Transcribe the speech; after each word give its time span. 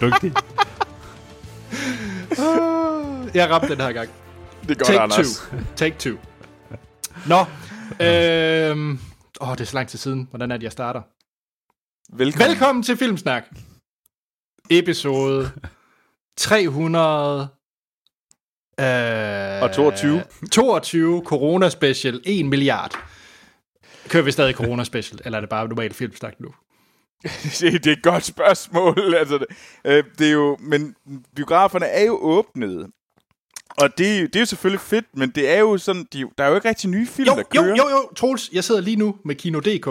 dygtig. 0.00 0.32
Jeg 3.34 3.50
ramte 3.50 3.68
den 3.68 3.80
her 3.80 3.92
gang. 3.92 4.10
Det 4.68 4.78
godt, 4.78 4.86
Take 4.86 5.00
Anders. 5.00 5.38
two. 5.50 5.58
Take 5.76 5.96
two. 5.98 6.16
Nå. 7.26 7.40
Øhm, 8.00 8.98
åh, 9.40 9.50
det 9.50 9.60
er 9.60 9.64
så 9.64 9.74
lang 9.74 9.88
tid 9.88 9.98
siden. 9.98 10.26
Hvordan 10.30 10.50
er 10.50 10.56
det, 10.56 10.64
jeg 10.64 10.72
starter? 10.72 11.02
Velkommen. 12.16 12.48
Velkommen 12.50 12.82
til 12.82 12.96
Filmsnak. 12.96 13.44
Episode 14.70 15.50
300... 16.36 17.48
Øh, 18.80 19.62
Og 19.62 19.72
22. 19.74 20.22
22 20.52 21.22
Corona 21.26 21.68
Special 21.68 22.20
1 22.24 22.46
milliard. 22.46 22.94
Kører 24.08 24.22
vi 24.24 24.30
stadig 24.32 24.54
Corona 24.54 24.84
Special, 24.84 25.20
eller 25.24 25.38
er 25.38 25.40
det 25.40 25.50
bare 25.50 25.68
normal 25.68 25.92
filmsnak 25.92 26.34
nu? 26.40 26.48
det 27.60 27.86
er 27.86 27.92
et 27.92 28.02
godt 28.02 28.24
spørgsmål. 28.24 29.14
Altså, 29.18 29.38
det, 29.38 29.46
øh, 29.84 30.04
det 30.18 30.26
er 30.28 30.32
jo, 30.32 30.56
men 30.60 30.94
biograferne 31.36 31.86
er 31.86 32.04
jo 32.04 32.18
åbnet. 32.22 32.90
Og 33.76 33.88
det, 33.98 33.98
det 34.32 34.36
er 34.36 34.40
jo 34.40 34.46
selvfølgelig 34.46 34.80
fedt, 34.80 35.06
men 35.16 35.30
det 35.30 35.50
er 35.50 35.58
jo 35.58 35.78
sådan, 35.78 36.06
de, 36.12 36.24
der 36.38 36.44
er 36.44 36.48
jo 36.48 36.54
ikke 36.54 36.68
rigtig 36.68 36.90
nye 36.90 37.06
film, 37.06 37.26
Jo, 37.28 37.32
der 37.34 37.42
jo, 37.54 37.62
kører. 37.62 37.76
jo, 37.76 37.88
jo, 37.88 38.12
Troels, 38.16 38.50
jeg 38.52 38.64
sidder 38.64 38.80
lige 38.80 38.96
nu 38.96 39.16
med 39.24 39.34
Kino.dk, 39.34 39.88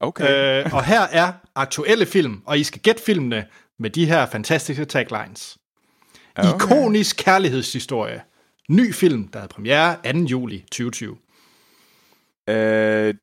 Okay. 0.00 0.64
øh, 0.64 0.74
og 0.74 0.84
her 0.84 1.00
er 1.00 1.32
aktuelle 1.54 2.06
film, 2.06 2.42
og 2.46 2.58
I 2.58 2.64
skal 2.64 2.80
gætte 2.80 3.02
filmene 3.02 3.46
med 3.78 3.90
de 3.90 4.06
her 4.06 4.26
fantastiske 4.26 4.84
taglines. 4.84 5.58
Okay. 6.36 6.54
Ikonisk 6.54 7.16
kærlighedshistorie. 7.16 8.22
Ny 8.70 8.94
film, 8.94 9.28
der 9.28 9.38
havde 9.38 9.48
premiere 9.48 10.12
2. 10.12 10.18
juli 10.18 10.58
2020. 10.60 11.16
Øh, 12.48 13.14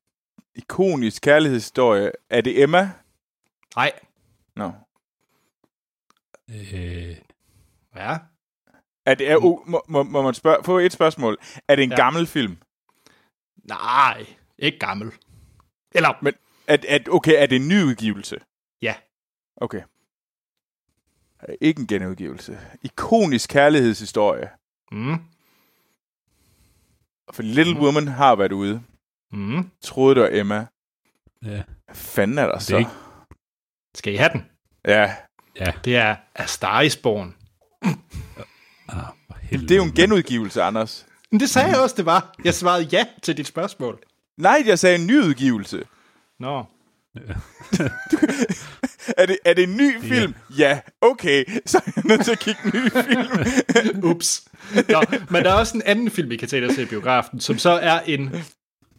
ikonisk 0.56 1.22
kærlighedshistorie. 1.22 2.12
Er 2.30 2.42
det 2.42 2.62
Emma? 2.64 2.92
Nej, 3.76 3.92
Nå. 4.56 4.72
Øh, 6.50 7.18
ja. 7.96 8.18
Er 9.06 9.14
det, 9.16 9.32
er, 9.32 9.38
uh, 9.38 9.68
må, 9.70 9.82
må, 9.88 10.04
må 10.04 10.22
man 10.22 10.34
spørge, 10.34 10.64
få 10.64 10.80
et 10.80 10.94
spørgsmål? 10.94 11.38
Er 11.68 11.76
det 11.76 11.84
en 11.84 11.90
Ja. 11.90 11.96
gammel 11.96 12.28
film? 12.28 12.58
Nej, 13.64 14.26
ikke 14.58 14.80
gammel. 14.80 15.12
Eller, 15.92 16.14
Men 16.22 16.34
er, 16.68 16.78
er, 16.88 17.00
okay, 17.12 17.34
er 17.44 17.46
det 17.46 17.56
en 17.56 17.68
nyudgivelse? 17.68 18.38
ja. 18.82 18.96
Okay. 19.58 19.82
Ikke 21.62 21.80
en 21.82 21.88
genudgivelse. 21.88 22.60
Ikonisk 22.84 23.50
kærlighedshistorie. 23.50 24.50
Mm. 24.92 25.16
For 27.32 27.42
Little 27.44 27.80
Woman 27.80 28.08
har 28.08 28.36
været 28.36 28.52
ude. 28.52 28.84
Mm. 29.32 29.72
Troede 29.82 30.16
det 30.16 30.24
var 30.24 30.30
Emma. 30.40 30.68
ja. 31.44 31.64
Hvad 31.86 31.96
fanden 31.96 32.38
er 32.38 32.46
der 32.48 32.60
så? 32.60 32.76
er 32.76 32.80
ikke- 32.80 32.92
Skal 33.96 34.14
I 34.14 34.16
have 34.16 34.30
den? 34.34 34.46
Ja, 34.88 35.14
Ja. 35.60 35.72
Det 35.86 35.96
er 35.96 36.16
A 36.36 36.46
Star 36.46 36.82
is 36.82 36.96
Born. 36.98 37.36
Ah, 38.90 39.04
det 39.52 39.72
er 39.72 39.76
jo 39.76 39.84
en 39.84 39.92
genudgivelse, 39.94 40.62
Anders. 40.62 41.06
Men 41.32 41.40
det 41.40 41.50
sagde 41.50 41.68
jeg 41.70 41.80
også, 41.80 41.96
det 41.98 42.06
var. 42.06 42.36
Jeg 42.44 42.54
svarede 42.54 42.84
ja 42.92 43.06
til 43.22 43.38
dit 43.38 43.48
spørgsmål. 43.48 44.00
Nej, 44.38 44.64
jeg 44.66 44.80
sagde 44.80 44.96
en 44.96 45.08
nyudgivelse. 45.08 45.84
Nå. 46.40 46.64
Er 49.18 49.26
det, 49.26 49.38
er 49.46 49.54
det 49.54 49.64
en 49.64 49.78
ny 49.78 50.02
film? 50.02 50.34
Ja, 50.58 50.80
okay. 51.02 51.46
Så 51.66 51.78
er 51.78 51.92
jeg 51.96 52.04
nødt 52.06 52.26
til 52.26 52.32
at 52.32 52.40
kigge 52.40 52.62
en 52.66 52.72
ny 52.74 52.90
film. 52.90 54.04
Ups. 54.12 54.44
Nå, 54.90 55.04
men 55.30 55.44
der 55.44 55.50
er 55.50 55.54
også 55.54 55.78
en 55.78 55.84
anden 55.86 56.12
film, 56.12 56.30
vi 56.30 56.38
kan 56.38 56.48
tage 56.48 56.66
og 56.68 56.74
se 56.74 56.82
i 56.82 56.86
biografen, 56.86 57.40
som 57.40 57.58
så 57.58 57.70
er 57.70 58.00
en 58.00 58.36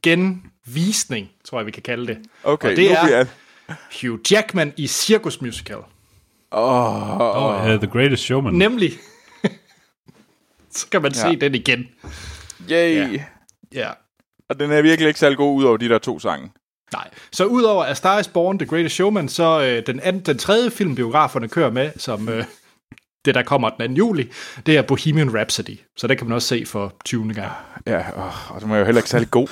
genvisning, 0.02 1.28
tror 1.44 1.58
jeg, 1.58 1.66
vi 1.66 1.70
kan 1.70 1.82
kalde 1.82 2.06
det. 2.06 2.18
Okay, 2.44 2.70
Og 2.70 2.76
det 2.76 2.90
nu 2.90 2.96
er-. 3.16 3.24
Hugh 4.02 4.20
Jackman 4.32 4.72
i 4.76 4.86
Circus 4.86 5.40
Musical. 5.40 5.78
Åh, 6.52 7.20
oh, 7.20 7.44
Oh, 7.44 7.72
uh, 7.74 7.78
The 7.80 7.86
Greatest 7.86 8.22
Showman. 8.22 8.54
Nemlig. 8.54 8.92
så 10.76 10.86
kan 10.90 11.02
man 11.02 11.12
ja. 11.12 11.20
se 11.20 11.28
Ja. 11.28 11.34
den 11.34 11.54
igen. 11.54 11.88
yay. 12.70 12.94
Ja. 12.96 13.06
Ja. 13.12 13.24
Ja. 13.72 13.90
Og 14.48 14.60
den 14.60 14.70
er 14.72 14.82
virkelig 14.82 15.08
ikke 15.08 15.20
særlig 15.20 15.38
god 15.38 15.56
ud 15.56 15.64
over 15.64 15.76
de 15.76 15.88
der 15.88 15.98
to 15.98 16.18
sange. 16.18 16.50
Nej. 16.92 17.10
Så 17.32 17.44
udover 17.44 17.84
A 17.84 17.94
Star 17.94 18.18
is 18.18 18.28
Born, 18.28 18.58
The 18.58 18.66
Greatest 18.68 18.94
Showman, 18.94 19.28
så 19.28 19.62
øh, 19.62 19.86
den, 19.86 20.00
anden, 20.00 20.22
den 20.22 20.38
tredje 20.38 20.70
film, 20.70 20.94
biograferne 20.94 21.48
kører 21.48 21.70
med, 21.70 21.90
som 21.96 22.28
øh, 22.28 22.44
det, 23.24 23.34
der 23.34 23.42
kommer 23.42 23.70
den 23.70 23.90
2. 23.94 23.98
juli, 23.98 24.30
det 24.66 24.76
er 24.76 24.82
Bohemian 24.82 25.34
Rhapsody. 25.38 25.80
Så 25.96 26.06
den 26.06 26.16
kan 26.16 26.26
man 26.26 26.34
også 26.34 26.48
se 26.48 26.66
for 26.66 26.94
20. 27.04 27.34
gang. 27.34 27.52
Ja, 27.86 27.98
åh, 28.26 28.54
og 28.54 28.60
den 28.60 28.70
var 28.70 28.76
jo 28.76 28.84
heller 28.84 28.98
ikke 29.00 29.10
særlig 29.10 29.30
god. 29.30 29.48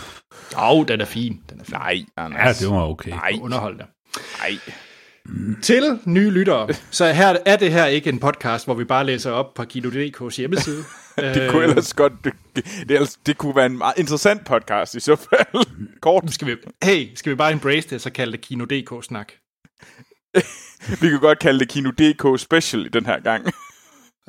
Åh, 0.57 0.71
oh, 0.71 0.87
den 0.89 1.01
er 1.01 1.05
fin. 1.05 1.41
Den 1.51 1.61
er 1.61 1.65
fin. 1.65 1.75
Nej, 1.75 2.05
Ja, 2.19 2.25
Anders. 2.25 2.59
det 2.59 2.71
var 2.71 2.83
okay. 2.89 3.11
Nej, 3.11 3.39
Underholdende. 3.43 3.87
Nej. 4.39 4.59
Til 5.63 5.99
nye 6.05 6.31
lyttere, 6.31 6.69
så 6.91 7.13
her 7.13 7.37
er 7.47 7.57
det 7.57 7.73
her 7.73 7.87
ikke 7.87 8.11
en 8.11 8.19
podcast, 8.19 8.65
hvor 8.65 8.75
vi 8.75 8.85
bare 8.85 9.07
læser 9.07 9.31
op 9.31 9.55
på 9.55 9.63
Kino.dk's 9.63 10.37
hjemmeside. 10.37 10.85
Det 11.35 11.51
kunne 11.51 11.63
ellers 11.65 11.95
godt... 11.95 12.13
Det, 12.25 12.33
det, 12.57 12.91
ellers, 12.91 13.19
det 13.27 13.39
kunne 13.39 13.57
være 13.57 13.67
en 13.67 13.79
meget 13.79 13.99
interessant 13.99 14.45
podcast 14.45 14.95
i 14.95 15.01
så 15.01 15.17
fald. 15.17 15.67
Kort. 16.03 16.25
skal 16.33 16.49
vi, 16.49 16.57
hey, 16.85 17.09
skal 17.15 17.31
vi 17.31 17.37
bare 17.37 17.53
embrace 17.53 17.91
det, 17.91 18.01
så 18.01 18.11
kalde 18.11 18.33
det 18.33 18.41
Kino.dk-snak? 18.41 19.33
Vi 21.03 21.09
kan 21.09 21.21
godt 21.21 21.39
kalde 21.39 21.61
det 21.61 21.69
Kino 21.69 21.91
DK 21.91 22.41
Special 22.41 22.87
i 22.87 22.89
den 22.89 23.07
her 23.07 23.21
gang. 23.21 23.45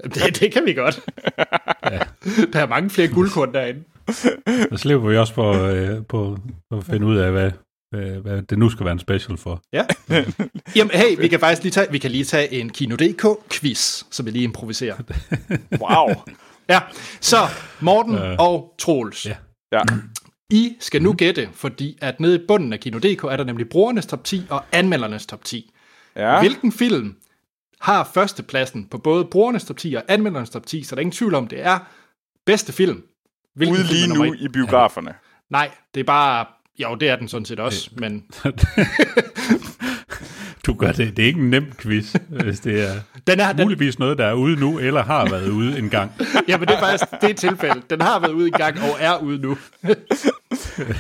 Det, 0.04 0.40
det 0.40 0.54
kan 0.54 0.66
vi 0.66 0.74
godt. 0.74 1.00
Ja. 1.92 2.00
Der 2.54 2.60
er 2.60 2.68
mange 2.68 2.90
flere 2.90 3.08
guldkorn 3.08 3.54
derinde. 3.54 3.84
Så 4.70 4.78
slipper 4.78 5.10
vi 5.10 5.18
også 5.18 5.34
på, 5.34 5.56
øh, 5.56 6.06
på, 6.10 6.38
på 6.70 6.78
at 6.78 6.86
finde 6.86 7.08
ud 7.08 7.18
af, 7.18 7.32
hvad, 7.32 7.52
hvad, 7.92 8.22
hvad 8.22 8.42
det 8.42 8.60
nu 8.60 8.70
skal 8.70 8.86
være 8.86 8.94
en 8.94 9.00
special 9.00 9.38
for. 9.38 9.64
Ja. 9.74 9.86
Jamen, 10.76 10.92
hey, 10.94 11.18
vi 11.18 11.28
kan 11.28 11.40
faktisk 11.40 11.64
lige 11.64 11.72
tage, 11.72 11.92
vi 11.92 11.98
kan 11.98 12.12
lige 12.12 12.24
tage 12.24 12.54
en 12.54 12.70
Kino.dk-quiz, 12.70 14.04
som 14.12 14.26
vi 14.26 14.32
lige 14.32 14.44
improviserer. 14.44 14.96
Wow. 15.82 16.10
Ja, 16.70 16.80
så 17.22 17.38
Morten 17.80 18.16
og 18.40 18.76
Troels. 18.80 19.26
Ja. 19.26 19.36
Ja. 19.72 19.82
I 20.50 20.76
skal 20.80 21.02
nu 21.02 21.14
gætte, 21.14 21.50
fordi 21.54 21.98
at 22.02 22.20
nede 22.20 22.36
i 22.36 22.46
bunden 22.48 22.74
af 22.74 22.80
Kino.dk 22.80 23.24
er 23.24 23.38
der 23.38 23.44
nemlig 23.44 23.70
brugernes 23.70 24.06
top 24.06 24.24
10 24.24 24.44
og 24.50 24.64
anmeldernes 24.72 25.26
top 25.26 25.44
10. 25.44 25.72
Ja. 26.16 26.40
Hvilken 26.40 26.72
film 26.72 27.16
har 27.82 28.10
førstepladsen 28.14 28.88
på 28.92 28.98
både 28.98 29.26
brugernes 29.26 29.66
top 29.66 29.78
10 29.78 29.94
og 29.94 30.04
anmeldernes 30.08 30.50
top 30.50 30.66
10, 30.66 30.84
så 30.84 30.96
der 30.96 31.00
er 31.00 31.02
ingen 31.02 31.12
tvivl 31.12 31.36
om, 31.36 31.48
det 31.48 31.66
er 31.66 31.80
bedste 32.46 32.74
film. 32.74 33.04
Hvilken 33.56 33.78
Ude 33.78 33.84
film 33.84 33.94
lige 33.94 34.04
er 34.04 34.08
nummer 34.08 34.26
nu 34.26 34.34
i 34.34 34.48
biograferne. 34.48 35.14
Nej, 35.50 35.72
det 35.94 36.00
er 36.00 36.04
bare... 36.04 36.46
Jo, 36.80 36.96
det 36.96 37.10
er 37.10 37.16
den 37.16 37.28
sådan 37.28 37.46
set 37.46 37.60
også, 37.60 37.90
men 37.98 38.26
Du 40.66 40.74
gør 40.74 40.92
det. 40.92 41.18
Det 41.18 41.24
er 41.24 41.28
ikke 41.28 41.40
en 41.40 41.50
nem 41.50 41.72
quiz, 41.72 42.16
hvis 42.30 42.60
det 42.60 42.82
er 42.90 43.02
den 43.28 43.40
er, 43.40 43.54
den, 43.54 43.62
muligvis 43.66 44.00
noget, 44.00 44.18
der 44.18 44.26
er 44.26 44.34
ude 44.34 44.60
nu, 44.60 44.80
eller 44.80 45.04
har 45.04 45.30
været 45.30 45.50
ude 45.50 45.80
en 45.80 45.90
gang. 45.90 46.12
jamen, 46.48 46.68
det 46.68 46.76
er 46.76 46.80
faktisk 46.80 47.04
det 47.22 47.30
er 47.30 47.34
tilfældet. 47.34 47.90
Den 47.90 48.02
har 48.02 48.20
været 48.20 48.32
ude 48.32 48.48
en 48.48 48.54
gang 48.54 48.78
og 48.82 48.98
er 49.00 49.18
ude 49.18 49.38
nu. 49.38 49.58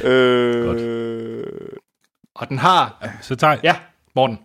Øh, 0.04 1.44
Og 2.36 2.50
den 2.50 2.58
har... 2.58 3.08
Så 3.22 3.36
tager, 3.36 3.58
Ja, 3.64 3.76
Morten. 4.16 4.40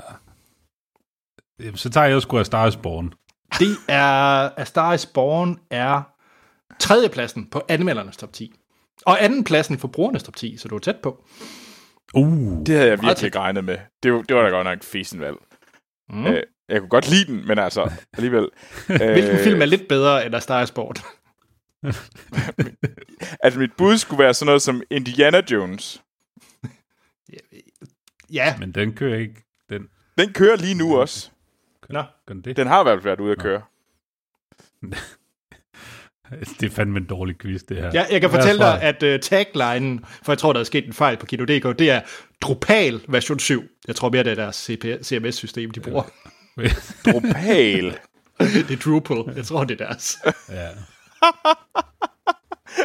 Jamen, 1.61 1.77
så 1.77 1.91
tager 1.91 2.07
jeg 2.07 2.23
sgu 2.23 2.39
af 2.39 2.47
Star 2.47 2.67
is 2.67 2.77
Born. 2.77 3.13
Det 3.59 3.77
er... 3.89 4.49
A 4.57 4.65
Star 4.65 4.93
is 4.93 5.07
Born 5.07 5.59
er 5.71 6.03
tredjepladsen 6.81 7.47
på 7.51 7.63
anmeldernes 7.69 8.17
top 8.17 8.33
10. 8.33 8.53
Og 9.05 9.25
andenpladsen 9.25 9.79
for 9.79 9.89
brugernes 9.89 10.23
top 10.23 10.37
10, 10.37 10.57
så 10.57 10.69
du 10.69 10.75
er 10.75 10.79
tæt 10.79 10.97
på. 11.03 11.25
Uh, 12.15 12.67
det 12.67 12.69
havde 12.77 12.89
jeg 12.91 13.03
virkelig 13.03 13.25
ikke 13.27 13.39
regnet 13.39 13.65
med. 13.65 13.79
Det, 14.03 14.13
var- 14.13 14.23
det 14.23 14.37
var 14.37 14.43
da 14.43 14.49
godt 14.49 14.65
nok 14.65 14.83
fesen 14.83 15.21
valg. 15.21 15.37
Mm. 16.09 16.27
Øh, 16.27 16.43
jeg 16.69 16.81
kunne 16.81 16.89
godt 16.89 17.11
lide 17.11 17.25
den, 17.33 17.47
men 17.47 17.59
altså 17.59 17.91
alligevel. 18.15 18.49
Hvilken 18.87 19.31
øh, 19.35 19.39
film 19.45 19.63
er 19.63 19.67
lidt 19.67 19.89
bedre 19.89 20.27
end 20.27 20.35
A 20.35 20.41
Star 20.41 20.63
is 20.63 20.71
Born? 20.71 20.95
Altså 23.43 23.59
mit 23.61 23.71
bud 23.79 23.99
skulle 23.99 24.23
være 24.25 24.35
sådan 24.35 24.47
noget 24.47 24.63
som 24.63 24.83
Indiana 24.91 25.43
Jones. 25.51 26.03
Ja, 28.33 28.57
men 28.59 28.73
den 28.73 28.93
kører 28.95 29.19
ikke. 29.19 29.45
Den, 29.71 29.89
Den 30.19 30.33
kører 30.33 30.57
lige 30.57 30.75
nu 30.75 30.97
også. 31.01 31.31
Nå. 31.89 32.03
gør 32.27 32.35
den 32.35 32.43
det? 32.43 32.57
Den 32.57 32.67
har 32.67 32.81
i 32.81 32.83
hvert 32.85 32.97
fald 32.97 33.05
været 33.05 33.21
ude 33.21 33.33
at 33.33 33.39
køre. 33.39 33.63
Det 36.61 36.67
er 36.67 36.75
fandme 36.75 36.99
en 36.99 37.05
dårlig 37.05 37.39
quiz, 37.39 37.63
det 37.69 37.77
her. 37.77 37.91
Ja, 37.95 38.05
jeg 38.11 38.21
kan 38.21 38.31
fortælle 38.31 38.59
dig, 38.59 38.83
at 38.83 39.03
uh, 39.03 39.21
taglinen, 39.21 40.05
for 40.23 40.33
jeg 40.33 40.39
tror, 40.39 40.53
der 40.53 40.61
er 40.61 40.65
sket 40.65 40.87
en 40.87 40.93
fejl 40.93 41.17
på 41.17 41.27
Kino.dk, 41.27 41.79
det 41.79 41.91
er 41.91 42.01
Drupal 42.43 43.01
version 43.09 43.39
7. 43.39 43.65
Jeg 43.89 43.97
tror 43.97 44.11
mere, 44.11 44.25
det 44.25 44.31
er 44.31 44.35
deres 44.35 44.71
CMS-system, 45.03 45.71
de 45.71 45.81
bruger. 45.81 46.03
Drupal. 47.05 47.99
det 48.39 48.71
er 48.71 48.77
Drupal. 48.85 49.37
Jeg 49.37 49.45
tror, 49.45 49.65
det 49.65 49.81
er 49.81 49.87
deres. 49.87 50.19
ja. 50.49 50.69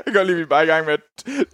Jeg 0.06 0.14
kan 0.14 0.22
at 0.22 0.28
vi 0.28 0.42
er 0.42 0.46
bare 0.46 0.64
i 0.64 0.68
gang 0.68 0.86
med 0.86 0.98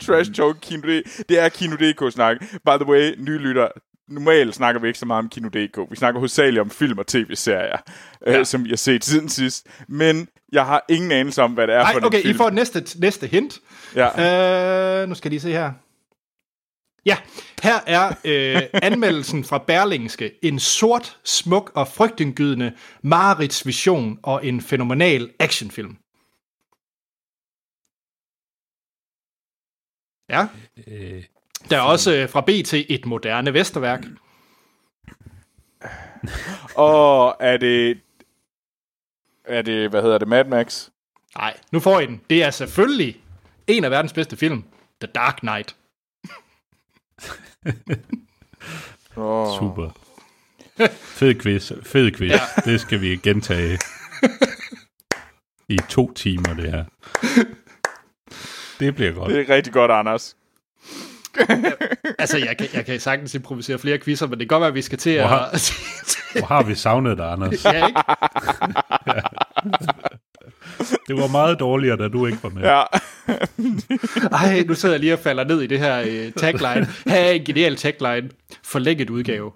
trash 0.01 0.33
talk 0.33 0.57
Kino 0.61 0.81
D. 0.81 1.03
Det 1.29 1.39
er 1.39 1.49
Kino 1.49 1.75
DK-snak. 1.75 2.37
By 2.41 2.75
the 2.81 2.85
way, 2.85 3.15
nye 3.17 3.37
lytter. 3.37 3.67
Normalt 4.07 4.55
snakker 4.55 4.81
vi 4.81 4.87
ikke 4.87 4.99
så 4.99 5.05
meget 5.05 5.23
om 5.23 5.29
Kino 5.29 5.49
DK. 5.49 5.77
Vi 5.89 5.95
snakker 5.95 6.19
hovedsageligt 6.19 6.61
om 6.61 6.69
film 6.69 6.97
og 6.97 7.07
tv-serier, 7.07 7.77
ja. 8.25 8.39
øh, 8.39 8.45
som 8.45 8.65
jeg 8.65 8.71
har 8.71 8.77
set 8.77 9.05
siden 9.05 9.29
sidst. 9.29 9.67
Men 9.87 10.27
jeg 10.51 10.65
har 10.65 10.85
ingen 10.89 11.11
anelse 11.11 11.43
om, 11.43 11.53
hvad 11.53 11.67
det 11.67 11.75
er 11.75 11.83
Nej, 11.83 11.93
for 11.93 12.05
okay, 12.05 12.17
en 12.17 12.23
film. 12.23 12.35
I 12.35 12.37
får 12.37 12.49
næste, 12.49 12.99
næste 12.99 13.27
hint. 13.27 13.59
Ja. 13.95 15.03
Uh, 15.03 15.09
nu 15.09 15.15
skal 15.15 15.29
jeg 15.29 15.31
lige 15.31 15.39
se 15.39 15.51
her. 15.51 15.71
Ja, 17.05 17.17
her 17.63 17.79
er 17.87 18.13
øh, 18.25 18.61
anmeldelsen 18.73 19.43
fra 19.43 19.57
Berlingske. 19.57 20.31
En 20.43 20.59
sort, 20.59 21.19
smuk 21.23 21.71
og 21.75 21.87
frygtindgydende 21.87 22.73
Marits 23.01 23.65
vision 23.65 24.19
og 24.23 24.45
en 24.45 24.61
fænomenal 24.61 25.31
actionfilm. 25.39 25.97
Ja. 30.29 30.47
Øh, 30.87 31.23
Der 31.69 31.77
er 31.77 31.81
også 31.81 32.15
øh, 32.15 32.29
fra 32.29 32.41
BT 32.41 32.73
et 32.73 33.05
moderne 33.05 33.53
Vesterværk. 33.53 34.05
Og 36.75 37.37
er 37.39 37.57
det... 37.57 37.99
Er 39.45 39.61
det, 39.61 39.89
hvad 39.89 40.01
hedder 40.01 40.17
det, 40.17 40.27
Mad 40.27 40.45
Max? 40.45 40.89
Nej, 41.37 41.57
nu 41.71 41.79
får 41.79 41.99
I 41.99 42.05
den. 42.05 42.21
Det 42.29 42.43
er 42.43 42.51
selvfølgelig 42.51 43.21
en 43.67 43.83
af 43.83 43.91
verdens 43.91 44.13
bedste 44.13 44.37
film. 44.37 44.63
The 45.01 45.11
Dark 45.15 45.35
Knight. 45.35 45.75
Oh. 49.19 49.59
super. 49.59 49.89
Fed 50.91 51.41
quiz. 51.41 51.71
Fed 51.83 52.11
quiz. 52.11 52.31
Ja. 52.31 52.39
Det 52.65 52.81
skal 52.81 53.01
vi 53.01 53.15
gentage 53.15 53.79
i 55.69 55.77
to 55.89 56.13
timer, 56.13 56.53
det 56.53 56.71
her. 56.71 56.85
Det 58.79 58.95
bliver 58.95 59.11
godt. 59.11 59.33
Det 59.33 59.49
er 59.49 59.55
rigtig 59.55 59.73
godt, 59.73 59.91
Anders. 59.91 60.36
Altså, 62.19 62.37
jeg 62.37 62.57
kan, 62.57 62.67
jeg 62.73 62.85
kan 62.85 62.99
sagtens 62.99 63.35
improvisere 63.35 63.79
flere 63.79 63.97
quizzer, 63.99 64.27
men 64.27 64.39
det 64.39 64.49
kan 64.49 64.55
godt 64.55 64.61
være, 64.61 64.67
at 64.67 64.73
vi 64.75 64.81
skal 64.81 64.97
til 64.97 65.09
at... 65.09 65.27
Hvor 66.37 66.45
har 66.47 66.63
vi 66.63 66.75
savnet 66.75 67.17
dig, 67.17 67.31
Anders? 67.31 67.65
ja, 67.65 67.87
ikke? 67.87 67.99
Det 71.07 71.15
var 71.17 71.27
meget 71.27 71.59
dårligere, 71.59 71.97
da 71.97 72.07
du 72.07 72.25
ikke 72.25 72.37
var 72.43 72.49
med. 72.49 72.61
Ja. 72.63 72.83
Ej, 74.31 74.63
nu 74.67 74.73
sidder 74.73 74.93
jeg 74.95 74.99
lige 74.99 75.13
og 75.13 75.19
falder 75.19 75.43
ned 75.43 75.61
i 75.61 75.67
det 75.67 75.79
her 75.79 75.99
øh, 76.07 76.31
tagline. 76.31 76.87
Her 77.07 77.15
er 77.19 77.31
en 77.31 77.45
genial 77.45 77.75
tagline. 77.75 78.29
Forlænget 78.63 79.09
udgave. 79.09 79.51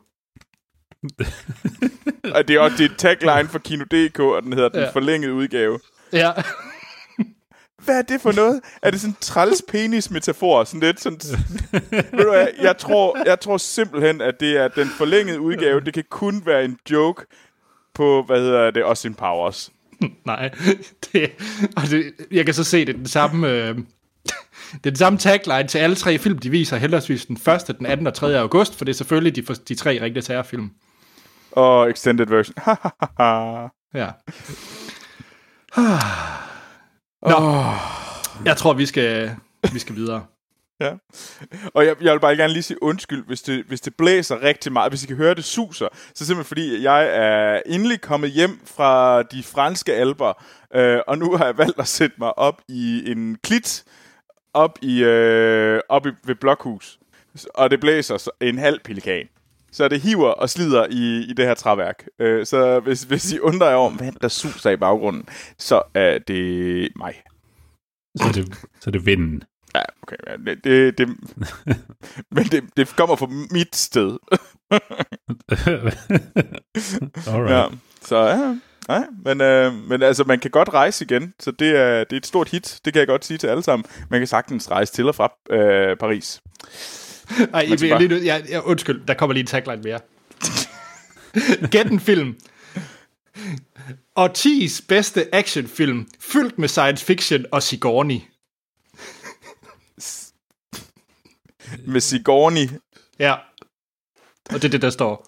Og 2.35 2.47
det 2.47 2.55
er 2.55 2.59
også 2.59 2.77
det 2.77 2.91
er 2.91 2.95
tagline 2.97 3.49
for 3.49 3.59
Kino.dk, 3.59 4.19
og 4.19 4.41
den 4.43 4.53
hedder 4.53 4.69
Den 4.69 4.79
Ja. 4.79 4.89
forlængede 4.89 5.33
udgave. 5.33 5.79
Ja. 6.13 6.31
Hvad 7.85 7.97
er 7.97 8.01
det 8.01 8.21
for 8.21 8.31
noget? 8.31 8.61
Er 8.81 8.91
det 8.91 9.01
sådan 9.01 9.11
en 9.11 9.17
træls 9.21 9.63
penis-metafor? 9.67 10.63
Sådan 10.63 10.79
lidt 10.79 11.01
sådan... 11.01 11.19
Ved 11.91 12.23
du 12.23 12.29
hvad, 12.29 12.47
jeg 12.61 12.77
tror, 12.77 13.17
jeg 13.25 13.39
tror 13.39 13.57
simpelthen, 13.57 14.21
at 14.21 14.39
det 14.39 14.57
er 14.57 14.67
den 14.67 14.87
forlængede 14.87 15.39
udgave. 15.39 15.81
Det 15.81 15.93
kan 15.93 16.03
kun 16.09 16.41
være 16.45 16.65
en 16.65 16.77
joke 16.91 17.25
på, 17.93 18.23
hvad 18.23 18.39
hedder 18.39 18.71
det, 18.71 18.81
Austin 18.81 19.13
Powers. 19.13 19.71
Nej. 20.25 20.49
Det, 21.13 21.31
og 21.75 21.83
det, 21.89 22.13
jeg 22.31 22.45
kan 22.45 22.53
så 22.53 22.63
se, 22.63 22.85
det 22.85 22.93
er 22.93 22.97
den 22.97 23.07
samme... 23.07 23.49
Øh, 23.49 23.77
det 24.71 24.85
er 24.85 24.91
den 24.91 24.95
samme 24.95 25.19
tagline 25.19 25.67
til 25.67 25.77
alle 25.77 25.95
tre 25.95 26.17
film, 26.17 26.37
de 26.37 26.49
viser 26.49 26.77
henholdsvis 26.77 27.25
den 27.25 27.35
1., 27.35 27.77
den 27.79 27.85
2. 28.01 28.05
og 28.05 28.13
3. 28.13 28.39
august, 28.39 28.75
for 28.75 28.85
det 28.85 28.91
er 28.91 28.97
selvfølgelig 28.97 29.35
de, 29.35 29.55
de 29.55 29.75
tre 29.75 30.01
rigtige 30.01 30.23
terrorfilm. 30.23 30.71
Og 31.51 31.89
extended 31.89 32.25
version. 32.25 32.55
Ja. 33.93 34.09
Nå, 37.25 37.35
jeg 38.45 38.57
tror, 38.57 38.73
vi 38.73 38.85
skal, 38.85 39.35
vi 39.73 39.79
skal 39.79 39.95
videre. 39.95 40.25
Ja. 40.81 40.91
Og 41.73 41.85
jeg, 41.85 41.95
jeg 42.01 42.13
vil 42.13 42.19
bare 42.19 42.35
gerne 42.35 42.53
lige 42.53 42.63
sige 42.63 42.83
undskyld, 42.83 43.25
hvis 43.25 43.41
det, 43.41 43.65
hvis 43.67 43.81
det 43.81 43.95
blæser 43.95 44.43
rigtig 44.43 44.71
meget, 44.71 44.91
hvis 44.91 45.03
I 45.03 45.07
kan 45.07 45.15
høre, 45.15 45.35
det 45.35 45.43
suser, 45.43 45.87
så 46.15 46.25
simpelthen 46.25 46.45
fordi, 46.45 46.83
jeg 46.83 47.07
er 47.07 47.61
endelig 47.65 48.01
kommet 48.01 48.31
hjem 48.31 48.59
fra 48.65 49.23
de 49.23 49.43
franske 49.43 49.93
alber, 49.93 50.43
øh, 50.75 50.99
og 51.07 51.17
nu 51.17 51.35
har 51.37 51.45
jeg 51.45 51.57
valgt 51.57 51.79
at 51.79 51.87
sætte 51.87 52.15
mig 52.19 52.37
op 52.37 52.61
i 52.67 53.11
en 53.11 53.37
klit, 53.43 53.83
op, 54.53 54.79
i, 54.81 55.03
øh, 55.03 55.81
op 55.89 56.05
i, 56.05 56.09
ved 56.23 56.35
Blokhus, 56.35 56.99
og 57.53 57.71
det 57.71 57.79
blæser 57.79 58.17
så 58.17 58.31
en 58.41 58.57
halv 58.57 58.79
pelikan. 58.83 59.27
Så 59.71 59.87
det 59.87 60.01
hiver 60.01 60.29
og 60.29 60.49
slider 60.49 60.87
i, 60.89 61.25
i 61.29 61.33
det 61.33 61.45
her 61.45 61.53
træværk. 61.53 62.07
Øh, 62.19 62.45
så 62.45 62.79
hvis, 62.79 63.03
hvis 63.03 63.31
I 63.31 63.39
undrer 63.39 63.69
jer 63.69 63.75
om, 63.75 63.93
hvad 63.93 64.11
der 64.21 64.27
suser 64.27 64.69
i 64.69 64.77
baggrunden, 64.77 65.23
så 65.57 65.81
er 65.93 66.17
det 66.17 66.89
mig. 66.95 67.13
Så 68.17 68.27
er 68.27 68.31
det, 68.31 68.53
så 68.81 68.89
er 68.89 68.91
det 68.91 69.05
vinden. 69.05 69.43
Ja, 69.75 69.81
okay. 70.03 70.15
ja, 70.27 70.35
Det, 70.51 70.63
det, 70.63 70.97
det, 70.97 71.07
men 72.35 72.45
det, 72.45 72.63
det 72.77 72.95
kommer 72.95 73.15
fra 73.15 73.27
mit 73.51 73.75
sted. 73.75 74.11
Alright. 77.27 77.51
Ja, 77.51 77.65
så 78.01 78.17
ja. 78.17 78.57
Ja, 78.89 79.03
men, 79.25 79.41
øh, 79.41 79.73
men 79.89 80.01
altså, 80.01 80.23
man 80.23 80.39
kan 80.39 80.51
godt 80.51 80.69
rejse 80.73 81.05
igen, 81.05 81.33
så 81.39 81.51
det 81.51 81.69
er, 81.77 82.03
det 82.03 82.13
er 82.13 82.17
et 82.17 82.25
stort 82.25 82.49
hit. 82.49 82.79
Det 82.85 82.93
kan 82.93 82.99
jeg 82.99 83.07
godt 83.07 83.25
sige 83.25 83.37
til 83.37 83.47
alle 83.47 83.63
sammen. 83.63 83.85
Man 84.09 84.19
kan 84.19 84.27
sagtens 84.27 84.71
rejse 84.71 84.93
til 84.93 85.07
og 85.07 85.15
fra 85.15 85.33
øh, 85.49 85.97
Paris. 85.97 86.41
Ej, 87.53 87.65
jeg, 87.69 87.89
bare- 87.89 87.99
lige, 88.01 88.07
nu- 88.19 88.25
jeg, 88.25 88.45
jeg, 88.49 88.63
undskyld, 88.63 89.05
der 89.07 89.13
kommer 89.13 89.33
lige 89.33 89.41
en 89.41 89.47
tagline 89.47 89.81
mere. 89.81 89.99
Gæt 91.71 91.91
en 91.91 91.99
film. 91.99 92.39
Årtis 94.15 94.81
bedste 94.87 95.35
actionfilm, 95.35 96.07
fyldt 96.19 96.59
med 96.59 96.67
science 96.67 97.05
fiction 97.05 97.45
og 97.51 97.63
Sigourney. 97.63 98.19
Med 101.87 102.01
Sigourney. 102.01 102.69
Ja. 103.19 103.33
Og 104.49 104.53
det 104.61 104.63
er 104.63 104.69
det, 104.69 104.81
der 104.81 104.89
står. 104.89 105.27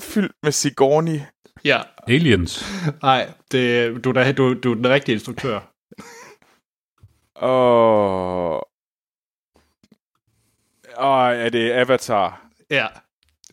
Fyldt 0.00 0.32
med 0.42 0.52
Sigourney. 0.52 1.20
Ja. 1.64 1.82
Aliens. 2.08 2.64
Nej, 3.02 3.32
det, 3.52 4.04
du, 4.04 4.10
er 4.10 4.32
du, 4.32 4.54
du 4.54 4.70
er 4.70 4.74
den 4.74 4.88
rigtige 4.88 5.14
instruktør. 5.14 5.60
Og... 7.34 8.68
Og 10.96 11.34
er 11.34 11.48
det 11.48 11.72
Avatar? 11.72 12.40
Ja. 12.70 12.86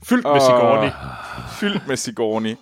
Fyldt 0.04 0.26
med. 0.26 0.40
Sigourney. 0.42 0.90
Fyldt 1.60 1.88
med 1.88 1.98
Sigourney. 1.98 2.56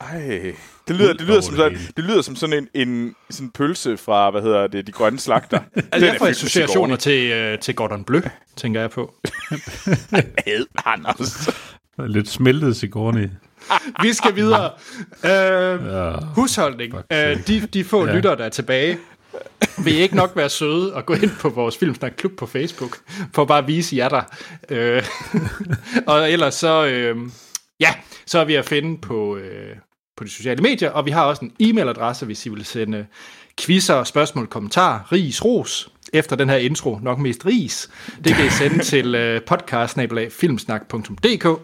Ej, 0.00 0.54
det 0.88 0.96
lyder, 0.96 1.12
det 1.12 1.20
lyder, 1.20 1.40
som, 1.40 1.56
sådan, 1.56 1.78
det 1.96 2.04
lyder 2.04 2.22
som 2.22 2.36
sådan 2.36 2.68
en, 2.74 2.88
en 2.88 3.14
sådan 3.30 3.50
pølse 3.50 3.96
fra, 3.96 4.30
hvad 4.30 4.42
hedder 4.42 4.66
det, 4.66 4.86
de 4.86 4.92
grønne 4.92 5.18
slagter. 5.18 5.60
Altså, 5.76 6.06
jeg 6.06 6.14
er 6.14 6.18
får 6.18 6.26
associationer 6.26 6.96
til, 6.96 7.30
øh, 7.32 7.58
til 7.58 7.74
Gordon 7.74 8.04
Bleu, 8.04 8.20
tænker 8.56 8.80
jeg 8.80 8.90
på. 8.90 9.14
Ad, 10.46 10.64
Anders. 10.86 11.48
Lidt 11.98 12.28
smeltet 12.28 12.76
Sigourney. 12.76 13.28
Vi 14.02 14.12
skal 14.12 14.36
videre. 14.36 14.70
Øh, 15.24 15.86
Ja. 15.86 16.12
husholdning. 16.34 16.94
Øh, 17.12 17.46
de, 17.46 17.60
de 17.60 17.84
få 17.84 18.06
Ja. 18.06 18.14
lyttere, 18.14 18.36
der 18.36 18.44
er 18.44 18.48
tilbage, 18.48 18.98
vil 19.84 19.94
I 19.94 19.96
ikke 19.96 20.16
nok 20.16 20.32
være 20.36 20.48
søde 20.48 20.94
og 20.94 21.06
gå 21.06 21.14
ind 21.14 21.30
på 21.40 21.48
vores 21.48 21.76
Filmsnak 21.76 22.12
Klub 22.16 22.32
på 22.32 22.46
Facebook, 22.46 22.98
for 23.34 23.44
bare 23.44 23.58
at 23.58 23.66
vise 23.66 23.96
jer 23.96 24.08
der. 24.08 24.22
Øh, 24.68 25.02
og 26.12 26.32
ellers 26.32 26.54
så, 26.54 26.86
øh, 26.86 27.16
ja, 27.80 27.94
så 28.26 28.38
er 28.38 28.44
vi 28.44 28.54
at 28.54 28.64
finde 28.64 29.00
på, 29.00 29.36
øh, 29.36 29.76
på 30.16 30.24
de 30.24 30.30
sociale 30.30 30.62
medier, 30.62 30.90
og 30.90 31.06
vi 31.06 31.10
har 31.10 31.24
også 31.24 31.44
en 31.44 31.52
e-mailadresse, 31.62 32.24
hvis 32.24 32.46
I 32.46 32.48
vil 32.48 32.64
sende 32.64 33.06
quizzer, 33.60 34.04
spørgsmål, 34.04 34.46
kommentarer, 34.46 35.12
ris, 35.12 35.44
ros, 35.44 35.88
efter 36.12 36.36
den 36.36 36.48
her 36.48 36.56
intro, 36.56 36.98
nok 37.02 37.18
mest 37.18 37.46
ris, 37.46 37.90
det 38.24 38.34
kan 38.34 38.46
I 38.46 38.50
sende 38.50 38.84
til 38.92 39.14
øh, 39.14 39.40
podcast 39.40 39.96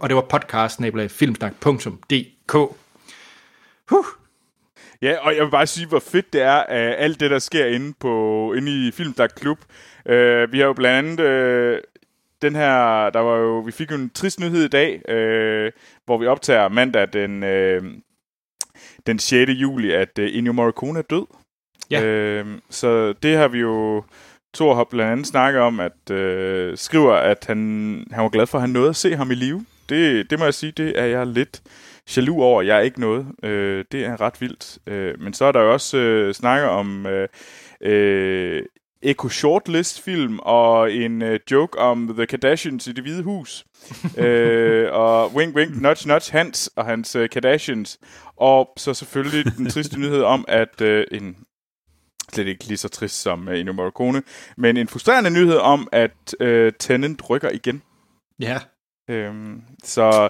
og 0.00 0.08
det 0.08 0.16
var 0.16 0.26
podcast 0.30 0.80
Huh. 3.90 4.04
Ja, 5.02 5.16
og 5.20 5.36
jeg 5.36 5.44
vil 5.44 5.50
bare 5.50 5.66
sige, 5.66 5.86
hvor 5.86 5.98
fedt 5.98 6.32
det 6.32 6.42
er, 6.42 6.56
at 6.56 6.94
alt 6.98 7.20
det, 7.20 7.30
der 7.30 7.38
sker 7.38 7.66
inde, 7.66 7.94
på, 8.00 8.54
inde 8.56 8.88
i 8.88 8.90
Filmdag 8.90 9.30
Klub. 9.30 9.58
Uh, 10.06 10.52
vi 10.52 10.58
har 10.58 10.66
jo 10.66 10.72
blandt 10.72 11.20
andet 11.20 11.74
uh, 11.74 11.80
den 12.42 12.56
her, 12.56 13.10
der 13.10 13.20
var 13.20 13.36
jo, 13.36 13.58
vi 13.58 13.72
fik 13.72 13.90
jo 13.90 13.96
en 13.96 14.10
trist 14.10 14.40
nyhed 14.40 14.64
i 14.64 14.68
dag, 14.68 14.94
uh, 14.94 15.72
hvor 16.04 16.18
vi 16.18 16.26
optager 16.26 16.68
mandag 16.68 17.08
den, 17.12 17.42
uh, 17.42 17.90
den 19.06 19.18
6. 19.18 19.50
juli, 19.50 19.92
at 19.92 20.18
uh, 20.18 20.24
Ennio 20.36 20.52
Morricone 20.52 20.98
er 20.98 21.02
død. 21.02 21.26
Ja. 21.90 22.40
Uh, 22.40 22.46
så 22.70 23.12
det 23.12 23.36
har 23.36 23.48
vi 23.48 23.58
jo, 23.58 24.04
Thor 24.54 24.74
har 24.74 24.84
blandt 24.84 25.12
andet 25.12 25.26
snakket 25.26 25.62
om, 25.62 25.80
at 25.80 26.10
uh, 26.10 26.78
skriver, 26.78 27.14
at 27.14 27.44
han, 27.48 27.58
han 28.12 28.22
var 28.22 28.28
glad 28.28 28.46
for, 28.46 28.58
at 28.58 28.62
han 28.62 28.70
nåede 28.70 28.88
at 28.88 28.96
se 28.96 29.16
ham 29.16 29.30
i 29.30 29.34
live. 29.34 29.66
Det, 29.88 30.30
det 30.30 30.38
må 30.38 30.44
jeg 30.44 30.54
sige, 30.54 30.72
det 30.72 30.98
er 30.98 31.04
jeg 31.04 31.26
lidt 31.26 31.62
jaloux 32.16 32.42
over, 32.42 32.62
jeg 32.62 32.76
er 32.76 32.80
ikke 32.80 33.00
noget. 33.00 33.26
Øh, 33.42 33.84
det 33.92 34.04
er 34.04 34.20
ret 34.20 34.40
vildt. 34.40 34.78
Øh, 34.86 35.20
men 35.20 35.34
så 35.34 35.44
er 35.44 35.52
der 35.52 35.60
jo 35.60 35.72
også 35.72 35.96
øh, 35.96 36.34
snakker 36.34 36.68
om 36.68 37.06
øh, 37.06 37.28
øh, 37.80 38.62
Echo 39.02 39.28
Shortlist 39.28 40.02
film 40.02 40.38
og 40.38 40.92
en 40.92 41.22
øh, 41.22 41.40
joke 41.50 41.78
om 41.78 42.14
The 42.14 42.26
Kardashians 42.26 42.86
i 42.86 42.92
det 42.92 43.04
hvide 43.04 43.22
hus. 43.22 43.66
øh, 44.18 44.92
og 44.92 45.34
Wink 45.34 45.56
Wink 45.56 45.82
Nudge 45.82 46.08
Nudge 46.08 46.32
Hans 46.32 46.70
og 46.76 46.84
hans 46.84 47.16
øh, 47.16 47.28
Kardashians. 47.28 47.98
Og 48.36 48.72
så 48.76 48.94
selvfølgelig 48.94 49.56
den 49.56 49.70
triste 49.70 49.98
nyhed 50.00 50.22
om, 50.22 50.44
at 50.48 50.80
øh, 50.80 51.04
en 51.12 51.36
slet 52.32 52.46
ikke 52.46 52.64
lige 52.64 52.78
så 52.78 52.88
trist 52.88 53.22
som 53.22 53.48
øh, 53.48 53.58
Ennio 53.58 53.72
Morricone, 53.72 54.22
men 54.56 54.76
en 54.76 54.88
frustrerende 54.88 55.30
nyhed 55.30 55.56
om, 55.56 55.88
at 55.92 56.34
øh, 56.40 56.72
Tennant 56.78 57.30
rykker 57.30 57.50
igen. 57.50 57.82
Ja. 58.40 58.58
Øhm, 59.10 59.62
så 59.84 60.28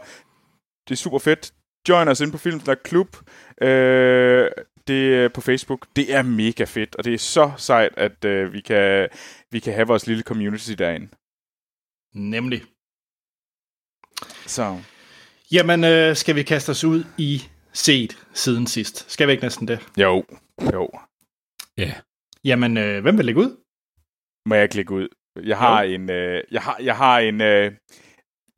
det 0.89 0.95
er 0.95 0.97
super 0.97 1.19
fedt. 1.19 1.53
Join 1.89 2.09
os 2.09 2.21
ind 2.21 2.33
på 2.33 2.39
Filmsnak 2.39 2.79
Klub. 2.85 3.17
Øh, 3.63 4.51
det 4.89 5.15
er 5.15 5.29
på 5.29 5.41
Facebook. 5.41 5.87
Det 5.97 6.15
er 6.15 6.23
mega 6.23 6.65
fedt, 6.65 6.97
og 6.97 7.05
det 7.05 7.15
er 7.15 7.19
så 7.19 7.53
sejt, 7.57 7.93
at 7.97 8.25
øh, 8.25 8.53
vi, 8.53 8.61
kan, 8.61 9.09
vi 9.51 9.61
kan 9.61 9.75
have 9.75 9.87
vores 9.87 10.07
lille 10.07 10.23
community 10.23 10.73
derinde. 10.73 11.09
Nemlig. 12.15 12.63
Så. 14.47 14.81
Jamen, 15.53 15.85
øh, 15.85 16.17
skal 16.17 16.35
vi 16.35 16.43
kaste 16.43 16.71
os 16.71 16.85
ud 16.85 17.05
i 17.19 17.43
set 17.73 18.19
siden 18.35 18.67
sidst? 18.67 19.11
Skal 19.11 19.27
vi 19.27 19.33
ikke 19.33 19.45
næsten 19.45 19.69
det? 19.69 19.81
Jo, 19.97 20.25
jo. 20.73 20.91
Ja. 21.77 21.95
Jamen, 22.45 22.77
øh, 22.77 23.03
hvem 23.03 23.17
vil 23.17 23.25
lægge 23.27 23.41
ud? 23.41 23.57
Må 24.47 24.55
jeg 24.55 24.71
klikke 24.71 24.95
ud? 24.95 25.09
Jeg 25.45 25.59
har 25.59 25.83
Jo. 25.83 25.95
en, 25.95 26.11
øh, 26.11 26.43
jeg 26.51 26.63
har, 26.63 26.79
jeg 26.83 26.97
har 26.97 27.19
en, 27.19 27.41
øh, 27.41 27.73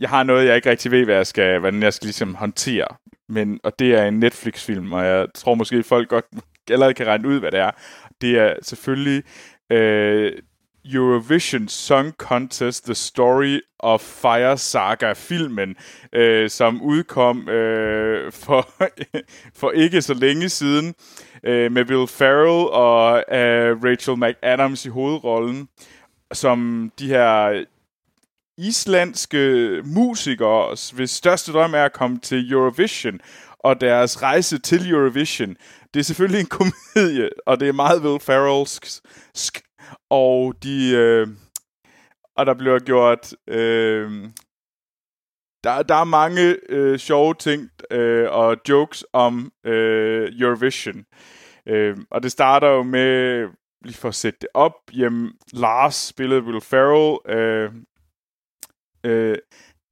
jeg 0.01 0.09
har 0.09 0.23
noget, 0.23 0.47
jeg 0.47 0.57
ikke 0.57 0.71
rigtig 0.71 0.91
ved, 0.91 1.05
hvad 1.05 1.15
jeg 1.15 1.27
skal, 1.27 1.59
hvordan 1.59 1.83
jeg 1.83 1.95
skal 1.95 2.07
ligesom 2.07 2.35
håndtere. 2.35 2.87
Men, 3.29 3.61
og 3.65 3.79
det 3.79 3.95
er 3.95 4.05
en 4.05 4.21
Netflix-film, 4.21 4.93
og 4.93 5.05
jeg 5.05 5.27
tror 5.35 5.55
måske, 5.55 5.83
folk 5.83 6.09
godt 6.09 6.25
allerede 6.71 6.95
kan 6.95 7.07
regne 7.07 7.29
ud, 7.29 7.41
hvad 7.41 7.51
det 7.51 7.61
er. 7.61 7.71
Det 8.21 8.39
er 8.39 8.55
selvfølgelig 8.63 9.23
øh, 9.73 10.33
Eurovision 10.85 11.69
Song 11.69 12.13
Contest, 12.19 12.85
The 12.85 12.95
Story 12.95 13.61
of 13.79 14.01
Fire 14.01 14.59
Saga-filmen, 14.59 15.77
øh, 16.13 16.51
som 16.51 16.83
udkom 16.83 17.49
øh, 17.49 18.33
for, 18.33 18.69
for 19.61 19.71
ikke 19.71 20.03
så 20.03 20.15
længe 20.15 20.49
siden, 20.49 20.95
øh, 21.45 21.73
med 21.73 21.91
Will 21.91 22.09
Ferrell 22.09 22.69
og 22.73 23.25
øh, 23.39 23.85
Rachel 23.85 24.19
McAdams 24.19 24.87
i 24.87 24.89
hovedrollen, 24.89 25.69
som 26.33 26.91
de 26.99 27.07
her 27.07 27.65
islandske 28.61 29.83
musikere, 29.85 30.77
hvis 30.95 31.11
største 31.11 31.53
drøm 31.53 31.75
er 31.75 31.85
at 31.85 31.93
komme 31.93 32.19
til 32.19 32.53
Eurovision, 32.53 33.21
og 33.59 33.81
deres 33.81 34.23
rejse 34.23 34.59
til 34.59 34.91
Eurovision. 34.91 35.57
Det 35.95 36.01
er 36.01 36.05
selvfølgelig 36.05 36.41
en 36.41 36.47
komedie, 36.59 37.29
og 37.47 37.61
det 37.61 37.69
er 37.69 37.73
meget 37.73 38.03
Will 38.03 38.21
Ferrellsk, 38.21 39.63
og 40.11 40.55
de... 40.63 40.93
Øh, 40.95 41.29
og 42.37 42.47
der 42.47 42.55
bliver 42.55 42.79
gjort... 42.79 43.35
Øh, 43.49 44.31
der, 45.65 45.83
der 45.83 45.95
er 45.95 46.05
mange 46.05 46.57
øh, 46.69 46.99
sjove 46.99 47.35
ting 47.35 47.71
øh, 47.91 48.31
og 48.31 48.57
jokes 48.69 49.05
om 49.13 49.53
øh, 49.67 50.33
Eurovision. 50.41 51.05
Øh, 51.67 51.97
og 52.11 52.23
det 52.23 52.33
starter 52.33 52.69
jo 52.69 52.83
med, 52.83 53.47
lige 53.85 53.97
for 53.97 54.09
at 54.09 54.15
sætte 54.15 54.39
det 54.41 54.49
op, 54.55 54.73
jamen, 54.93 55.33
Lars 55.53 55.95
spillede 55.95 56.43
Will 56.43 56.61
Ferrell. 56.61 57.19
Øh, 57.39 57.71
øh, 59.05 59.39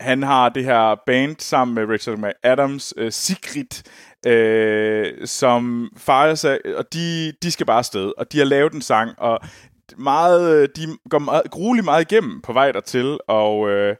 han 0.00 0.22
har 0.22 0.48
det 0.48 0.64
her 0.64 0.96
band 1.06 1.36
sammen 1.38 1.74
med 1.74 1.84
Richard 1.84 2.18
McAdams, 2.18 2.94
øh, 2.96 3.12
Sigrid, 3.12 3.82
øh, 4.26 5.26
som 5.26 5.90
fejrer 5.96 6.34
sig, 6.34 6.58
og 6.76 6.92
de, 6.92 7.32
de 7.42 7.50
skal 7.50 7.66
bare 7.66 7.78
afsted, 7.78 8.12
og 8.18 8.32
de 8.32 8.38
har 8.38 8.44
lavet 8.44 8.72
en 8.72 8.82
sang, 8.82 9.18
og 9.18 9.40
meget, 9.96 10.62
øh, 10.62 10.68
de 10.76 10.98
går 11.10 11.18
meget, 11.18 11.50
grueligt 11.50 11.84
meget 11.84 12.12
igennem 12.12 12.40
på 12.40 12.52
vej 12.52 12.72
dertil, 12.72 13.18
og 13.28 13.70
øh, 13.70 13.96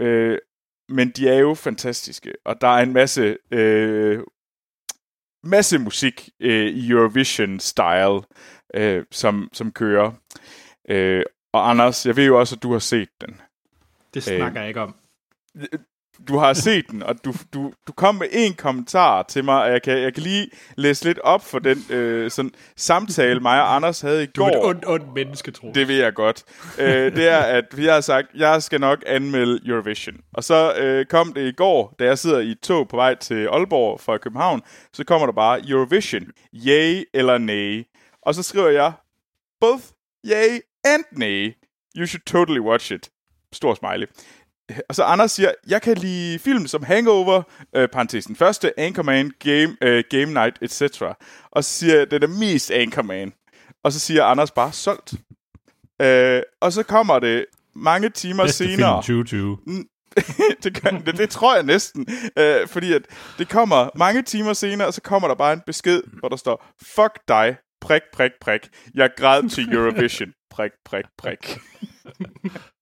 øh, 0.00 0.38
men 0.88 1.10
de 1.10 1.28
er 1.28 1.38
jo 1.38 1.54
fantastiske, 1.54 2.32
og 2.44 2.60
der 2.60 2.68
er 2.68 2.82
en 2.82 2.92
masse 2.92 3.36
øh, 3.50 4.20
masse 5.44 5.78
musik 5.78 6.28
øh, 6.40 6.66
i 6.66 6.90
Eurovision-style, 6.90 8.22
øh, 8.74 9.04
som, 9.10 9.48
som 9.52 9.72
kører. 9.72 10.12
Øh, 10.88 11.22
og 11.52 11.70
Anders, 11.70 12.06
jeg 12.06 12.16
ved 12.16 12.26
jo 12.26 12.38
også, 12.38 12.56
at 12.56 12.62
du 12.62 12.72
har 12.72 12.78
set 12.78 13.08
den. 13.20 13.40
Det 14.14 14.22
snakker 14.22 14.60
jeg 14.60 14.68
ikke 14.68 14.80
om. 14.80 14.94
Du 16.28 16.36
har 16.38 16.52
set 16.52 16.84
den, 16.90 17.02
og 17.02 17.24
du, 17.24 17.32
du, 17.54 17.72
du 17.86 17.92
kom 17.92 18.14
med 18.14 18.26
en 18.32 18.54
kommentar 18.54 19.22
til 19.22 19.44
mig, 19.44 19.62
og 19.62 19.70
jeg 19.70 19.82
kan, 19.82 19.98
jeg 19.98 20.14
kan 20.14 20.22
lige 20.22 20.50
læse 20.76 21.04
lidt 21.04 21.18
op 21.18 21.44
for 21.44 21.58
den 21.58 21.78
øh, 21.90 22.30
sådan, 22.30 22.50
samtale, 22.76 23.40
mig 23.40 23.62
og 23.62 23.74
Anders 23.74 24.00
havde 24.00 24.22
i 24.22 24.26
Du 24.26 24.42
er 24.42 24.50
går. 24.50 24.56
et 24.58 24.64
ondt, 24.66 24.84
ondt 24.88 25.14
menneske, 25.14 25.50
tror 25.50 25.72
Det 25.72 25.88
ved 25.88 25.94
jeg 25.96 26.14
godt. 26.14 26.44
øh, 26.78 27.16
det 27.16 27.28
er, 27.28 27.38
at 27.38 27.64
vi 27.76 27.86
har 27.86 28.00
sagt, 28.00 28.26
jeg 28.34 28.62
skal 28.62 28.80
nok 28.80 29.02
anmelde 29.06 29.60
Eurovision. 29.68 30.16
Og 30.34 30.44
så 30.44 30.74
øh, 30.74 31.06
kom 31.06 31.32
det 31.32 31.48
i 31.48 31.52
går, 31.52 31.94
da 31.98 32.04
jeg 32.04 32.18
sidder 32.18 32.38
i 32.40 32.50
et 32.50 32.60
tog 32.60 32.88
på 32.88 32.96
vej 32.96 33.14
til 33.14 33.46
Aalborg 33.46 34.00
fra 34.00 34.18
København, 34.18 34.62
så 34.92 35.04
kommer 35.04 35.26
der 35.26 35.32
bare 35.34 35.60
Eurovision. 35.68 36.22
Yay 36.66 37.04
eller 37.14 37.38
nay. 37.38 37.84
Og 38.22 38.34
så 38.34 38.42
skriver 38.42 38.68
jeg, 38.68 38.92
both 39.60 39.82
yay 40.26 40.58
and 40.84 41.04
nay. 41.12 41.54
You 41.96 42.06
should 42.06 42.22
totally 42.26 42.60
watch 42.60 42.92
it. 42.92 43.10
Stor 43.52 43.74
smiley. 43.74 44.06
Og 44.88 44.94
så 44.94 45.02
Anders 45.02 45.32
siger, 45.32 45.52
jeg 45.68 45.82
kan 45.82 45.96
lide 45.96 46.38
film 46.38 46.66
som 46.66 46.82
Hangover, 46.82 47.42
øh, 47.76 47.88
parentesen 47.88 48.36
første, 48.36 48.80
Anchorman, 48.80 49.30
Game, 49.38 49.76
øh, 49.82 50.04
Game 50.10 50.26
Night, 50.26 50.58
etc. 50.62 51.02
Og 51.50 51.64
så 51.64 51.70
siger 51.70 51.96
jeg, 51.96 52.10
det 52.10 52.24
er 52.24 52.28
mest 52.28 52.70
Anchorman. 52.70 53.32
Og 53.84 53.92
så 53.92 54.00
siger 54.00 54.24
Anders 54.24 54.50
bare, 54.50 54.72
solgt. 54.72 55.14
Øh, 56.02 56.42
og 56.60 56.72
så 56.72 56.82
kommer 56.82 57.18
det 57.18 57.46
mange 57.74 58.08
timer 58.08 58.44
Bedste 58.44 58.64
senere. 58.64 59.02
film 59.04 59.24
2020. 59.26 59.58
det, 60.62 60.82
kan, 60.82 61.06
det, 61.06 61.18
det 61.18 61.30
tror 61.30 61.54
jeg 61.54 61.64
næsten. 61.64 62.06
Øh, 62.36 62.68
fordi 62.68 62.92
at 62.92 63.02
det 63.38 63.48
kommer 63.48 63.88
mange 63.94 64.22
timer 64.22 64.52
senere, 64.52 64.88
og 64.88 64.94
så 64.94 65.00
kommer 65.00 65.28
der 65.28 65.34
bare 65.34 65.52
en 65.52 65.62
besked, 65.66 66.02
hvor 66.18 66.28
der 66.28 66.36
står, 66.36 66.66
fuck 66.82 67.18
dig, 67.28 67.56
prik, 67.80 68.02
prik, 68.12 68.32
prik. 68.40 68.60
Jeg 68.94 69.10
græd 69.16 69.48
til 69.48 69.68
Eurovision, 69.74 70.32
prik, 70.50 70.72
prik, 70.84 71.04
prik. 71.18 71.58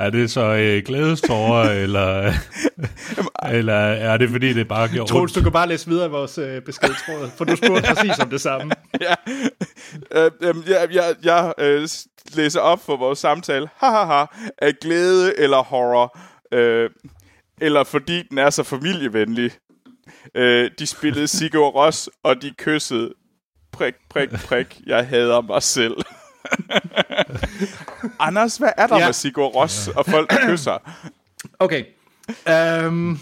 Er 0.00 0.10
det 0.10 0.30
så 0.30 0.40
øh, 0.40 0.82
glædestårer, 0.86 1.70
eller, 1.84 2.32
eller 3.50 3.74
er 3.74 4.16
det 4.16 4.30
fordi, 4.30 4.52
det 4.52 4.68
bare 4.68 4.88
gjorde 4.88 5.10
Troels, 5.10 5.32
du 5.32 5.42
kan 5.42 5.52
bare 5.52 5.68
læse 5.68 5.88
videre 5.88 6.06
i 6.06 6.10
vores 6.10 6.38
øh, 6.38 6.62
beskedtråd, 6.62 7.30
for 7.36 7.44
du 7.44 7.56
spurgte 7.56 7.82
præcis 7.94 8.18
om 8.18 8.30
det 8.30 8.40
samme. 8.40 8.72
ja. 9.06 9.14
Øh, 10.12 10.30
øhm, 10.42 10.62
jeg, 10.66 10.88
jeg, 10.92 11.14
jeg 11.22 11.52
øh, 11.58 11.88
læser 12.34 12.60
op 12.60 12.84
for 12.86 12.96
vores 12.96 13.18
samtale. 13.18 13.68
Hahaha. 13.76 14.24
Af 14.58 14.74
glæde 14.80 15.38
eller 15.38 15.62
horror. 15.62 16.18
Øh, 16.52 16.90
eller 17.60 17.84
fordi 17.84 18.22
den 18.22 18.38
er 18.38 18.50
så 18.50 18.62
familievenlig. 18.62 19.50
Øh, 20.34 20.70
de 20.78 20.86
spillede 20.86 21.28
Sigur 21.28 21.68
Ros, 21.68 22.08
og 22.22 22.42
de 22.42 22.54
kyssede. 22.58 23.14
Prik, 23.72 23.94
prik, 24.10 24.30
prik. 24.30 24.80
Jeg 24.86 25.06
hader 25.06 25.40
mig 25.40 25.62
selv. 25.62 25.94
Anders, 28.20 28.56
hvad 28.56 28.68
er 28.76 28.86
der 28.86 28.98
Ja. 28.98 29.06
med 29.06 29.12
Sigur 29.12 29.46
Ros 29.46 29.88
og 29.88 30.06
folk, 30.06 30.30
der 30.30 30.36
kysser? 30.46 30.78
Okay. 31.58 31.84
Um, 32.86 33.20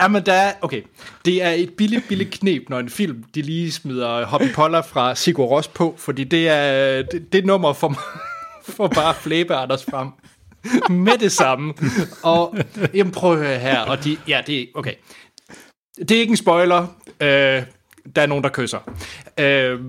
jamen, 0.00 0.26
der 0.26 0.32
er, 0.32 0.52
okay. 0.62 0.82
Det 1.24 1.42
er 1.42 1.50
et 1.50 1.74
billigt, 1.76 2.08
billigt 2.08 2.30
knep, 2.30 2.68
når 2.68 2.78
en 2.78 2.88
film, 2.88 3.24
de 3.34 3.42
lige 3.42 3.72
smider 3.72 4.26
Hobby 4.26 4.52
Poller 4.54 4.82
fra 4.82 5.14
Sigur 5.14 5.44
Ros 5.46 5.68
på, 5.68 5.94
fordi 5.98 6.24
det 6.24 6.48
er 6.48 7.02
det, 7.02 7.32
det 7.32 7.46
nummer 7.46 7.72
for, 7.72 7.94
for 8.76 8.88
bare 8.88 9.14
flæbe 9.14 9.54
Anders 9.54 9.84
frem 9.84 10.08
med 10.90 11.18
det 11.18 11.32
samme. 11.32 11.74
Og 12.22 12.56
jamen, 12.94 13.12
prøv 13.12 13.32
at 13.32 13.38
høre 13.46 13.58
her, 13.58 13.80
og 13.80 14.04
de, 14.04 14.16
ja, 14.28 14.40
det 14.46 14.60
er, 14.60 14.66
okay. 14.74 14.94
Det 15.98 16.10
er 16.10 16.20
ikke 16.20 16.30
en 16.30 16.36
spoiler. 16.36 16.86
Øh, 17.20 17.62
der 18.16 18.22
er 18.22 18.26
nogen, 18.26 18.44
der 18.44 18.50
kysser. 18.50 18.90
Øh, 19.40 19.80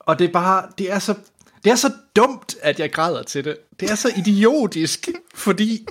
og 0.00 0.18
det 0.18 0.28
er 0.28 0.32
bare, 0.32 0.62
det 0.78 0.92
er 0.92 0.98
så, 0.98 1.14
det 1.64 1.70
er 1.72 1.76
så 1.76 1.92
dumt, 2.16 2.56
at 2.62 2.80
jeg 2.80 2.92
græder 2.92 3.22
til 3.22 3.44
det. 3.44 3.56
Det 3.80 3.90
er 3.90 3.94
så 3.94 4.08
idiotisk, 4.16 5.08
fordi 5.34 5.86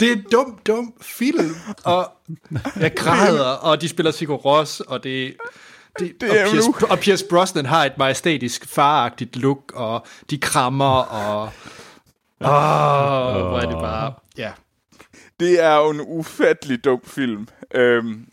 det 0.00 0.08
er 0.08 0.12
en 0.12 0.24
dum, 0.32 0.58
dum 0.66 0.94
film, 1.02 1.54
og 1.84 2.10
jeg 2.76 2.92
græder, 2.96 3.44
og 3.44 3.80
de 3.80 3.88
spiller 3.88 4.12
Sigur 4.12 4.36
Ros, 4.36 4.80
og 4.80 5.02
det, 5.04 5.36
det, 5.98 6.12
Det 6.20 6.30
og, 6.30 6.36
er 6.36 6.42
jo 6.44 6.50
Pierce, 6.50 6.86
og 6.90 6.98
Pierce 6.98 7.24
Brosnan 7.30 7.66
har 7.66 7.84
et 7.84 7.98
majestætisk 7.98 8.68
faragtigt 8.68 9.36
look, 9.36 9.72
og 9.74 10.06
de 10.30 10.38
krammer, 10.38 10.94
og... 10.96 11.42
Åh, 12.40 12.48
oh, 12.48 13.48
hvor 13.48 13.58
er 13.58 13.66
det 13.66 13.78
bare... 13.78 14.12
Ja. 14.38 14.52
Det 15.40 15.60
er 15.62 15.76
jo 15.76 15.90
en 15.90 16.00
ufattelig 16.00 16.84
dum 16.84 17.00
film. 17.04 17.48
Øhm, 17.74 18.26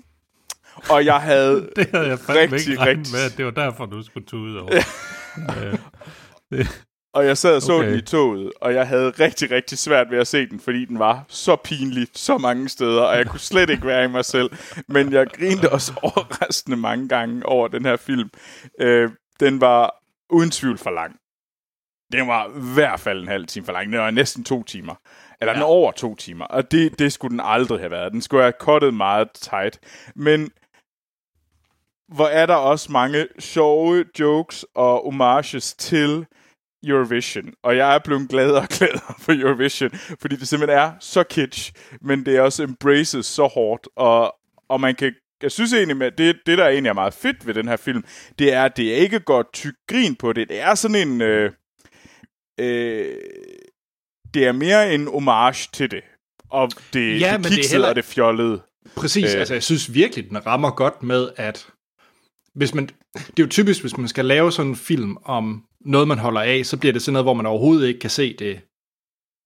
og 0.89 1.05
jeg 1.05 1.21
havde 1.21 1.69
Det 1.75 1.87
havde 1.93 2.07
jeg 2.07 2.19
fandme 2.19 2.41
Rigtig, 2.55 2.71
ikke 2.71 2.85
rigtig- 2.85 3.13
med, 3.13 3.21
at 3.21 3.37
det 3.37 3.45
var 3.45 3.51
derfor, 3.51 3.85
du 3.85 4.03
skulle 4.03 4.25
tude 4.25 4.61
over. 4.61 4.71
Øh, 6.51 6.65
Og 7.13 7.25
jeg 7.25 7.37
sad 7.37 7.55
og 7.55 7.61
så 7.61 7.73
Okay. 7.73 7.89
den 7.89 7.97
i 7.97 8.01
toget, 8.01 8.51
og 8.61 8.73
jeg 8.73 8.87
havde 8.87 9.09
rigtig, 9.09 9.51
rigtig 9.51 9.77
svært 9.77 10.11
ved 10.11 10.17
at 10.19 10.27
se 10.27 10.49
den, 10.49 10.59
fordi 10.59 10.85
den 10.85 10.99
var 10.99 11.25
så 11.27 11.55
pinlig 11.55 12.07
så 12.13 12.37
mange 12.37 12.69
steder, 12.69 13.01
og 13.01 13.17
jeg 13.17 13.27
kunne 13.27 13.39
slet 13.39 13.69
ikke 13.69 13.87
være 13.87 14.03
i 14.05 14.07
mig 14.07 14.25
selv. 14.25 14.49
Men 14.87 15.13
jeg 15.13 15.27
grinte 15.27 15.71
også 15.71 15.93
overraskende 16.03 16.77
mange 16.77 17.07
gange 17.07 17.45
over 17.45 17.67
den 17.67 17.85
her 17.85 17.95
film. 17.97 18.29
Øh, 18.81 19.11
den 19.39 19.61
var 19.61 19.95
uden 20.29 20.51
tvivl 20.51 20.77
for 20.77 20.89
lang. 20.89 21.15
Den 22.11 22.27
var 22.27 22.47
i 22.47 22.73
hvert 22.73 22.99
fald 22.99 23.21
en 23.21 23.27
halv 23.27 23.47
time 23.47 23.65
for 23.65 23.73
lang. 23.73 23.91
Den 23.91 23.99
var 23.99 24.11
næsten 24.11 24.43
to 24.43 24.63
timer. 24.63 24.95
Eller 25.41 25.53
den 25.53 25.61
er 25.61 25.65
over 25.65 25.91
to 25.91 26.15
timer. 26.15 26.45
Og 26.45 26.71
det, 26.71 26.99
det 26.99 27.13
skulle 27.13 27.31
den 27.31 27.41
aldrig 27.43 27.79
have 27.79 27.91
været. 27.91 28.11
Den 28.11 28.21
skulle 28.21 28.43
have 28.43 28.53
kottet 28.59 28.93
meget 28.93 29.27
tight. 29.31 29.79
Men 30.15 30.51
hvor 32.15 32.27
er 32.27 32.45
der 32.45 32.55
også 32.55 32.91
mange 32.91 33.27
sjove 33.39 34.05
jokes 34.19 34.65
og 34.75 35.01
homages 35.03 35.73
til 35.73 36.25
Eurovision. 36.87 37.53
Og 37.63 37.77
jeg 37.77 37.95
er 37.95 37.99
blevet 37.99 38.29
gladere 38.29 38.61
og 38.61 38.67
gladere 38.67 39.13
for 39.23 39.33
Eurovision, 39.33 39.91
fordi 40.21 40.35
det 40.35 40.47
simpelthen 40.47 40.79
er 40.79 40.91
så 40.99 41.23
kitsch, 41.23 41.73
men 42.01 42.25
det 42.25 42.35
er 42.35 42.41
også 42.41 42.63
embraces 42.63 43.25
så 43.25 43.47
hårdt, 43.47 43.87
og, 43.95 44.35
og 44.69 44.81
man 44.81 44.95
kan 44.95 45.13
jeg 45.43 45.51
synes 45.51 45.73
egentlig, 45.73 46.07
at 46.07 46.17
det, 46.17 46.35
det, 46.45 46.57
der 46.57 46.67
egentlig 46.67 46.89
er 46.89 46.93
meget 46.93 47.13
fedt 47.13 47.47
ved 47.47 47.53
den 47.53 47.67
her 47.67 47.77
film, 47.77 48.03
det 48.39 48.53
er, 48.53 48.65
at 48.65 48.77
det 48.77 48.83
ikke 48.83 49.19
går 49.19 49.49
tyk 49.53 49.73
grin 49.87 50.15
på 50.15 50.33
det. 50.33 50.49
Det 50.49 50.59
er 50.61 50.75
sådan 50.75 51.07
en... 51.07 51.21
Øh, 51.21 51.51
øh, 52.59 53.15
det 54.33 54.47
er 54.47 54.51
mere 54.51 54.93
en 54.93 55.07
homage 55.07 55.69
til 55.73 55.91
det. 55.91 56.03
Og 56.49 56.71
det, 56.93 57.21
Ja, 57.21 57.37
det 57.37 57.45
er 57.45 57.49
kiksede 57.49 57.71
heller- 57.71 57.89
og 57.89 57.95
det 57.95 58.05
fjollede. 58.05 58.61
Præcis, 58.95 59.33
øh. 59.33 59.39
altså 59.39 59.53
jeg 59.53 59.63
synes 59.63 59.93
virkelig, 59.93 60.29
den 60.29 60.45
rammer 60.45 60.71
godt 60.71 61.03
med, 61.03 61.29
at 61.35 61.67
hvis 62.55 62.73
man, 62.75 62.89
det 63.15 63.39
er 63.39 63.43
jo 63.43 63.47
typisk, 63.47 63.81
hvis 63.81 63.97
man 63.97 64.07
skal 64.07 64.25
lave 64.25 64.51
sådan 64.51 64.69
en 64.71 64.75
film 64.75 65.17
om 65.25 65.63
noget, 65.85 66.07
man 66.07 66.17
holder 66.19 66.41
af, 66.41 66.65
så 66.65 66.77
bliver 66.77 66.93
det 66.93 67.01
sådan 67.01 67.13
noget, 67.13 67.25
hvor 67.25 67.33
man 67.33 67.45
overhovedet 67.45 67.87
ikke 67.87 67.99
kan 67.99 68.09
se 68.09 68.35
det. 68.39 68.59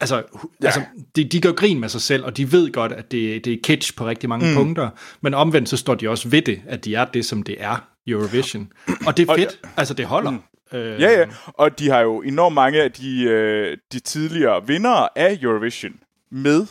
Altså, 0.01 0.15
Ja. 0.15 0.65
altså 0.65 0.81
de, 1.15 1.23
de 1.23 1.41
gør 1.41 1.51
grin 1.51 1.79
med 1.79 1.89
sig 1.89 2.01
selv, 2.01 2.23
og 2.25 2.37
de 2.37 2.51
ved 2.51 2.71
godt, 2.71 2.91
at 2.91 3.11
det, 3.11 3.45
det 3.45 3.53
er 3.53 3.57
kitsch 3.63 3.95
på 3.97 4.05
rigtig 4.07 4.29
mange 4.29 4.49
Mm. 4.49 4.55
punkter, 4.55 4.89
men 5.21 5.33
omvendt 5.33 5.69
så 5.69 5.77
står 5.77 5.95
de 5.95 6.09
også 6.09 6.29
ved 6.29 6.41
det, 6.41 6.61
at 6.67 6.85
de 6.85 6.95
er 6.95 7.05
det, 7.05 7.25
som 7.25 7.43
det 7.43 7.55
er, 7.59 7.87
Eurovision. 8.07 8.71
Og 9.07 9.17
det 9.17 9.27
er 9.27 9.31
Og- 9.31 9.37
fedt, 9.39 9.59
altså 9.77 9.93
det 9.93 10.05
holder. 10.05 10.31
Mm. 10.31 10.39
Øh, 10.73 11.01
Ja, 11.01 11.19
ja. 11.19 11.25
Og 11.47 11.79
de 11.79 11.89
har 11.89 11.99
jo 11.99 12.21
enormt 12.21 12.55
mange 12.55 12.81
af 12.81 12.91
de, 12.91 13.23
øh, 13.23 13.77
de 13.93 13.99
tidligere 13.99 14.67
vindere 14.67 15.09
af 15.17 15.37
Eurovision 15.41 15.93
med. 16.31 16.65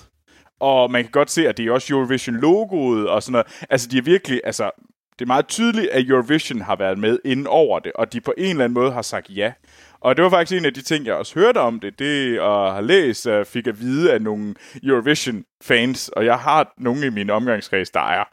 Og 0.60 0.90
man 0.90 1.02
kan 1.04 1.10
godt 1.10 1.30
se, 1.30 1.48
at 1.48 1.56
det 1.56 1.66
er 1.66 1.72
også 1.72 1.94
Eurovision-logoet 1.94 3.08
og 3.08 3.22
sådan 3.22 3.32
noget. 3.32 3.46
Altså, 3.70 3.88
de 3.88 3.98
er 3.98 4.02
virkelig... 4.02 4.40
Altså, 4.44 4.70
det 5.18 5.24
er 5.24 5.26
meget 5.26 5.48
tydeligt, 5.48 5.88
at 5.88 6.08
Eurovision 6.08 6.60
har 6.60 6.76
været 6.76 6.98
med 6.98 7.18
inden 7.24 7.46
over 7.46 7.78
det, 7.78 7.92
og 7.92 8.12
de 8.12 8.20
på 8.20 8.34
en 8.38 8.50
eller 8.50 8.64
anden 8.64 8.74
måde 8.74 8.92
har 8.92 9.02
sagt 9.02 9.26
ja. 9.30 9.52
Og 10.00 10.16
det 10.16 10.24
var 10.24 10.30
faktisk 10.30 10.58
en 10.58 10.64
af 10.64 10.74
de 10.74 10.82
ting, 10.82 11.06
jeg 11.06 11.14
også 11.14 11.34
hørte 11.34 11.58
om 11.58 11.80
det, 11.80 11.98
det 11.98 12.40
og 12.40 12.74
har 12.74 12.80
læst, 12.80 13.26
uh, 13.26 13.44
fik 13.44 13.66
at 13.66 13.80
vide 13.80 14.12
af 14.12 14.22
nogle 14.22 14.54
Eurovision-fans, 14.82 16.08
og 16.08 16.24
jeg 16.24 16.38
har 16.38 16.74
nogle 16.78 17.06
i 17.06 17.10
min 17.10 17.30
omgangskreds, 17.30 17.90
der 17.90 18.00
er 18.00 18.24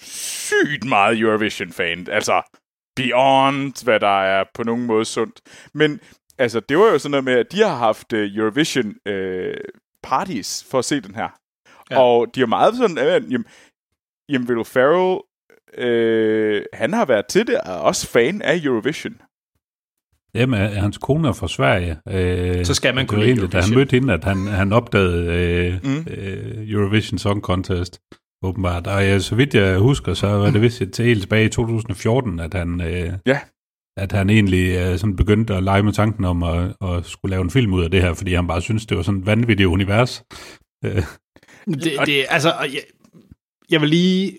sygt 0.00 0.84
meget 0.84 1.18
Eurovision-fan. 1.18 2.06
Altså, 2.10 2.42
beyond, 2.96 3.84
hvad 3.84 4.00
der 4.00 4.22
er 4.22 4.44
på 4.54 4.62
nogen 4.62 4.86
måde 4.86 5.04
sundt. 5.04 5.40
Men 5.74 6.00
altså, 6.38 6.60
det 6.60 6.78
var 6.78 6.84
jo 6.84 6.98
sådan 6.98 7.10
noget 7.10 7.24
med, 7.24 7.34
at 7.34 7.52
de 7.52 7.62
har 7.62 7.76
haft 7.76 8.12
uh, 8.12 8.18
Eurovision 8.18 8.94
uh, 9.10 9.54
parties 10.02 10.66
for 10.70 10.78
at 10.78 10.84
se 10.84 11.00
den 11.00 11.14
her. 11.14 11.28
Ja. 11.90 12.00
Og 12.00 12.34
de 12.34 12.42
er 12.42 12.46
meget 12.46 12.76
sådan, 12.76 12.98
uh, 12.98 13.32
jamen, 13.32 13.46
jamen 14.28 14.48
Will 14.48 14.64
Ferrell, 14.64 15.20
uh, 15.78 16.62
han 16.72 16.92
har 16.92 17.04
været 17.04 17.26
til 17.26 17.46
det, 17.46 17.54
og 17.60 17.72
er 17.72 17.76
også 17.78 18.06
fan 18.08 18.42
af 18.42 18.60
Eurovision. 18.64 19.14
Jamen, 20.34 20.60
er- 20.60 20.80
hans 20.80 20.98
kone 20.98 21.28
er 21.28 21.32
fra 21.32 21.48
Sverige. 21.48 21.96
Øh, 22.08 22.64
Så 22.64 22.74
skal 22.74 22.94
man 22.94 23.06
kunne 23.06 23.20
lide 23.20 23.30
egentlig, 23.30 23.52
da 23.52 23.60
han 23.60 23.74
mødte 23.74 23.96
hende, 23.96 24.14
at 24.14 24.24
han, 24.24 24.36
han 24.46 24.72
opdagede 24.72 25.26
øh, 25.32 25.74
Mm. 25.84 26.06
øh, 26.10 26.70
Eurovision 26.70 27.18
Song 27.18 27.42
Contest, 27.42 28.00
åbenbart. 28.42 28.86
Og 28.86 29.08
øh, 29.08 29.20
så 29.20 29.34
vidt 29.34 29.54
jeg 29.54 29.78
husker, 29.78 30.14
så 30.14 30.26
var 30.26 30.50
det 30.50 30.62
vist 30.62 30.82
til 30.92 31.04
helt 31.04 31.20
tilbage 31.20 31.44
i 31.46 31.48
2014, 31.48 32.40
at 32.40 32.54
han, 32.54 32.80
øh, 32.80 33.12
Ja. 33.26 33.40
at 33.96 34.12
han 34.12 34.30
egentlig 34.30 34.76
øh, 34.76 34.98
sådan 34.98 35.16
begyndte 35.16 35.54
at 35.54 35.62
lege 35.62 35.82
med 35.82 35.92
tanken 35.92 36.24
om 36.24 36.42
at, 36.42 36.74
at 36.84 37.06
skulle 37.06 37.30
lave 37.30 37.42
en 37.42 37.50
film 37.50 37.72
ud 37.74 37.84
af 37.84 37.90
det 37.90 38.02
her, 38.02 38.14
fordi 38.14 38.34
han 38.34 38.46
bare 38.46 38.62
synes 38.62 38.86
det 38.86 38.96
var 38.96 39.02
sådan 39.02 39.20
et 39.20 39.26
vanvittigt 39.26 39.66
univers. 39.66 40.24
Øh, 40.84 41.02
Det, 41.66 41.92
det, 42.06 42.24
altså, 42.28 42.52
jeg, 42.60 42.80
jeg 43.70 43.80
vil 43.80 43.88
lige... 43.88 44.38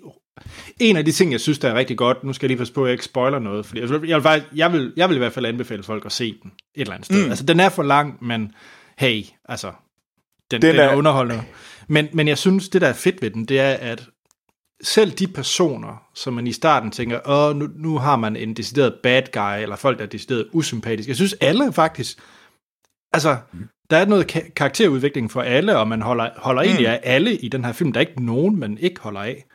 En 0.79 0.98
af 0.98 1.06
de 1.06 1.12
ting, 1.12 1.32
jeg 1.32 1.39
synes, 1.39 1.60
der 1.60 1.70
er 1.70 1.74
rigtig 1.75 1.98
godt, 1.98 2.24
nu 2.24 2.34
skal 2.34 2.46
jeg 2.46 2.50
lige 2.50 2.58
passe 2.58 2.74
på, 2.74 2.84
at 2.84 2.88
jeg 2.88 2.94
ikke 2.94 3.03
spoiler 3.06 3.39
noget, 3.39 3.65
fordi 3.65 3.82
jeg 3.82 3.89
vil, 3.89 4.08
jeg 4.10 4.24
vil, 4.24 4.44
jeg 4.56 4.74
vil, 4.74 4.94
jeg 4.98 5.10
vil 5.10 5.15
i 5.15 5.17
hvert 5.17 5.34
fald 5.34 5.46
anbefale 5.46 5.84
folk 5.84 6.06
at 6.06 6.12
se 6.12 6.36
den 6.44 6.51
et 6.75 6.82
eller 6.82 6.94
andet 6.94 7.06
sted. 7.06 7.17
Mm. 7.17 7.24
Mm. 7.24 7.29
Altså, 7.29 7.46
den 7.46 7.60
er 7.60 7.70
for 7.70 7.84
lang, 7.84 8.17
men 8.25 8.51
hey, 8.98 9.24
altså, 9.50 9.72
Den 10.51 10.62
den, 10.62 10.72
den, 10.72 10.79
er, 10.79 10.84
er- 10.84 10.89
er 10.89 10.96
underholdende. 10.96 11.44
Men, 11.88 12.08
men 12.13 12.27
jeg 12.27 12.38
synes, 12.38 12.70
det 12.70 12.82
der 12.82 12.88
er 12.88 12.94
fedt 12.94 13.22
ved 13.22 13.29
den, 13.32 13.46
det 13.46 13.60
er, 13.60 13.74
at 13.74 14.06
selv 14.84 15.12
de 15.12 15.27
personer, 15.27 16.03
som 16.15 16.34
man 16.34 16.48
i 16.48 16.51
starten 16.51 16.91
tænker, 16.91 17.20
åh, 17.29 17.56
nu, 17.56 17.67
nu 17.75 17.98
har 17.98 18.15
man 18.15 18.36
en 18.36 18.53
decideret 18.53 18.94
bad 19.03 19.22
guy, 19.34 19.62
eller 19.62 19.75
folk, 19.75 19.98
der 19.98 20.03
er 20.05 20.09
decideret 20.09 20.48
usympatiske. 20.53 21.09
Jeg 21.09 21.16
synes, 21.16 21.33
alle 21.33 21.74
faktisk, 21.74 22.18
altså, 23.14 23.38
der 23.90 23.98
er 23.98 24.05
noget 24.05 24.35
ka- 24.35 24.53
karakterudvikling 24.53 25.31
for 25.31 25.42
alle, 25.42 25.77
og 25.77 25.88
man 25.88 26.01
holder, 26.01 26.29
holder 26.38 26.61
mm. 26.61 26.68
egentlig 26.68 26.88
af 26.88 27.00
alle 27.03 27.35
i 27.38 27.50
den 27.50 27.66
her 27.66 27.72
film. 27.72 27.92
Der 27.94 28.01
er 28.01 28.07
ikke 28.07 28.25
nogen, 28.25 28.59
man 28.59 28.77
ikke 28.77 29.01
holder 29.01 29.22
af. 29.22 29.46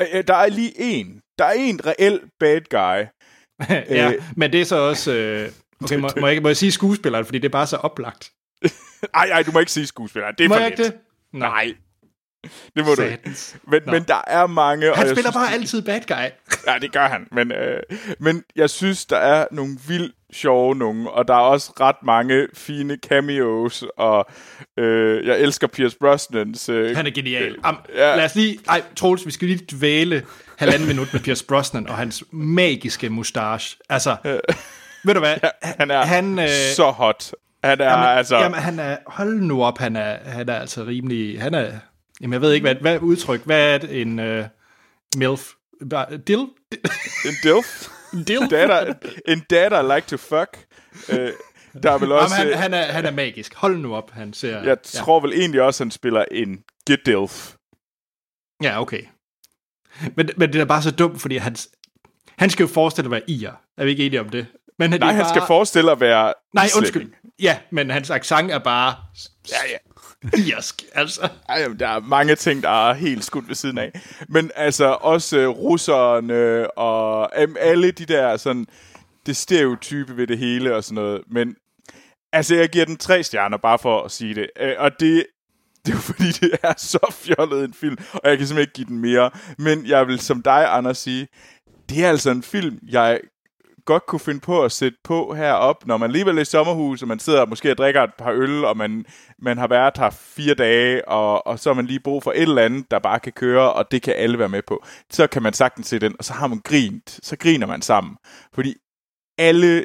Øh, 0.00 0.06
øh, 0.12 0.24
Der 0.26 0.34
er 0.34 0.46
lige 0.48 0.72
en. 0.80 1.20
Der 1.38 1.44
er 1.44 1.52
en 1.52 1.80
reel 1.86 2.20
bad 2.40 2.60
guy. 2.70 3.06
ja, 3.96 4.12
Øh. 4.12 4.22
men 4.36 4.52
det 4.52 4.60
er 4.60 4.64
så 4.64 4.76
også... 4.76 5.12
Øh, 5.12 5.48
okay, 5.84 5.96
må, 5.96 6.10
må, 6.20 6.26
jeg, 6.26 6.42
må 6.42 6.48
jeg 6.48 6.56
sige 6.56 6.72
skuespilleren, 6.72 7.24
fordi 7.24 7.38
det 7.38 7.44
er 7.44 7.52
bare 7.52 7.66
så 7.66 7.76
oplagt. 7.76 8.30
Ej, 9.14 9.24
ej, 9.24 9.42
du 9.42 9.52
må 9.52 9.58
ikke 9.58 9.72
sige 9.72 9.86
skuespiller. 9.86 10.30
Det 10.30 10.44
er 10.44 10.48
må 10.48 10.54
for 10.54 10.60
jeg 10.60 10.70
let. 10.70 10.78
ikke 10.78 10.90
det? 10.92 11.00
Nej. 11.32 11.74
Det 12.76 12.84
må 12.86 12.94
du 12.94 13.02
ikke. 13.02 13.14
Satans. 13.16 13.56
Men, 13.68 13.80
Nå. 13.86 13.92
men 13.92 14.02
der 14.02 14.20
er 14.26 14.46
mange... 14.46 14.90
og 14.90 14.96
Han 14.96 15.06
jeg 15.06 15.16
spiller 15.16 15.30
synes, 15.30 15.44
bare 15.44 15.52
altid 15.52 15.82
bad 15.82 16.00
guy. 16.08 16.30
Ja, 16.72 16.78
det 16.78 16.92
gør 16.92 17.08
han. 17.08 17.26
Men, 17.32 17.52
øh, 17.52 17.80
men 18.20 18.42
jeg 18.56 18.70
synes, 18.70 19.04
der 19.06 19.16
er 19.16 19.46
nogle 19.52 19.76
vildt 19.88 20.14
sjove 20.32 20.74
nogen, 20.74 21.06
og 21.10 21.28
der 21.28 21.34
er 21.34 21.38
også 21.38 21.72
ret 21.80 21.96
mange 22.04 22.46
fine 22.54 22.96
cameos, 23.08 23.84
og 23.96 24.26
øh, 24.78 25.26
jeg 25.26 25.40
elsker 25.40 25.66
Pierce 25.66 25.96
Brosnans... 26.00 26.68
Øh, 26.68 26.96
Han 26.96 27.06
er 27.06 27.10
genial. 27.10 27.56
Am, 27.62 27.76
Ja. 27.94 28.10
ja. 28.10 28.16
Lad 28.16 28.24
os 28.24 28.34
lige... 28.34 28.58
Ej, 28.68 28.82
Troels, 28.96 29.26
vi 29.26 29.30
skal 29.30 29.48
lige 29.48 29.66
dvæle 29.72 30.22
halvanden 30.58 30.88
minut 30.88 31.12
med 31.12 31.20
Pierce 31.20 31.44
Brosnan 31.46 31.88
og 31.88 31.94
hans 31.96 32.24
magiske 32.32 33.10
mustache. 33.10 33.78
Altså, 33.90 34.16
ved 35.04 35.14
du 35.14 35.20
hvad? 35.20 35.36
han 35.62 35.90
er 35.90 36.02
han, 36.02 36.38
øh, 36.38 36.48
så 36.76 36.90
hot. 36.90 37.32
Han 37.64 37.80
er 37.80 37.90
Jamen, 37.90 38.18
altså... 38.18 38.36
jamen, 38.36 38.60
han 38.60 38.78
er... 38.78 38.96
Hold 39.06 39.40
nu 39.40 39.64
op, 39.64 39.78
han 39.78 39.96
er, 39.96 40.16
han 40.24 40.48
er 40.48 40.54
altså 40.54 40.84
rimelig... 40.84 41.42
Han 41.42 41.54
er... 41.54 41.70
Jamen, 42.22 42.32
jeg 42.32 42.40
ved 42.40 42.52
ikke, 42.52 42.64
hvad, 42.64 42.74
hvad 42.74 42.98
udtryk... 42.98 43.40
Hvad 43.44 43.74
er 43.74 43.78
det, 43.78 44.00
en 44.00 44.18
uh, 44.18 44.44
MILF? 45.16 45.50
Dill? 46.26 46.40
En 47.24 47.34
dilf. 47.42 47.88
Dill? 48.26 48.50
Data, 48.50 48.94
en 49.28 49.40
data 49.50 49.80
I 49.80 49.94
like 49.94 50.06
to 50.08 50.16
fuck. 50.16 50.66
Øh, 51.08 51.32
der 51.82 51.90
er 51.90 51.98
vel 51.98 52.08
Jamen, 52.08 52.12
også... 52.12 52.34
han, 52.34 52.48
øh, 52.48 52.58
han, 52.58 52.74
er, 52.74 52.82
han 52.82 53.06
er 53.06 53.10
magisk. 53.10 53.54
Hold 53.54 53.78
nu 53.78 53.94
op, 53.94 54.10
han 54.10 54.32
ser... 54.32 54.62
jeg 54.62 54.82
tror 54.82 55.20
vel 55.20 55.32
egentlig 55.32 55.62
også, 55.62 55.84
han 55.84 55.90
spiller 55.90 56.24
en 56.30 56.64
gedilf. 56.86 57.54
Ja, 58.62 58.68
ja 58.68 58.80
okay. 58.80 59.02
Men, 60.16 60.30
men 60.36 60.52
det 60.52 60.60
er 60.60 60.64
bare 60.64 60.82
så 60.82 60.90
dumt, 60.90 61.20
fordi 61.20 61.36
han, 61.36 61.56
han 62.38 62.50
skal 62.50 62.64
jo 62.64 62.68
forestille 62.68 63.06
at 63.06 63.10
være 63.10 63.30
ir. 63.30 63.50
Er 63.76 63.84
vi 63.84 63.90
ikke 63.90 64.06
enige 64.06 64.20
om 64.20 64.28
det? 64.28 64.46
Men 64.78 64.92
det 64.92 65.00
Nej, 65.00 65.12
han 65.12 65.22
bare... 65.22 65.28
skal 65.28 65.42
forestille 65.46 65.92
at 65.92 66.00
være 66.00 66.34
Nej, 66.54 66.64
islænding. 66.64 66.96
undskyld. 66.96 67.12
Ja, 67.40 67.58
men 67.70 67.90
hans 67.90 68.10
accent 68.10 68.50
er 68.50 68.58
bare 68.58 68.94
Ja, 69.50 69.70
ja 69.70 69.76
irsk, 70.56 70.82
altså. 70.94 71.28
Ej, 71.48 71.68
der 71.78 71.88
er 71.88 72.00
mange 72.00 72.34
ting, 72.34 72.62
der 72.62 72.88
er 72.88 72.94
helt 72.94 73.24
skudt 73.24 73.48
ved 73.48 73.54
siden 73.54 73.78
af. 73.78 74.00
Men 74.28 74.50
altså 74.54 74.84
også 75.00 75.38
øh, 75.38 75.48
russerne 75.48 76.70
og 76.70 77.30
um, 77.44 77.56
alle 77.60 77.90
de 77.90 78.04
der 78.04 78.36
sådan, 78.36 78.66
det 79.26 79.36
stereotype 79.36 80.16
ved 80.16 80.26
det 80.26 80.38
hele 80.38 80.76
og 80.76 80.84
sådan 80.84 80.94
noget. 80.94 81.22
Men 81.30 81.54
altså, 82.32 82.54
jeg 82.54 82.68
giver 82.68 82.84
den 82.84 82.96
tre 82.96 83.22
stjerner, 83.22 83.56
bare 83.56 83.78
for 83.78 84.02
at 84.02 84.10
sige 84.10 84.34
det. 84.34 84.50
Øh, 84.60 84.74
og 84.78 84.90
det, 85.00 85.26
det 85.86 85.94
er 85.94 85.98
fordi, 85.98 86.32
det 86.32 86.52
er 86.62 86.74
så 86.76 87.14
fjollet 87.14 87.64
en 87.64 87.74
film, 87.74 87.96
og 88.12 88.30
jeg 88.30 88.38
kan 88.38 88.46
simpelthen 88.46 88.60
ikke 88.60 88.72
give 88.72 88.86
den 88.86 88.98
mere. 88.98 89.30
Men 89.58 89.86
jeg 89.86 90.06
vil 90.06 90.18
som 90.18 90.42
dig, 90.42 90.76
Anders, 90.76 90.98
sige, 90.98 91.28
det 91.88 92.04
er 92.04 92.08
altså 92.08 92.30
en 92.30 92.42
film, 92.42 92.78
jeg 92.88 93.20
godt 93.84 94.06
kunne 94.06 94.20
finde 94.20 94.40
på 94.40 94.64
at 94.64 94.72
sætte 94.72 94.98
på 95.04 95.34
herop, 95.34 95.86
når 95.86 95.96
man 95.96 96.10
alligevel 96.10 96.36
er 96.36 96.42
i 96.42 96.44
sommerhus, 96.44 97.02
og 97.02 97.08
man 97.08 97.18
sidder 97.18 97.40
og 97.40 97.48
måske 97.48 97.70
og 97.70 97.78
drikker 97.78 98.02
et 98.02 98.14
par 98.18 98.32
øl, 98.32 98.64
og 98.64 98.76
man, 98.76 99.06
man 99.38 99.58
har 99.58 99.66
været 99.66 99.98
her 99.98 100.10
fire 100.10 100.54
dage, 100.54 101.08
og, 101.08 101.46
og 101.46 101.58
så 101.58 101.70
har 101.70 101.74
man 101.74 101.86
lige 101.86 102.00
brug 102.00 102.22
for 102.22 102.32
et 102.32 102.42
eller 102.42 102.62
andet, 102.62 102.90
der 102.90 102.98
bare 102.98 103.20
kan 103.20 103.32
køre, 103.32 103.72
og 103.72 103.90
det 103.90 104.02
kan 104.02 104.14
alle 104.14 104.38
være 104.38 104.48
med 104.48 104.62
på. 104.62 104.84
Så 105.10 105.26
kan 105.26 105.42
man 105.42 105.52
sagtens 105.52 105.86
se 105.86 105.98
den, 105.98 106.14
og 106.18 106.24
så 106.24 106.32
har 106.32 106.46
man 106.46 106.60
grint. 106.64 107.20
Så 107.22 107.36
griner 107.36 107.66
man 107.66 107.82
sammen. 107.82 108.16
Fordi 108.54 108.74
alle 109.38 109.84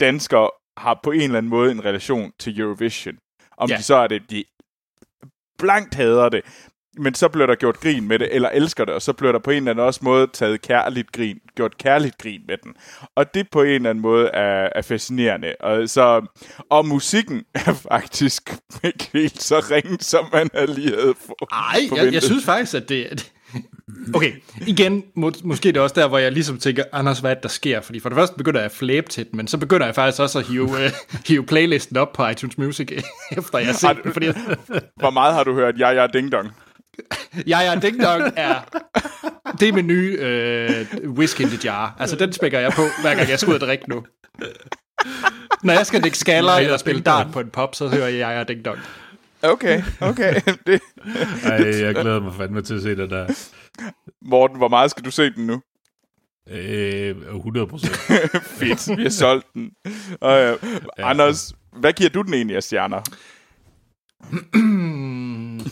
danskere 0.00 0.50
har 0.76 1.00
på 1.02 1.10
en 1.10 1.20
eller 1.20 1.38
anden 1.38 1.50
måde 1.50 1.72
en 1.72 1.84
relation 1.84 2.32
til 2.38 2.60
Eurovision. 2.60 3.14
Om 3.56 3.70
ja. 3.70 3.76
De 3.76 3.82
så 3.82 3.94
er 3.94 4.06
det, 4.06 4.30
de 4.30 4.44
blankt 5.58 5.94
hader 5.94 6.28
det, 6.28 6.42
men 6.98 7.14
så 7.14 7.28
bliver 7.28 7.46
der 7.46 7.54
gjort 7.54 7.80
grin 7.80 8.08
med 8.08 8.18
det, 8.18 8.34
eller 8.34 8.48
elsker 8.48 8.84
det, 8.84 8.94
og 8.94 9.02
så 9.02 9.12
bliver 9.12 9.32
der 9.32 9.38
på 9.38 9.50
en 9.50 9.56
eller 9.56 9.70
anden 9.70 9.86
også 9.86 10.00
måde 10.02 10.26
taget 10.32 10.62
kærligt 10.62 11.12
grin, 11.12 11.38
gjort 11.56 11.78
kærligt 11.78 12.18
grin 12.18 12.40
med 12.48 12.56
den. 12.64 12.72
Og 13.16 13.34
det 13.34 13.50
på 13.50 13.62
en 13.62 13.68
eller 13.68 13.90
anden 13.90 14.02
måde 14.02 14.28
er, 14.28 14.68
er 14.74 14.82
fascinerende. 14.82 15.54
Og, 15.60 15.88
så, 15.88 16.26
og 16.70 16.86
musikken 16.86 17.42
er 17.66 17.72
faktisk 17.72 18.50
ikke 18.84 19.10
helt 19.12 19.42
så 19.42 19.58
ringe, 19.70 19.98
som 20.00 20.24
man 20.32 20.50
har 20.54 20.66
lige 20.66 20.90
havde 20.90 21.14
for, 21.26 21.48
Ej, 21.52 21.78
jeg, 21.80 21.88
forventet. 21.88 22.14
jeg 22.14 22.22
synes 22.22 22.44
faktisk, 22.44 22.74
at 22.74 22.88
det... 22.88 23.32
Okay, 24.14 24.32
igen, 24.66 25.04
må, 25.16 25.32
måske 25.44 25.68
det 25.68 25.76
er 25.76 25.80
også 25.80 25.94
der, 25.94 26.08
hvor 26.08 26.18
jeg 26.18 26.32
ligesom 26.32 26.58
tænker, 26.58 26.84
Anders, 26.92 27.18
hvad 27.18 27.34
det, 27.34 27.42
der 27.42 27.48
sker? 27.48 27.80
Fordi 27.80 28.00
for 28.00 28.08
det 28.08 28.16
første 28.16 28.36
begynder 28.36 28.60
jeg 28.60 28.64
at 28.64 28.72
flæbe 28.72 29.08
til 29.08 29.26
den, 29.30 29.36
men 29.36 29.46
så 29.46 29.58
begynder 29.58 29.86
jeg 29.86 29.94
faktisk 29.94 30.20
også 30.20 30.38
at 30.38 30.46
hive, 30.46 30.62
uh, 30.62 30.78
hive 31.28 31.46
playlisten 31.46 31.96
op 31.96 32.12
på 32.12 32.26
iTunes 32.26 32.58
Music, 32.58 32.90
efter 33.38 33.58
jeg 33.58 33.66
har 33.66 33.74
set 33.74 34.04
den, 34.04 34.12
fordi 34.12 34.26
Hvor 34.96 35.10
meget 35.10 35.34
har 35.34 35.44
du 35.44 35.54
hørt 35.54 35.78
Ja, 35.78 35.90
ja, 35.90 36.06
ding 36.06 36.32
dong? 36.32 36.52
Jeg 37.46 37.66
er 37.66 37.80
Ding 37.80 38.02
Dong 38.02 38.22
er... 38.36 38.60
Det 39.60 39.68
er 39.68 39.72
min 39.72 39.86
nye 39.86 40.16
øh, 40.20 40.86
whisky 41.04 41.40
in 41.40 41.48
the 41.48 41.58
jar. 41.64 41.96
Altså, 41.98 42.16
den 42.16 42.32
spækker 42.32 42.60
jeg 42.60 42.72
på, 42.72 42.82
hver 43.02 43.14
gang 43.14 43.28
jeg 43.30 43.38
skal 43.38 43.50
ud 43.50 43.54
og 43.54 43.60
drikke 43.60 43.88
nu. 43.88 44.04
Når 45.62 45.72
jeg 45.72 45.86
skal 45.86 46.02
dække 46.02 46.18
skaller 46.18 46.52
eller 46.52 46.76
spille 46.76 47.00
dart 47.02 47.26
på 47.32 47.40
en 47.40 47.50
pop, 47.50 47.74
så 47.74 47.88
hører 47.88 48.08
jeg, 48.08 48.18
jeg 48.18 48.34
er 48.34 48.44
Ding 48.44 48.64
Dong. 48.64 48.78
Okay, 49.42 49.82
okay. 50.00 50.34
det, 50.66 50.80
ej, 51.44 51.80
jeg 51.80 51.94
glæder 51.94 52.20
mig 52.20 52.34
fandme 52.34 52.62
til 52.62 52.74
at 52.74 52.82
se 52.82 52.96
det 52.96 53.10
der. 53.10 53.26
Morten, 54.22 54.56
hvor 54.56 54.68
meget 54.68 54.90
skal 54.90 55.04
du 55.04 55.10
se 55.10 55.30
den 55.30 55.46
nu? 55.46 55.62
Øh, 56.50 57.16
100 57.36 57.66
procent. 57.66 57.96
Fedt, 58.58 58.98
vi 58.98 59.02
har 59.02 59.10
solgt 59.10 59.46
den. 59.54 59.70
Og, 60.20 60.38
ja. 60.38 60.54
Anders, 60.98 61.52
hvad 61.72 61.92
giver 61.92 62.10
du 62.10 62.22
den 62.22 62.34
egentlig 62.34 62.56
af 62.56 62.62
stjerner? 62.62 63.02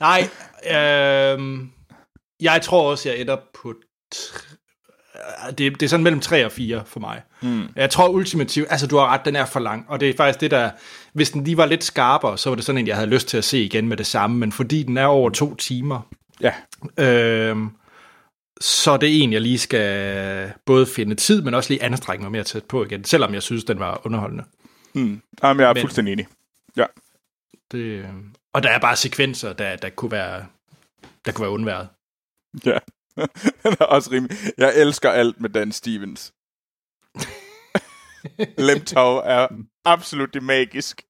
Nej, 0.00 0.28
øh, 0.70 1.58
jeg 2.40 2.60
tror 2.62 2.90
også, 2.90 3.08
jeg 3.08 3.18
ender 3.20 3.36
på... 3.62 3.74
Det, 5.50 5.58
det 5.58 5.82
er 5.82 5.88
sådan 5.88 6.04
mellem 6.04 6.20
3 6.20 6.44
og 6.46 6.52
4 6.52 6.82
for 6.86 7.00
mig. 7.00 7.22
Mm. 7.42 7.62
Jeg 7.76 7.90
tror 7.90 8.08
ultimativt, 8.08 8.66
altså 8.70 8.86
du 8.86 8.96
har 8.96 9.06
ret, 9.06 9.24
den 9.24 9.36
er 9.36 9.44
for 9.44 9.60
lang, 9.60 9.84
og 9.88 10.00
det 10.00 10.10
er 10.10 10.14
faktisk 10.16 10.40
det 10.40 10.50
der, 10.50 10.70
hvis 11.12 11.30
den 11.30 11.44
lige 11.44 11.56
var 11.56 11.66
lidt 11.66 11.84
skarpere, 11.84 12.38
så 12.38 12.50
var 12.50 12.54
det 12.54 12.64
sådan 12.64 12.78
en, 12.78 12.86
jeg 12.86 12.96
havde 12.96 13.08
lyst 13.10 13.28
til 13.28 13.38
at 13.38 13.44
se 13.44 13.64
igen 13.64 13.88
med 13.88 13.96
det 13.96 14.06
samme, 14.06 14.36
men 14.36 14.52
fordi 14.52 14.82
den 14.82 14.96
er 14.96 15.06
over 15.06 15.30
to 15.30 15.54
timer, 15.54 16.00
Ja. 16.40 16.52
øh, 16.98 17.56
så 18.60 18.90
er 18.90 18.96
det 18.96 19.22
en, 19.22 19.32
jeg 19.32 19.40
lige 19.40 19.58
skal 19.58 20.52
både 20.66 20.86
finde 20.86 21.14
tid, 21.14 21.42
men 21.42 21.54
også 21.54 21.70
lige 21.70 21.82
anstrenge 21.82 22.22
mig 22.22 22.32
mere 22.32 22.44
tæt 22.44 22.64
på 22.64 22.84
igen, 22.84 23.04
selvom 23.04 23.34
jeg 23.34 23.42
synes, 23.42 23.64
den 23.64 23.78
var 23.78 24.00
underholdende. 24.06 24.44
Mm. 24.94 25.20
Jamen, 25.42 25.60
jeg 25.60 25.68
er 25.70 25.74
Men- 25.74 25.80
fuldstændig 25.80 26.12
enig. 26.12 26.26
Ja. 26.76 26.84
Det, 27.72 28.06
og 28.52 28.62
der 28.62 28.70
er 28.70 28.78
bare 28.78 28.96
sekvenser, 28.96 29.52
der, 29.52 29.76
der 29.76 29.90
kunne 29.90 30.10
være 30.10 30.46
der 31.24 31.32
kunne 31.32 31.42
være 31.42 31.52
undværet. 31.52 31.88
Ja. 32.64 32.78
Den 33.62 33.76
er 33.80 33.84
også 33.84 34.10
rimelig. 34.10 34.36
Jeg 34.58 34.72
elsker 34.76 35.10
alt 35.10 35.40
med 35.40 35.50
Dan 35.50 35.72
Stevens. 35.72 36.32
Lemtov 38.68 39.22
er 39.24 39.48
absolut 39.84 40.34
det 40.34 40.42
magisk. 40.42 41.02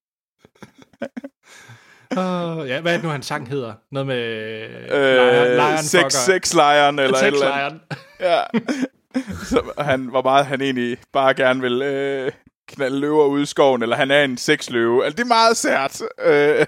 Uh, 2.11 2.67
ja, 2.69 2.81
hvad 2.81 2.93
er 2.93 2.97
det 2.97 3.03
nu, 3.03 3.09
han 3.09 3.23
sang 3.23 3.49
hedder? 3.49 3.73
Noget 3.91 4.07
med... 4.07 4.23
Øh, 4.91 5.79
sex, 5.79 6.13
sex 6.13 6.53
Lion 6.53 6.99
eller 6.99 7.17
et 7.17 7.27
eller 7.27 7.51
andet. 7.51 7.81
Ja. 8.19 8.43
Så 9.43 9.73
han, 9.77 10.05
hvor 10.05 10.21
meget 10.21 10.45
han 10.45 10.61
egentlig 10.61 10.97
bare 11.13 11.33
gerne 11.33 11.61
vil 11.61 11.81
øh, 11.81 12.31
knalde 12.71 12.99
løver 12.99 13.25
ud 13.25 13.41
i 13.41 13.45
skoven, 13.45 13.83
eller 13.83 13.95
han 13.95 14.11
er 14.11 14.23
en 14.23 14.37
sexløve. 14.37 15.05
Altså, 15.05 15.15
det 15.15 15.23
er 15.23 15.27
meget 15.27 15.57
sært. 15.57 16.01
Øh, 16.23 16.65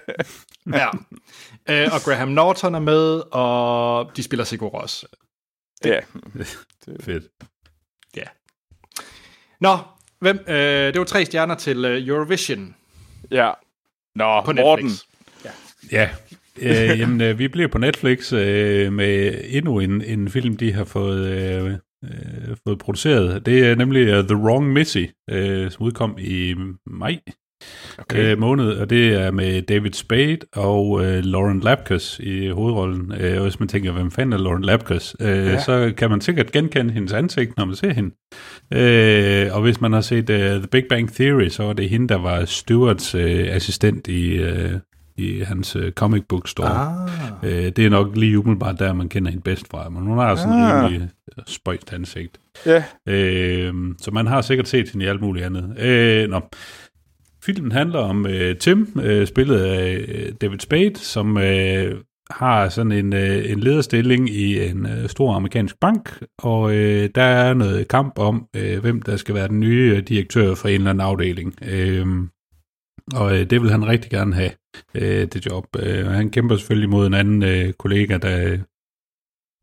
ja. 0.80 0.88
Uh, 1.86 1.94
og 1.94 2.00
Graham 2.00 2.28
Norton 2.28 2.74
er 2.74 2.78
med, 2.78 3.22
og 3.32 4.10
de 4.16 4.22
spiller 4.22 4.44
Sigur 4.44 4.68
Ros. 4.68 5.04
ja. 5.84 6.00
Fedt. 7.04 7.24
Nå, 9.60 9.78
hvem, 10.20 10.38
uh, 10.48 10.54
det 10.54 10.98
var 10.98 11.04
tre 11.04 11.24
stjerner 11.24 11.54
til 11.54 11.84
uh, 11.84 12.08
Eurovision 12.08 12.74
ja. 13.30 13.50
Nå, 14.14 14.42
på 14.44 14.52
Morten. 14.52 14.84
Netflix. 14.84 15.04
Ja, 15.92 16.10
øh, 16.58 16.98
jamen, 17.00 17.20
øh, 17.20 17.38
vi 17.38 17.48
bliver 17.48 17.68
på 17.68 17.78
Netflix 17.78 18.32
øh, 18.32 18.92
med 18.92 19.40
endnu 19.44 19.80
en, 19.80 20.02
en 20.02 20.28
film, 20.28 20.56
de 20.56 20.72
har 20.72 20.84
fået, 20.84 21.26
øh, 21.28 21.72
øh, 22.04 22.56
fået 22.66 22.78
produceret. 22.78 23.46
Det 23.46 23.66
er 23.66 23.74
nemlig 23.74 24.18
uh, 24.18 24.24
The 24.24 24.36
Wrong 24.36 24.72
Missy, 24.72 25.04
øh, 25.30 25.70
som 25.70 25.86
udkom 25.86 26.16
i 26.20 26.54
maj 26.86 27.18
okay. 27.98 28.32
øh, 28.32 28.38
måned, 28.38 28.72
og 28.72 28.90
det 28.90 29.14
er 29.14 29.30
med 29.30 29.62
David 29.62 29.92
Spade 29.92 30.38
og 30.52 31.04
øh, 31.04 31.24
Lauren 31.24 31.60
Lapkus 31.60 32.20
i 32.22 32.48
hovedrollen. 32.48 33.12
Øh, 33.20 33.36
og 33.36 33.42
hvis 33.42 33.60
man 33.60 33.68
tænker, 33.68 33.92
hvem 33.92 34.10
fanden 34.10 34.32
er 34.32 34.38
Lauren 34.38 34.64
Lapkus, 34.64 35.16
øh, 35.20 35.28
ja. 35.28 35.60
så 35.60 35.92
kan 35.96 36.10
man 36.10 36.20
sikkert 36.20 36.52
genkende 36.52 36.92
hendes 36.92 37.12
ansigt, 37.12 37.56
når 37.56 37.64
man 37.64 37.76
ser 37.76 37.92
hende. 37.92 38.14
Øh, 38.72 39.56
og 39.56 39.62
hvis 39.62 39.80
man 39.80 39.92
har 39.92 40.00
set 40.00 40.30
uh, 40.30 40.36
The 40.36 40.68
Big 40.70 40.84
Bang 40.88 41.12
Theory, 41.12 41.48
så 41.48 41.62
var 41.62 41.72
det 41.72 41.88
hende, 41.88 42.08
der 42.08 42.18
var 42.18 42.44
Stewarts 42.44 43.14
øh, 43.14 43.46
assistent 43.50 44.08
i... 44.08 44.32
Øh, 44.32 44.72
i 45.16 45.40
hans 45.40 45.76
øh, 45.76 45.92
comic 45.92 46.22
book 46.28 46.48
store. 46.48 46.68
Ah. 46.70 47.08
Øh, 47.42 47.72
det 47.76 47.78
er 47.78 47.90
nok 47.90 48.16
lige 48.16 48.38
umiddelbart 48.38 48.78
der, 48.78 48.92
man 48.92 49.08
kender 49.08 49.30
hende 49.30 49.42
bedst 49.42 49.68
fra, 49.70 49.88
men 49.88 50.02
hun 50.02 50.18
har 50.18 50.36
sådan 50.36 50.52
en 50.52 50.62
Ah. 50.64 50.84
rimelig 50.84 51.08
øh, 51.38 51.44
spøjst 51.46 51.92
ansigt. 51.92 52.40
Ja. 52.66 52.84
Øh, 53.08 53.74
så 54.00 54.10
man 54.10 54.26
har 54.26 54.40
sikkert 54.40 54.68
set 54.68 54.90
hende 54.90 55.04
i 55.04 55.08
alt 55.08 55.20
muligt 55.20 55.46
andet. 55.46 55.78
Øh, 55.78 56.28
nå. 56.30 56.40
Filmen 57.44 57.72
handler 57.72 57.98
om 57.98 58.26
øh, 58.26 58.56
Tim, 58.56 59.00
øh, 59.02 59.26
spillet 59.26 59.58
af 59.60 60.04
øh, 60.08 60.32
David 60.40 60.58
Spade, 60.58 60.96
som 60.96 61.38
øh, 61.38 61.96
har 62.30 62.68
sådan 62.68 62.92
en, 62.92 63.12
øh, 63.12 63.50
en 63.50 63.60
lederstilling 63.60 64.30
i 64.30 64.68
en 64.68 64.86
øh, 64.86 65.08
stor 65.08 65.34
amerikansk 65.34 65.80
bank, 65.80 66.22
og 66.38 66.74
øh, 66.74 67.10
der 67.14 67.22
er 67.22 67.54
noget 67.54 67.88
kamp 67.88 68.18
om, 68.18 68.46
øh, 68.56 68.78
hvem 68.80 69.02
der 69.02 69.16
skal 69.16 69.34
være 69.34 69.48
den 69.48 69.60
nye 69.60 69.94
øh, 69.96 70.02
direktør 70.02 70.54
for 70.54 70.68
en 70.68 70.74
eller 70.74 70.90
anden 70.90 71.06
afdeling. 71.06 71.54
Øh, 71.68 72.06
og 73.14 73.38
øh, 73.40 73.50
det 73.50 73.62
vil 73.62 73.70
han 73.70 73.86
rigtig 73.86 74.10
gerne 74.10 74.34
have, 74.34 74.50
øh, 74.94 75.26
det 75.26 75.46
job. 75.46 75.66
Øh, 75.78 76.06
og 76.06 76.12
han 76.12 76.30
kæmper 76.30 76.56
selvfølgelig 76.56 76.90
mod 76.90 77.06
en 77.06 77.14
anden 77.14 77.42
øh, 77.42 77.72
kollega, 77.72 78.18
der, 78.18 78.58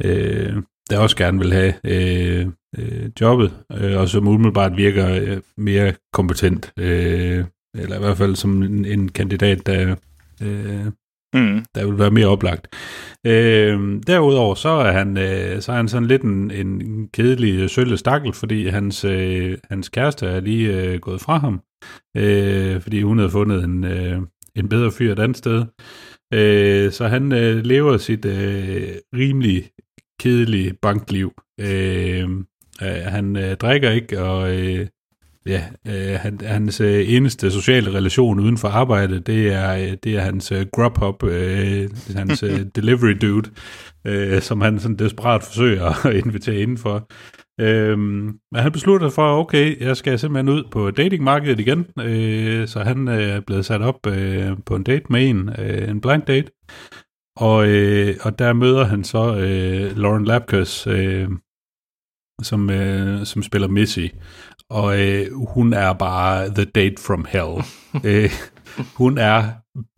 øh, 0.03 0.55
der 0.89 0.99
også 0.99 1.17
gerne 1.17 1.39
vil 1.39 1.53
have 1.53 1.73
øh, 1.83 2.47
øh, 2.77 3.09
jobbet, 3.21 3.53
øh, 3.71 3.97
og 3.97 4.09
som 4.09 4.27
umiddelbart 4.27 4.77
virker 4.77 5.15
øh, 5.21 5.41
mere 5.57 5.93
kompetent, 6.13 6.73
øh, 6.79 7.45
eller 7.75 7.95
i 7.95 7.99
hvert 7.99 8.17
fald 8.17 8.35
som 8.35 8.63
en, 8.63 8.85
en 8.85 9.09
kandidat, 9.09 9.65
der, 9.65 9.95
øh, 10.41 10.85
Mm. 11.33 11.65
der 11.75 11.85
vil 11.85 11.99
være 11.99 12.11
mere 12.11 12.27
oplagt. 12.27 12.67
Øh, 13.25 14.01
derudover 14.07 14.55
så 14.55 14.69
er 14.69 14.91
han 14.91 15.17
øh, 15.17 15.61
så 15.61 15.71
er 15.71 15.75
han 15.75 15.87
sådan 15.87 16.07
lidt 16.07 16.21
en, 16.21 16.51
en 16.51 17.07
kedelig 17.13 17.69
sølle 17.69 17.97
stakkel, 17.97 18.33
fordi 18.33 18.67
hans, 18.67 19.05
øh, 19.05 19.57
hans 19.69 19.89
kæreste 19.89 20.27
er 20.27 20.39
lige 20.39 20.83
øh, 20.83 20.99
gået 20.99 21.21
fra 21.21 21.37
ham, 21.37 21.61
øh, 22.17 22.81
fordi 22.81 23.01
hun 23.01 23.17
havde 23.17 23.31
fundet 23.31 23.63
en, 23.63 23.83
øh, 23.83 24.21
en 24.55 24.69
bedre 24.69 24.91
fyr 24.91 25.11
et 25.11 25.19
andet 25.19 25.37
sted. 25.37 25.65
Øh, 26.33 26.91
så 26.91 27.07
han 27.07 27.31
øh, 27.31 27.65
lever 27.65 27.97
sit 27.97 28.25
øh, 28.25 28.89
rimelig 29.13 29.69
kedelige 30.19 30.73
bankliv. 30.81 31.33
Øh, 31.59 32.29
øh, 32.81 33.05
han 33.05 33.35
øh, 33.35 33.57
drikker 33.57 33.91
ikke, 33.91 34.21
og 34.21 34.57
øh, 34.57 34.87
ja, 35.45 35.63
øh, 35.87 36.19
han, 36.19 36.39
hans 36.43 36.81
øh, 36.81 37.09
eneste 37.09 37.51
sociale 37.51 37.93
relation 37.93 38.39
uden 38.39 38.57
for 38.57 38.67
arbejde, 38.67 39.19
det 39.19 39.53
er, 39.53 39.75
øh, 39.75 39.97
det 40.03 40.15
er 40.15 40.21
hans 40.21 40.51
øh, 40.51 40.65
Grubhub, 40.73 41.23
øh, 41.23 41.89
hans 42.15 42.43
øh, 42.43 42.59
delivery 42.75 43.17
dude, 43.21 43.49
øh, 44.05 44.41
som 44.41 44.61
han 44.61 44.79
sådan 44.79 44.97
desperat 44.97 45.43
forsøger 45.43 45.85
at 46.07 46.15
invitere 46.15 46.55
indenfor. 46.55 47.07
Øhm, 47.59 48.39
men 48.51 48.61
han 48.61 48.71
beslutter 48.71 49.09
sig 49.09 49.15
for, 49.15 49.39
okay, 49.39 49.81
jeg 49.81 49.97
skal 49.97 50.19
simpelthen 50.19 50.49
ud 50.49 50.63
på 50.71 50.91
datingmarkedet 50.91 51.59
igen, 51.59 51.85
øh, 51.99 52.67
så 52.67 52.79
han 52.79 53.07
øh, 53.07 53.21
er 53.21 53.39
blevet 53.39 53.65
sat 53.65 53.81
op 53.81 54.07
øh, 54.07 54.57
på 54.65 54.75
en 54.75 54.83
date 54.83 55.05
med 55.09 55.29
en, 55.29 55.49
øh, 55.59 55.89
en 55.89 56.01
blind 56.01 56.21
date, 56.21 56.51
og, 57.37 57.67
øh, 57.67 58.15
og 58.21 58.39
der 58.39 58.53
møder 58.53 58.83
han 58.83 59.03
så 59.03 59.35
øh, 59.35 59.97
Lauren 59.97 60.25
Lapkus, 60.25 60.87
øh, 60.87 61.27
som, 62.41 62.69
øh, 62.69 63.25
som 63.25 63.43
spiller 63.43 63.67
Missy, 63.67 64.07
og 64.69 65.01
øh, 65.01 65.27
hun 65.33 65.73
er 65.73 65.93
bare 65.93 66.49
the 66.49 66.65
date 66.65 66.95
from 67.07 67.25
hell. 67.29 67.63
øh, 68.09 68.31
hun 68.95 69.17
er 69.17 69.51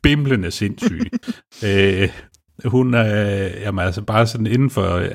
bimlende 0.03 0.51
sindssyg. 0.51 1.01
øh, 1.67 2.09
hun 2.65 2.93
er, 2.93 3.05
jamen 3.61 3.85
altså 3.85 4.01
bare 4.01 4.27
sådan 4.27 4.47
inden 4.47 4.69
for, 4.69 4.95
øh, 4.95 5.09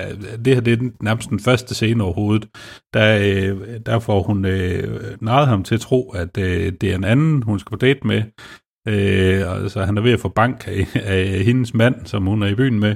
det 0.45 0.53
her 0.53 0.61
det 0.61 0.73
er 0.73 0.89
nærmest 1.01 1.29
den 1.29 1.39
første 1.39 1.75
scene 1.75 2.03
overhovedet, 2.03 2.49
der, 2.93 3.19
øh, 3.19 3.79
der 3.85 3.99
får 3.99 4.23
hun 4.23 4.45
øh, 4.45 5.17
narret 5.21 5.47
ham 5.47 5.63
til 5.63 5.75
at 5.75 5.81
tro, 5.81 6.09
at 6.09 6.37
øh, 6.37 6.73
det 6.81 6.91
er 6.91 6.95
en 6.95 7.03
anden, 7.03 7.43
hun 7.43 7.59
skal 7.59 7.69
på 7.69 7.75
date 7.75 8.07
med, 8.07 8.23
øh, 8.87 9.51
og 9.51 9.71
så 9.71 9.83
han 9.83 9.97
er 9.97 10.01
ved 10.01 10.13
at 10.13 10.19
få 10.19 10.29
bank 10.29 10.67
af, 10.67 10.87
af 10.95 11.43
hendes 11.43 11.73
mand, 11.73 12.05
som 12.05 12.25
hun 12.25 12.43
er 12.43 12.47
i 12.47 12.55
byen 12.55 12.79
med, 12.79 12.95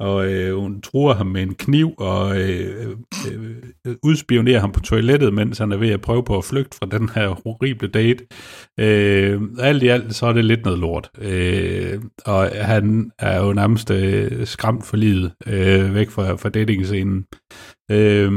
og 0.00 0.32
øh, 0.32 0.56
hun 0.56 0.80
truer 0.80 1.14
ham 1.14 1.26
med 1.26 1.42
en 1.42 1.54
kniv 1.54 1.94
og 1.98 2.40
øh, 2.40 2.86
øh, 3.32 3.56
øh, 3.86 3.94
udspionerer 4.02 4.60
ham 4.60 4.72
på 4.72 4.80
toilettet, 4.80 5.34
mens 5.34 5.58
han 5.58 5.72
er 5.72 5.76
ved 5.76 5.90
at 5.90 6.00
prøve 6.00 6.24
på 6.24 6.38
at 6.38 6.44
flygte 6.44 6.76
fra 6.76 6.98
den 6.98 7.08
her 7.08 7.28
horrible 7.28 7.88
date. 7.88 8.26
Øh, 8.80 9.40
alt 9.58 9.82
i 9.82 9.88
alt, 9.88 10.14
så 10.14 10.26
er 10.26 10.32
det 10.32 10.44
lidt 10.44 10.64
noget 10.64 10.78
lort. 10.78 11.10
Øh, 11.20 12.00
og 12.26 12.48
han 12.66 13.10
er 13.18 13.44
jo 13.44 13.52
nærmest 13.52 13.90
øh, 13.90 14.46
skræmt 14.46 14.86
for 14.86 14.96
livet 14.96 15.32
øh, 15.46 15.94
væk 15.94 16.10
fra, 16.10 16.34
fra 16.34 16.48
datingscenen. 16.48 17.24
Øh, 17.90 18.32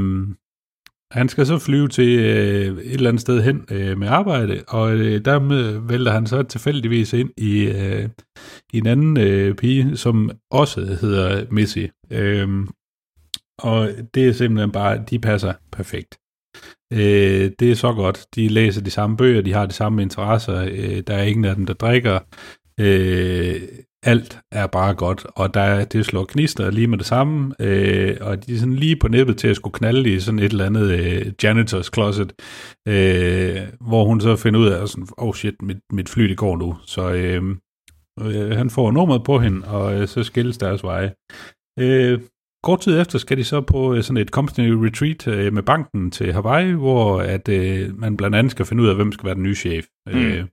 han 1.13 1.29
skal 1.29 1.45
så 1.45 1.59
flyve 1.59 1.87
til 1.87 2.19
øh, 2.19 2.77
et 2.77 2.93
eller 2.93 3.09
andet 3.09 3.21
sted 3.21 3.41
hen 3.41 3.65
øh, 3.71 3.97
med 3.97 4.07
arbejde, 4.07 4.63
og 4.67 4.95
øh, 4.95 5.25
der 5.25 5.39
vælter 5.87 6.11
han 6.11 6.27
så 6.27 6.43
tilfældigvis 6.43 7.13
ind 7.13 7.29
i, 7.37 7.63
øh, 7.63 8.09
i 8.73 8.77
en 8.77 8.87
anden 8.87 9.17
øh, 9.17 9.55
pige, 9.55 9.97
som 9.97 10.31
også 10.51 10.97
hedder 11.01 11.45
Missy. 11.51 11.85
Øh, 12.11 12.47
og 13.59 13.89
det 14.13 14.27
er 14.27 14.33
simpelthen 14.33 14.71
bare, 14.71 15.03
de 15.09 15.19
passer 15.19 15.53
perfekt. 15.71 16.17
Øh, 16.93 17.51
det 17.59 17.71
er 17.71 17.75
så 17.75 17.93
godt. 17.93 18.25
De 18.35 18.47
læser 18.47 18.81
de 18.81 18.91
samme 18.91 19.17
bøger, 19.17 19.41
de 19.41 19.53
har 19.53 19.65
de 19.65 19.73
samme 19.73 20.01
interesser, 20.01 20.67
øh, 20.71 21.03
der 21.07 21.13
er 21.13 21.23
ingen 21.23 21.45
af 21.45 21.55
dem, 21.55 21.65
der 21.65 21.73
drikker. 21.73 22.19
Øh, 22.79 23.61
alt 24.03 24.39
er 24.51 24.67
bare 24.67 24.93
godt, 24.93 25.25
og 25.35 25.53
der, 25.53 25.85
det 25.85 26.05
slår 26.05 26.25
knister 26.25 26.71
lige 26.71 26.87
med 26.87 26.97
det 26.97 27.05
samme, 27.05 27.53
øh, 27.59 28.17
og 28.21 28.45
de 28.45 28.53
er 28.53 28.57
sådan 28.57 28.75
lige 28.75 28.95
på 28.95 29.07
nippet 29.07 29.37
til 29.37 29.47
at 29.47 29.55
skulle 29.55 29.73
knalde 29.73 30.13
i 30.13 30.19
sådan 30.19 30.39
et 30.39 30.51
eller 30.51 30.65
andet 30.65 30.91
øh, 30.91 31.33
janitors 31.43 31.91
closet, 31.93 32.33
øh, 32.87 33.57
hvor 33.81 34.05
hun 34.05 34.21
så 34.21 34.35
finder 34.35 34.59
ud 34.59 34.67
af, 34.67 34.87
sådan, 34.87 35.07
oh 35.17 35.33
shit, 35.33 35.61
mit, 35.61 35.77
mit 35.91 36.09
fly 36.09 36.23
det 36.23 36.37
går 36.37 36.57
nu, 36.57 36.75
så 36.85 37.11
øh, 37.11 37.43
øh, 38.21 38.51
han 38.57 38.69
får 38.69 38.91
nummeret 38.91 39.23
på 39.23 39.39
hende, 39.39 39.67
og 39.67 40.01
øh, 40.01 40.07
så 40.07 40.23
skilles 40.23 40.57
deres 40.57 40.83
veje. 40.83 41.13
Øh, 41.79 42.19
kort 42.63 42.79
tid 42.79 43.01
efter 43.01 43.19
skal 43.19 43.37
de 43.37 43.43
så 43.43 43.61
på 43.61 43.93
øh, 43.93 44.03
sådan 44.03 44.21
et 44.21 44.29
company 44.29 44.69
retreat 44.69 45.27
øh, 45.27 45.53
med 45.53 45.63
banken 45.63 46.11
til 46.11 46.33
Hawaii, 46.33 46.71
hvor 46.71 47.21
at 47.21 47.49
øh, 47.49 47.99
man 47.99 48.17
blandt 48.17 48.35
andet 48.35 48.51
skal 48.51 48.65
finde 48.65 48.83
ud 48.83 48.87
af, 48.87 48.95
hvem 48.95 49.11
skal 49.11 49.25
være 49.25 49.35
den 49.35 49.43
nye 49.43 49.55
chef. 49.55 49.85
Mm. 50.07 50.13
Øh, 50.13 50.45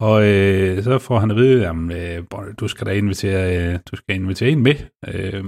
og 0.00 0.24
øh, 0.24 0.82
så 0.82 0.98
får 0.98 1.18
han 1.18 1.30
at 1.30 1.36
vide, 1.36 1.68
at 1.68 1.76
øh, 1.76 2.24
du 2.60 2.68
skal 2.68 2.86
da 2.86 2.92
invitere, 2.92 3.56
øh, 3.56 3.78
du 3.90 3.96
skal 3.96 4.14
invitere 4.14 4.50
en 4.50 4.62
med. 4.62 4.74
Øh, 5.08 5.44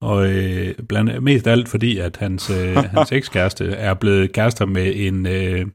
og 0.00 0.26
øh, 0.26 0.74
blandt, 0.88 1.22
mest 1.22 1.46
af 1.46 1.52
alt 1.52 1.68
fordi, 1.68 1.98
at 1.98 2.16
hans, 2.16 2.50
øh, 2.50 2.76
hans 2.94 3.12
ekskæreste 3.12 3.66
er 3.66 3.94
blevet 3.94 4.32
kærester 4.32 4.66
med 4.66 4.92
en, 4.96 5.26
øh, 5.26 5.66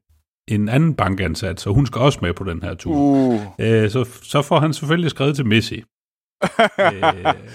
en 0.48 0.70
anden 0.70 0.96
bankansat, 0.96 1.60
så 1.62 1.70
hun 1.70 1.86
skal 1.86 2.02
også 2.02 2.20
med 2.22 2.34
på 2.34 2.44
den 2.44 2.64
her 2.64 2.74
tur. 2.74 2.96
Uh. 2.96 3.42
Øh, 3.60 3.90
så, 3.90 4.04
så 4.24 4.42
får 4.42 4.60
han 4.60 4.74
selvfølgelig 4.74 5.10
skrevet 5.10 5.36
til 5.36 5.46
Missy. 5.46 5.74
øh, 5.74 5.84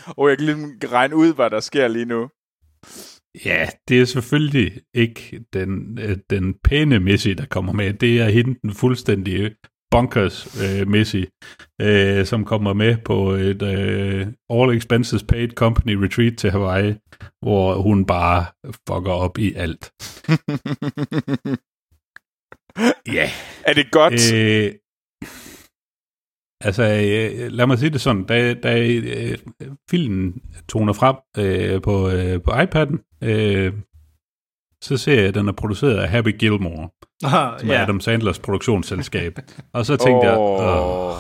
og 0.07 0.29
jeg 0.29 0.39
kan 0.39 0.47
lige 0.47 0.89
regne 0.93 1.17
ud, 1.17 1.35
hvad 1.35 1.51
der 1.51 1.61
sker 1.61 1.89
lige 1.89 2.05
nu. 2.05 2.29
Ja, 3.45 3.69
det 3.89 4.01
er 4.01 4.05
selvfølgelig 4.05 4.81
ikke 4.95 5.45
den, 5.53 5.99
øh, 5.99 6.17
den 6.31 6.55
pæne 6.65 7.01
Missy, 7.01 7.29
der 7.29 7.47
kommer 7.47 7.73
med. 7.73 7.93
Det 7.93 8.21
er 8.21 8.29
hende 8.29 8.59
den 8.63 8.73
fuldstændige 8.75 9.51
bonkers 9.91 10.63
øh, 10.63 10.89
Missy, 10.89 11.25
øh, 11.81 12.27
som 12.27 12.45
kommer 12.45 12.73
med 12.73 12.97
på 13.05 13.31
et 13.31 13.63
øh, 13.63 14.27
all 14.51 14.77
expenses 14.77 15.23
paid 15.23 15.49
company 15.49 15.93
retreat 15.93 16.37
til 16.37 16.51
Hawaii, 16.51 16.95
hvor 17.43 17.83
hun 17.83 18.07
bare 18.07 18.45
fucker 18.89 19.13
op 19.13 19.39
i 19.39 19.55
alt. 19.55 19.91
Ja. 23.07 23.13
yeah. 23.13 23.29
Er 23.65 23.73
det 23.73 23.91
godt? 23.91 24.35
Øh, 24.35 24.73
altså, 26.67 26.83
øh, 26.83 27.53
lad 27.53 27.67
mig 27.67 27.79
sige 27.79 27.91
det 27.91 28.01
sådan. 28.01 28.23
Da, 28.23 28.55
da 28.55 28.87
øh, 28.87 29.39
filmen 29.91 30.35
toner 30.69 30.93
frem 30.93 31.17
øh, 31.39 31.83
på, 31.83 32.11
øh, 32.11 32.43
på 32.43 32.51
iPad'en, 32.51 33.19
øh, 33.25 33.73
så 34.83 34.97
ser 34.97 35.15
jeg, 35.15 35.29
at 35.29 35.35
den 35.35 35.49
er 35.49 35.53
produceret 35.53 35.97
af 35.99 36.09
Happy 36.09 36.39
Gilmore, 36.39 36.89
ah, 37.25 37.61
som 37.61 37.69
yeah. 37.69 37.79
er 37.79 37.83
Adam 37.83 38.01
Sandlers 38.01 38.39
produktionsselskab. 38.39 39.39
og 39.73 39.87
så 39.87 39.97
tænkte 39.97 40.19
oh. 40.19 40.25
jeg, 40.25 40.39
Åh, 40.39 41.15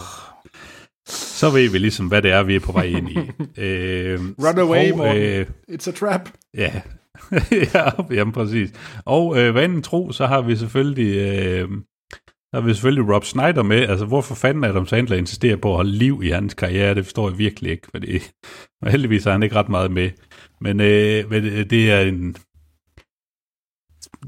så 1.08 1.50
ved 1.50 1.70
vi 1.70 1.78
ligesom, 1.78 2.06
hvad 2.06 2.22
det 2.22 2.32
er, 2.32 2.42
vi 2.42 2.56
er 2.56 2.60
på 2.60 2.72
vej 2.72 2.84
ind 2.84 3.10
i. 3.10 3.18
øh, 3.64 4.20
Run 4.38 4.58
away, 4.58 4.92
og, 4.92 5.18
øh, 5.18 5.46
It's 5.70 5.88
a 5.88 5.92
trap. 5.92 6.28
Ja, 6.54 6.80
ja, 7.74 7.90
jamen 8.10 8.32
præcis. 8.32 8.72
Og 9.04 9.38
øh, 9.38 9.54
vanen 9.54 9.82
tro, 9.82 10.12
så 10.12 10.26
har 10.26 10.40
vi 10.40 10.56
selvfølgelig... 10.56 11.16
Øh, 11.16 11.68
der 12.56 12.62
har 12.62 12.68
vi 12.68 12.74
selvfølgelig 12.74 13.14
Rob 13.14 13.24
Snyder 13.24 13.62
med. 13.62 13.88
Altså, 13.88 14.04
hvorfor 14.04 14.34
fanden 14.34 14.64
Adam 14.64 14.86
Sandler 14.86 15.16
insisterer 15.16 15.56
på 15.56 15.70
at 15.70 15.76
holde 15.76 15.90
liv 15.90 16.20
i 16.24 16.28
hans 16.28 16.54
karriere, 16.54 16.94
det 16.94 17.04
forstår 17.04 17.28
jeg 17.28 17.38
virkelig 17.38 17.70
ikke, 17.70 17.86
fordi 17.90 18.18
og 18.82 18.90
heldigvis 18.90 19.24
har 19.24 19.32
han 19.32 19.42
ikke 19.42 19.56
ret 19.56 19.68
meget 19.68 19.90
med. 19.90 20.10
Men, 20.60 20.80
øh, 20.80 21.30
men 21.30 21.44
øh, 21.44 21.70
det 21.70 21.90
er 21.90 22.00
en... 22.00 22.36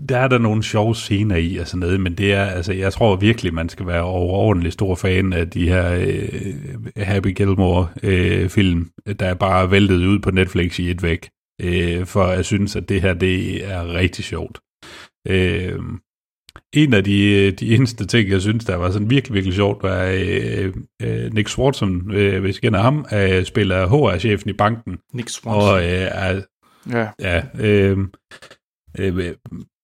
Der 0.09 0.19
er 0.19 0.29
der 0.29 0.39
nogle 0.39 0.63
sjove 0.63 0.95
scener 0.95 1.37
i 1.37 1.57
og 1.57 1.67
sådan 1.67 1.81
noget, 1.81 2.01
men 2.01 2.15
det 2.15 2.33
er, 2.33 2.45
altså, 2.45 2.73
jeg 2.73 2.93
tror 2.93 3.17
virkelig, 3.17 3.55
man 3.55 3.69
skal 3.69 3.87
være 3.87 4.03
overordentlig 4.03 4.73
stor 4.73 4.95
fan 4.95 5.33
af 5.33 5.51
de 5.51 5.69
her 5.69 5.93
øh, 5.93 6.97
Happy 6.97 7.35
Gilmore-film, 7.35 8.91
øh, 9.07 9.15
der 9.21 9.27
er 9.27 9.35
bare 9.35 9.71
væltet 9.71 10.07
ud 10.07 10.19
på 10.19 10.31
Netflix 10.31 10.79
i 10.79 10.91
et 10.91 11.03
væk 11.03 11.29
øh, 11.63 12.07
for 12.07 12.27
jeg 12.27 12.45
synes, 12.45 12.77
at 12.77 12.89
det 12.89 13.03
her 13.03 13.15
det 13.15 13.65
er 13.71 13.95
rigtig 13.95 14.25
sjovt. 14.25 14.61
Øh, 15.29 15.79
en 16.73 16.95
af 16.95 17.05
de, 17.05 17.51
de 17.51 17.75
eneste 17.75 18.07
ting, 18.07 18.31
jeg 18.31 18.41
synes, 18.41 18.65
der 18.65 18.77
var 18.77 18.91
sådan 18.91 19.11
virkelig, 19.11 19.35
virkelig 19.35 19.55
sjovt, 19.55 19.83
var 19.83 20.05
øh, 20.05 20.75
øh, 21.03 21.33
Nick 21.35 21.49
Swartzen, 21.49 22.11
øh, 22.13 22.41
hvis 22.41 22.59
I 22.59 22.61
kender 22.61 22.81
ham, 22.81 23.07
øh, 23.13 23.45
spiller 23.45 23.87
HR-chefen 23.87 24.51
i 24.51 24.53
banken. 24.53 24.99
Nick 25.15 25.29
Swartzen. 25.29 25.71
Og 25.71 25.79
øh, 25.83 26.09
er, 26.13 26.41
ja. 26.91 27.09
ja 27.21 27.43
øh, 27.59 27.99
øh, 28.99 29.35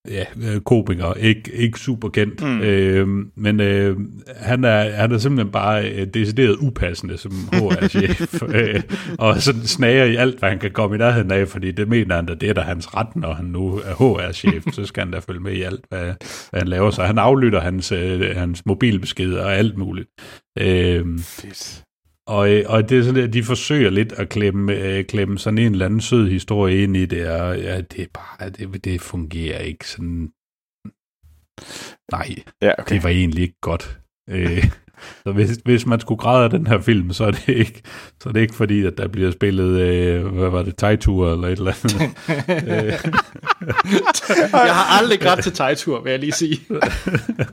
ja, 0.08 0.24
øh, 0.42 0.60
komiker, 0.60 1.14
ikke, 1.14 1.52
ikke 1.52 1.78
super 1.78 2.08
kendt, 2.08 2.42
mm. 2.42 2.60
øh, 2.60 3.08
men 3.36 3.60
øh, 3.60 3.96
han, 4.36 4.64
er, 4.64 4.90
han 4.90 5.12
er 5.12 5.18
simpelthen 5.18 5.52
bare 5.52 5.90
øh, 5.90 6.06
decideret 6.06 6.56
upassende 6.56 7.18
som 7.18 7.32
HR-chef, 7.52 8.42
øh, 8.54 8.82
og 9.18 9.42
sådan 9.42 9.66
snager 9.66 10.04
i 10.04 10.16
alt, 10.16 10.38
hvad 10.38 10.48
han 10.48 10.58
kan 10.58 10.70
komme 10.70 10.96
i 10.96 10.98
nærheden 10.98 11.30
af, 11.30 11.48
fordi 11.48 11.70
det 11.70 11.88
mener 11.88 12.14
han, 12.14 12.28
at 12.28 12.40
det 12.40 12.48
er 12.48 12.54
der 12.54 12.62
hans 12.62 12.94
ret, 12.94 13.16
når 13.16 13.32
han 13.32 13.44
nu 13.44 13.80
er 13.84 13.94
HR-chef, 13.94 14.64
så 14.72 14.86
skal 14.86 15.02
han 15.02 15.12
da 15.12 15.18
følge 15.18 15.40
med 15.40 15.52
i 15.52 15.62
alt, 15.62 15.84
hvad, 15.88 16.12
hvad 16.50 16.60
han 16.60 16.68
laver, 16.68 16.90
så 16.90 17.02
han 17.02 17.18
aflytter 17.18 17.60
hans, 17.60 17.92
øh, 17.92 18.36
hans 18.36 18.66
mobilbeskeder 18.66 19.44
og 19.44 19.54
alt 19.54 19.78
muligt. 19.78 20.08
Øh, 20.58 21.18
Fedt. 21.18 21.83
Og, 22.26 22.48
og 22.66 22.88
det 22.88 22.98
er 22.98 23.02
sådan, 23.02 23.22
at 23.22 23.32
de 23.32 23.42
forsøger 23.42 23.90
lidt 23.90 24.12
at 24.12 24.28
klemme, 24.28 24.74
øh, 24.74 25.04
klemme 25.04 25.38
sådan 25.38 25.58
en 25.58 25.72
eller 25.72 25.86
anden 25.86 26.00
sød 26.00 26.28
historie 26.28 26.82
ind 26.82 26.96
i 26.96 27.06
det, 27.06 27.30
og 27.30 27.58
ja, 27.58 27.80
det 27.80 28.00
er 28.00 28.06
bare, 28.14 28.50
det, 28.50 28.84
det 28.84 29.00
fungerer 29.00 29.58
ikke 29.58 29.88
sådan. 29.88 30.32
Nej, 32.12 32.34
ja, 32.62 32.72
okay. 32.78 32.94
det 32.94 33.02
var 33.04 33.10
egentlig 33.10 33.42
ikke 33.42 33.60
godt. 33.60 34.00
Øh, 34.30 34.64
så 35.26 35.32
hvis, 35.32 35.58
hvis 35.64 35.86
man 35.86 36.00
skulle 36.00 36.18
græde 36.18 36.44
af 36.44 36.50
den 36.50 36.66
her 36.66 36.80
film, 36.80 37.12
så 37.12 37.24
er 37.24 37.30
det 37.30 37.48
ikke, 37.48 37.82
så 38.22 38.28
er 38.28 38.32
det 38.32 38.40
ikke 38.40 38.54
fordi, 38.54 38.84
at 38.84 38.98
der 38.98 39.08
bliver 39.08 39.30
spillet, 39.30 39.80
øh, 39.80 40.26
hvad 40.26 40.48
var 40.48 40.62
det, 40.62 40.76
Tejtur 40.76 41.32
eller 41.32 41.48
et 41.48 41.58
eller 41.58 41.72
andet. 41.84 42.00
jeg 44.52 44.74
har 44.74 44.98
aldrig 45.00 45.20
grædt 45.20 45.42
til 45.42 45.52
Tejtur, 45.52 46.02
vil 46.02 46.10
jeg 46.10 46.20
lige 46.20 46.32
sige. 46.32 46.60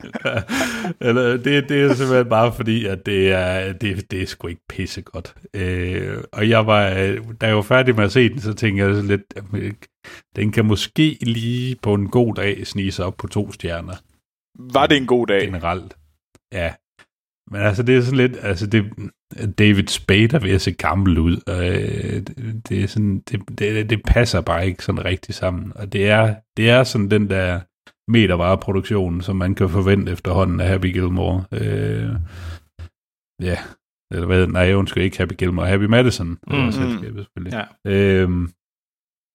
eller, 1.06 1.36
det, 1.36 1.68
det 1.68 1.82
er 1.82 1.94
simpelthen 1.94 2.28
bare 2.28 2.52
fordi, 2.52 2.86
at 2.86 3.06
det 3.06 3.32
er, 3.32 3.72
det, 3.72 4.10
det 4.10 4.22
er 4.22 4.26
sgu 4.26 4.48
ikke 4.48 4.62
pissegodt. 4.68 5.34
Øh, 5.54 6.16
og 6.32 6.48
jeg 6.48 6.66
var, 6.66 6.90
da 7.40 7.46
jeg 7.46 7.56
var 7.56 7.62
færdig 7.62 7.96
med 7.96 8.04
at 8.04 8.12
se 8.12 8.28
den, 8.28 8.40
så 8.40 8.54
tænkte 8.54 8.84
jeg 8.84 9.04
lidt, 9.04 9.22
den 10.36 10.52
kan 10.52 10.64
måske 10.64 11.18
lige 11.22 11.76
på 11.82 11.94
en 11.94 12.08
god 12.08 12.34
dag 12.34 12.66
snige 12.66 12.92
sig 12.92 13.04
op 13.04 13.16
på 13.16 13.26
to 13.26 13.52
stjerner. 13.52 13.94
Var 14.72 14.86
det 14.86 14.96
en 14.96 15.06
god 15.06 15.26
dag? 15.26 15.40
Generelt. 15.40 15.96
Ja, 16.52 16.72
men 17.52 17.60
altså, 17.60 17.82
det 17.82 17.96
er 17.96 18.00
sådan 18.00 18.16
lidt, 18.16 18.36
altså 18.42 18.66
det, 18.66 18.84
David 19.58 19.86
Spade 19.86 20.36
er 20.36 20.38
ved 20.38 20.50
at 20.50 20.60
se 20.60 20.72
gammel 20.72 21.18
ud, 21.18 21.40
og 21.46 21.68
øh, 21.68 22.20
det, 22.20 22.62
det, 22.68 22.82
er 22.82 22.86
sådan, 22.86 23.20
det, 23.20 23.58
det, 23.58 23.90
det, 23.90 24.02
passer 24.06 24.40
bare 24.40 24.66
ikke 24.66 24.84
sådan 24.84 25.04
rigtig 25.04 25.34
sammen, 25.34 25.72
og 25.74 25.92
det 25.92 26.08
er, 26.08 26.34
det 26.56 26.70
er 26.70 26.84
sådan 26.84 27.10
den 27.10 27.30
der 27.30 27.60
metervareproduktion, 28.10 29.20
som 29.20 29.36
man 29.36 29.54
kan 29.54 29.68
forvente 29.68 30.12
efterhånden 30.12 30.60
af 30.60 30.68
Happy 30.68 30.92
Gilmore. 30.92 31.44
Øh, 31.52 32.10
ja, 33.42 33.58
eller 34.12 34.26
hvad, 34.26 34.46
nej, 34.46 34.74
undskyld, 34.74 35.04
ikke 35.04 35.18
Happy 35.18 35.34
Gilmore, 35.34 35.66
Happy 35.66 35.84
Madison, 35.84 36.28
mm-hmm. 36.28 36.72
selskabet 36.72 37.24
selvfølgelig. 37.24 37.64
Ja. 37.84 37.90
Øh, 37.90 38.30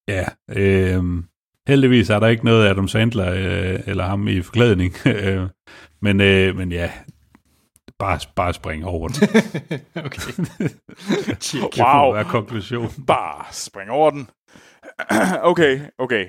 ja, 0.08 0.26
øh, 0.50 1.04
heldigvis 1.68 2.10
er 2.10 2.20
der 2.20 2.28
ikke 2.28 2.46
noget 2.46 2.68
Adam 2.68 2.88
Sandler 2.88 3.34
øh, 3.34 3.80
eller 3.86 4.04
ham 4.04 4.28
i 4.28 4.42
forklædning, 4.42 4.94
øh, 5.24 5.48
men, 6.02 6.22
øh, 6.22 6.56
men 6.56 6.72
ja, 6.72 6.92
bare, 8.00 8.20
bare 8.36 8.54
springe 8.54 8.86
over 8.86 9.08
den. 9.08 9.24
okay. 10.06 10.32
det 11.40 11.80
wow. 11.80 12.14
være 12.14 12.26
konklusion. 12.26 12.94
Bare 13.08 13.46
springe 13.52 13.92
over 13.94 14.12
den. 14.12 14.30
okay, 15.52 15.80
okay. 15.98 16.28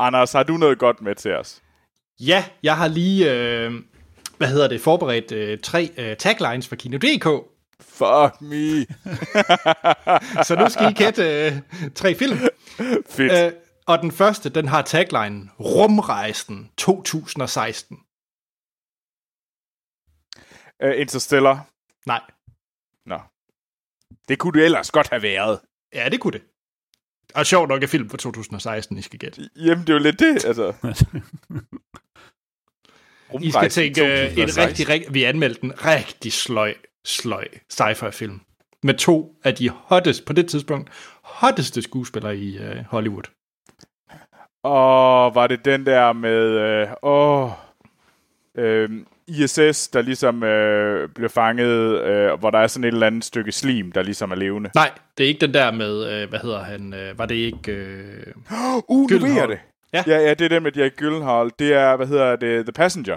Anders, 0.00 0.32
har 0.32 0.42
du 0.42 0.56
noget 0.56 0.78
godt 0.78 1.02
med 1.02 1.14
til 1.14 1.34
os? 1.34 1.62
Ja, 2.20 2.44
jeg 2.62 2.76
har 2.76 2.88
lige, 2.88 3.32
øh, 3.32 3.72
hvad 4.36 4.48
hedder 4.48 4.68
det, 4.68 4.80
forberedt 4.80 5.32
øh, 5.32 5.58
tre 5.58 5.90
øh, 5.96 6.16
taglines 6.16 6.68
for 6.68 6.76
Kino.dk. 6.76 7.26
Fuck 7.80 8.40
me. 8.40 8.86
Så 10.46 10.56
nu 10.58 10.68
skal 10.68 10.90
I 10.90 10.92
kætte 10.92 11.46
øh, 11.46 11.52
tre 11.94 12.14
film. 12.14 12.38
Fedt. 13.10 13.32
Øh, 13.32 13.52
og 13.86 13.98
den 13.98 14.12
første, 14.12 14.48
den 14.48 14.68
har 14.68 14.82
tagline 14.82 15.48
Rumrejsen 15.60 16.70
2016. 16.76 17.98
Uh, 20.84 21.00
Interstellar? 21.00 21.66
Nej. 22.06 22.20
Nå. 23.06 23.20
Det 24.28 24.38
kunne 24.38 24.58
det 24.58 24.64
ellers 24.64 24.90
godt 24.90 25.08
have 25.08 25.22
været. 25.22 25.60
Ja, 25.94 26.08
det 26.08 26.20
kunne 26.20 26.32
det. 26.32 26.42
Og 27.34 27.46
sjovt 27.46 27.68
nok 27.68 27.82
er 27.82 27.86
film 27.86 28.10
fra 28.10 28.16
2016, 28.16 28.98
I 28.98 29.02
skal 29.02 29.18
gætte. 29.18 29.48
Jamen, 29.56 29.80
det 29.80 29.90
er 29.90 29.94
jo 29.94 29.98
lidt 29.98 30.18
det, 30.18 30.44
altså. 30.44 30.72
I 33.42 33.50
skal 33.50 33.70
tænke 33.70 34.02
uh, 34.02 34.38
en 34.38 34.56
rigtig, 34.56 34.88
rigtig, 34.88 35.14
vi 35.14 35.24
anmeldte 35.24 35.64
en 35.64 35.84
rigtig 35.84 36.32
sløj, 36.32 36.74
sløj 37.04 37.48
sci-fi 37.72 38.10
film. 38.10 38.40
Med 38.82 38.94
to 38.94 39.34
af 39.44 39.54
de 39.54 39.68
hottest, 39.68 40.24
på 40.24 40.32
det 40.32 40.48
tidspunkt, 40.48 40.90
hotteste 41.22 41.82
skuespillere 41.82 42.36
i 42.36 42.58
uh, 42.58 42.76
Hollywood. 42.76 43.22
Og 44.62 45.34
var 45.34 45.46
det 45.46 45.64
den 45.64 45.86
der 45.86 46.12
med, 46.12 46.86
åh, 47.02 47.44
uh, 47.44 47.52
uh, 48.58 48.90
ISS, 49.28 49.88
der 49.88 50.02
ligesom 50.02 50.42
øh, 50.42 51.08
bliver 51.08 51.28
fanget, 51.28 52.02
øh, 52.04 52.38
hvor 52.38 52.50
der 52.50 52.58
er 52.58 52.66
sådan 52.66 52.84
et 52.84 52.92
eller 52.92 53.06
andet 53.06 53.24
stykke 53.24 53.52
slim, 53.52 53.92
der 53.92 54.02
ligesom 54.02 54.30
er 54.30 54.34
levende. 54.34 54.70
Nej, 54.74 54.90
det 55.18 55.24
er 55.24 55.28
ikke 55.28 55.40
den 55.40 55.54
der 55.54 55.70
med, 55.70 56.12
øh, 56.12 56.28
hvad 56.28 56.38
hedder 56.38 56.62
han, 56.62 56.94
øh, 56.94 57.18
var 57.18 57.26
det 57.26 57.34
ikke... 57.34 57.72
Øh, 57.72 58.26
uh, 58.88 59.10
nu 59.10 59.18
ved 59.18 59.32
jeg 59.32 59.48
det. 59.48 59.58
Ja. 59.92 60.04
ja, 60.06 60.18
ja, 60.18 60.34
det 60.34 60.44
er 60.44 60.48
den 60.48 60.62
med 60.62 60.72
Jack 60.72 60.96
Gyllenhaal. 60.96 61.50
Det 61.58 61.72
er, 61.72 61.96
hvad 61.96 62.06
hedder 62.06 62.36
det, 62.36 62.64
The 62.64 62.72
Passenger. 62.72 63.16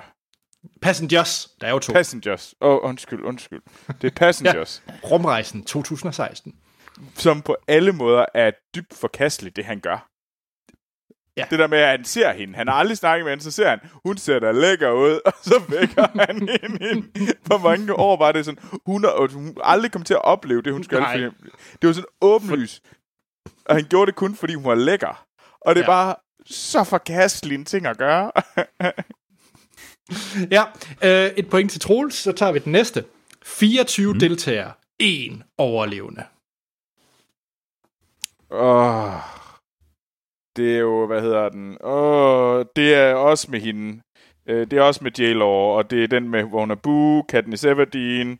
Passengers, 0.81 1.49
der 1.61 1.67
er 1.67 1.71
jo 1.71 1.79
to. 1.79 1.93
Passengers. 1.93 2.53
Åh, 2.61 2.75
oh, 2.75 2.89
undskyld, 2.89 3.23
undskyld. 3.23 3.61
Det 4.01 4.07
er 4.07 4.15
Passengers. 4.15 4.83
ja. 4.87 4.93
Rumrejsen 5.03 5.63
2016. 5.63 6.53
som 7.15 7.41
på 7.41 7.55
alle 7.67 7.91
måder 7.91 8.25
er 8.33 8.51
dybt 8.75 8.93
forkasteligt, 8.93 9.55
det 9.55 9.65
han 9.65 9.79
gør. 9.79 10.10
Ja. 11.37 11.45
Det 11.49 11.59
der 11.59 11.67
med, 11.67 11.77
at 11.77 11.89
han 11.89 12.05
ser 12.05 12.33
hende. 12.33 12.55
Han 12.55 12.67
har 12.67 12.75
aldrig 12.75 12.97
snakket 12.97 13.25
med 13.25 13.31
hende, 13.31 13.43
så 13.43 13.51
ser 13.51 13.69
han, 13.69 13.79
hun 14.05 14.17
ser 14.17 14.39
da 14.39 14.51
lækker 14.51 14.91
ud, 14.91 15.19
og 15.25 15.33
så 15.41 15.61
vækker 15.69 16.07
han 16.19 16.47
hende 16.61 16.89
ind. 16.91 17.27
Hvor 17.45 17.57
mange 17.57 17.93
år 17.93 18.17
var 18.17 18.31
det 18.31 18.45
sådan, 18.45 18.63
hun, 18.85 19.03
har, 19.03 19.27
hun 19.33 19.57
aldrig 19.63 19.91
kom 19.91 20.03
til 20.03 20.13
at 20.13 20.21
opleve 20.25 20.61
det, 20.61 20.73
hun 20.73 20.83
skulle. 20.83 21.01
Nej. 21.01 21.17
Det 21.81 21.87
var 21.87 21.93
sådan 21.93 22.05
åbenlys. 22.21 22.81
Og 23.65 23.75
han 23.75 23.83
gjorde 23.89 24.05
det 24.05 24.15
kun, 24.15 24.35
fordi 24.35 24.53
hun 24.53 24.65
var 24.65 24.75
lækker. 24.75 25.25
Og 25.61 25.75
det 25.75 25.81
er 25.81 25.85
Ja. 25.85 25.91
bare 25.91 26.15
så 26.45 26.83
forkastelig 26.83 27.55
en 27.55 27.65
ting 27.65 27.85
at 27.85 27.97
gøre. 27.97 28.31
Ja, 30.51 30.63
øh, 31.03 31.31
et 31.37 31.49
point 31.49 31.71
til 31.71 31.81
Troels, 31.81 32.15
så 32.15 32.31
tager 32.31 32.51
vi 32.51 32.59
den 32.59 32.71
næste. 32.71 33.05
24 33.43 34.13
mm. 34.13 34.19
deltagere, 34.19 34.71
en 34.99 35.43
overlevende. 35.57 36.23
Åh, 38.51 39.13
det 40.55 40.75
er 40.75 40.79
jo, 40.79 41.05
hvad 41.07 41.21
hedder 41.21 41.49
den? 41.49 41.77
Åh, 41.83 42.65
det 42.75 42.93
er 42.95 43.13
også 43.13 43.51
med 43.51 43.59
hende. 43.59 44.01
Øh, 44.47 44.67
Det 44.71 44.73
er 44.73 44.81
også 44.81 45.03
med 45.03 45.11
j 45.19 45.41
og 45.41 45.89
det 45.91 46.03
er 46.03 46.07
den 46.07 46.29
med, 46.29 46.43
hvor 46.43 46.59
hun 46.59 46.71
er 46.71 46.75
Boo, 46.75 47.21
Katniss 47.21 47.63
Everdeen, 47.63 48.39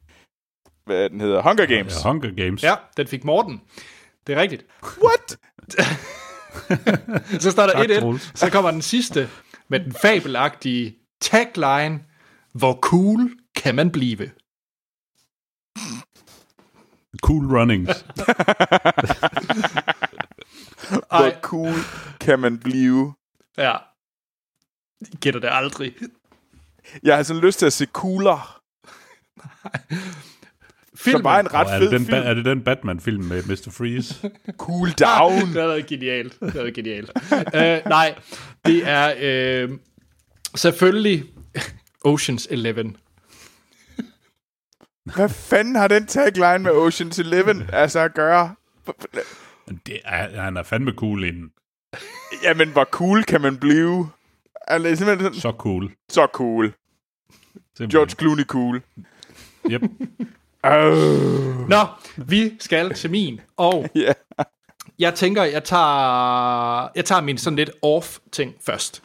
hvad 0.85 1.09
den 1.09 1.21
hedder, 1.21 1.41
Hunger 1.41 1.65
Games. 1.65 2.03
Ja, 2.05 2.09
Hunger 2.11 2.31
Games. 2.45 2.63
Ja, 2.63 2.75
den 2.97 3.07
fik 3.07 3.23
Morten. 3.23 3.61
Det 4.27 4.37
er 4.37 4.41
rigtigt. 4.41 4.65
What? 5.03 5.37
Så 7.43 7.51
står 7.51 7.63
der 7.63 7.73
Tak, 7.73 7.89
1-1. 7.89 7.99
Troels. 7.99 8.31
Så 8.39 8.49
kommer 8.51 8.71
den 8.71 8.81
sidste 8.81 9.29
med 9.69 9.79
den 9.79 9.93
fabelagtige 10.01 10.95
tagline. 11.21 11.99
Hvor 12.53 12.73
cool 12.81 13.29
kan 13.55 13.75
man 13.75 13.91
blive? 13.91 14.29
Cool 17.21 17.57
Runnings. 17.57 18.05
Hvor 20.91 21.05
Ej. 21.11 21.39
cool 21.41 21.73
kan 22.19 22.39
man 22.39 22.59
blive? 22.59 23.13
Ja. 23.57 23.75
Gætter 25.19 25.39
det 25.39 25.49
aldrig. 25.51 25.93
Jeg 27.03 27.15
har 27.15 27.23
sådan 27.23 27.41
lyst 27.41 27.59
til 27.59 27.65
at 27.65 27.73
se 27.73 27.85
cooler. 27.85 28.61
Filmen. 30.95 31.19
Som 31.19 31.23
var 31.23 31.39
en 31.39 31.53
ret 31.53 31.67
er, 31.73 31.79
fed 31.79 31.91
det 31.91 31.99
den, 31.99 32.05
film. 32.05 32.17
er 32.17 32.33
det 32.33 32.45
den 32.45 32.63
Batman-film 32.63 33.23
med 33.23 33.43
Mr. 33.43 33.71
Freeze? 33.71 34.29
Cool 34.57 34.89
down. 34.91 35.31
Det 35.53 35.61
har 35.61 35.67
været 35.67 35.87
genialt. 35.87 36.39
Det 36.39 36.51
har 36.51 36.59
været 36.61 36.73
genialt. 36.73 37.11
uh, 37.31 37.89
nej, 37.89 38.15
det 38.65 38.87
er 38.87 39.63
uh, 39.67 39.77
selvfølgelig 40.55 41.23
Ocean's 42.07 42.45
Eleven. 42.49 42.97
Hvad 45.15 45.29
fanden 45.29 45.75
har 45.75 45.87
den 45.87 46.07
tagline 46.07 46.63
med 46.63 46.71
Ocean's 46.71 47.19
Eleven 47.19 47.69
altså 47.73 47.99
at 47.99 48.13
gøre? 48.13 48.55
Det 49.85 49.99
er, 50.05 50.41
han 50.41 50.57
er 50.57 50.63
fandme 50.63 50.91
cool 50.91 51.23
inden. 51.23 51.51
Jamen, 52.43 52.69
hvor 52.69 52.83
cool 52.83 53.23
kan 53.23 53.41
man 53.41 53.57
blive? 53.57 54.09
Altså, 54.67 54.95
simpelthen 54.95 55.19
sådan, 55.33 55.39
Så 55.41 55.51
cool. 55.57 55.91
så 56.09 56.27
cool. 56.33 56.73
Simpelthen. 57.77 57.89
George 57.89 58.09
Clooney 58.19 58.43
cool. 58.43 58.81
Yep. 59.71 59.81
Oh. 60.63 61.69
Nå, 61.69 61.77
vi 62.17 62.53
skal 62.59 62.93
til 62.93 63.11
min. 63.11 63.41
Og 63.57 63.89
Ja. 63.95 64.13
jeg 64.99 65.13
tænker, 65.15 65.43
jeg 65.43 65.63
tager, 65.63 66.89
jeg 66.95 67.05
tager 67.05 67.21
min 67.21 67.37
sådan 67.37 67.57
lidt 67.57 67.69
off-ting 67.81 68.55
først. 68.65 69.03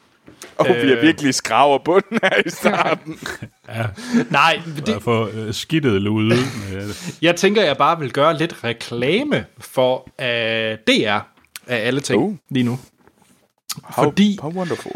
Og 0.56 0.66
vi 0.66 0.70
er 0.72 0.96
Øh. 0.96 1.02
virkelig 1.02 1.34
skraver 1.34 1.78
bunden 1.84 2.18
her 2.22 2.42
i 2.46 2.50
starten. 2.50 3.18
Ja, 3.68 3.86
Nej, 4.30 4.60
det... 4.86 5.02
få 5.02 5.28
øh, 5.28 5.54
skidtet 5.54 6.02
lude. 6.02 6.36
Jeg 7.22 7.36
tænker, 7.36 7.62
jeg 7.62 7.76
bare 7.76 7.98
vil 7.98 8.12
gøre 8.12 8.38
lidt 8.38 8.64
reklame 8.64 9.44
for 9.58 9.96
uh, 10.18 10.24
DR 10.86 11.18
af 11.66 11.86
alle 11.86 12.00
ting 12.00 12.22
Oh. 12.22 12.34
lige 12.50 12.64
nu. 12.64 12.78
How, 13.82 14.04
Fordi- 14.04 14.38
How 14.40 14.50
wonderful. 14.52 14.92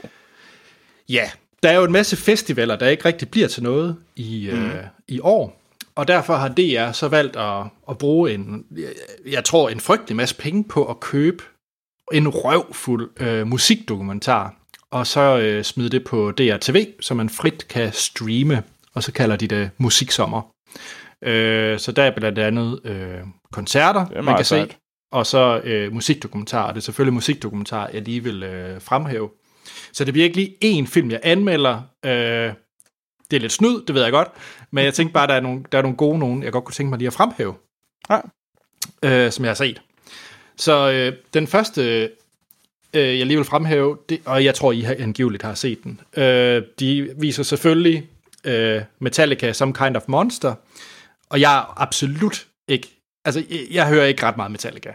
Ja, 1.08 1.30
der 1.62 1.68
er 1.70 1.76
jo 1.76 1.84
en 1.84 1.92
masse 1.92 2.16
festivaler, 2.16 2.76
der 2.76 2.88
ikke 2.88 3.04
rigtig 3.04 3.28
bliver 3.28 3.48
til 3.48 3.62
noget 3.62 3.96
i, 4.16 4.50
mm. 4.52 4.58
øh, 4.66 4.74
i 5.08 5.20
år. 5.22 5.60
Og 5.94 6.08
derfor 6.08 6.36
har 6.36 6.48
DR 6.48 6.92
så 6.92 7.08
valgt 7.08 7.36
at, 7.36 7.62
at 7.90 7.98
bruge 7.98 8.34
en, 8.34 8.64
jeg- 8.76 9.32
jeg 9.32 9.44
tror, 9.44 9.68
en 9.68 9.80
frygtelig 9.80 10.16
masse 10.16 10.34
penge 10.34 10.64
på 10.64 10.84
at 10.84 11.00
købe 11.00 11.42
en 12.12 12.28
røvfuld 12.28 13.10
øh, 13.20 13.46
musikdokumentar, 13.46 14.54
og 14.92 15.06
så 15.06 15.38
øh, 15.38 15.64
smide 15.64 15.90
det 15.90 16.04
på 16.04 16.30
DRTV, 16.30 16.86
så 17.00 17.14
man 17.14 17.28
frit 17.28 17.68
kan 17.68 17.92
streame, 17.92 18.62
og 18.94 19.02
så 19.02 19.12
kalder 19.12 19.36
de 19.36 19.46
det 19.46 19.70
Musiksommer. 19.78 20.42
Øh, 21.24 21.78
så 21.78 21.92
der 21.92 22.02
er 22.02 22.10
blandt 22.16 22.38
andet 22.38 22.80
øh, 22.84 23.18
koncerter, 23.52 24.22
man 24.22 24.36
kan 24.36 24.44
se, 24.44 24.48
sejt. 24.48 24.78
og 25.12 25.26
så 25.26 25.60
øh, 25.64 25.92
musikdokumentarer. 25.92 26.72
Det 26.72 26.76
er 26.76 26.82
selvfølgelig 26.82 27.14
musikdokumentarer, 27.14 27.90
jeg 27.92 28.02
lige 28.02 28.24
vil 28.24 28.42
øh, 28.42 28.80
fremhæve. 28.80 29.30
Så 29.92 30.04
det 30.04 30.14
bliver 30.14 30.24
ikke 30.24 30.36
lige 30.36 30.82
én 30.82 30.86
film, 30.86 31.10
jeg 31.10 31.20
anmelder. 31.22 31.82
Øh, 32.04 32.52
det 33.30 33.36
er 33.36 33.40
lidt 33.40 33.52
snyd, 33.52 33.82
det 33.86 33.94
ved 33.94 34.02
jeg 34.02 34.12
godt. 34.12 34.28
Men 34.70 34.84
jeg 34.84 34.94
tænkte 34.94 35.12
bare, 35.12 35.26
der 35.26 35.34
er 35.34 35.40
nogle, 35.40 35.64
der 35.72 35.78
er 35.78 35.82
nogle 35.82 35.96
gode 35.96 36.18
nogen, 36.18 36.42
jeg 36.42 36.52
godt 36.52 36.64
kunne 36.64 36.74
tænke 36.74 36.90
mig 36.90 36.98
lige 36.98 37.06
at 37.06 37.12
fremhæve. 37.12 37.54
Ja. 38.10 38.20
Øh, 39.02 39.32
som 39.32 39.44
jeg 39.44 39.50
har 39.50 39.54
set. 39.54 39.82
Så 40.56 40.90
øh, 40.90 41.12
den 41.34 41.46
første, 41.46 42.10
øh, 42.94 43.18
jeg 43.18 43.26
lige 43.26 43.36
vil 43.36 43.44
fremhæve, 43.44 43.98
det, 44.08 44.20
og 44.24 44.44
jeg 44.44 44.54
tror, 44.54 44.72
I 44.72 44.80
har 44.80 44.96
angiveligt 44.98 45.42
har 45.42 45.54
set 45.54 45.84
den. 45.84 46.00
Øh, 46.16 46.62
de 46.80 47.14
viser 47.16 47.42
selvfølgelig 47.42 48.08
øh, 48.44 48.82
Metallica 48.98 49.52
Some 49.52 49.74
Kind 49.74 49.96
of 49.96 50.02
Monster. 50.08 50.54
Og 51.28 51.40
jeg 51.40 51.58
er 51.58 51.80
absolut 51.80 52.46
ikke... 52.68 52.88
Altså, 53.24 53.44
jeg, 53.50 53.60
jeg 53.70 53.88
hører 53.88 54.04
ikke 54.04 54.22
ret 54.22 54.36
meget 54.36 54.50
Metallica. 54.50 54.94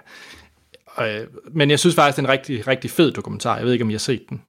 Øh, 1.02 1.28
men 1.52 1.70
jeg 1.70 1.80
synes 1.80 1.96
faktisk, 1.96 2.18
det 2.18 2.24
er 2.24 2.28
en 2.28 2.40
rigtig, 2.40 2.68
rigtig 2.68 2.92
fed 2.92 3.12
dokumentar. 3.12 3.58
Jeg 3.58 3.66
ved 3.66 3.74
ikke, 3.74 3.84
om 3.84 3.90
I 3.90 3.94
har 3.94 4.00
set 4.00 4.30
den. 4.30 4.42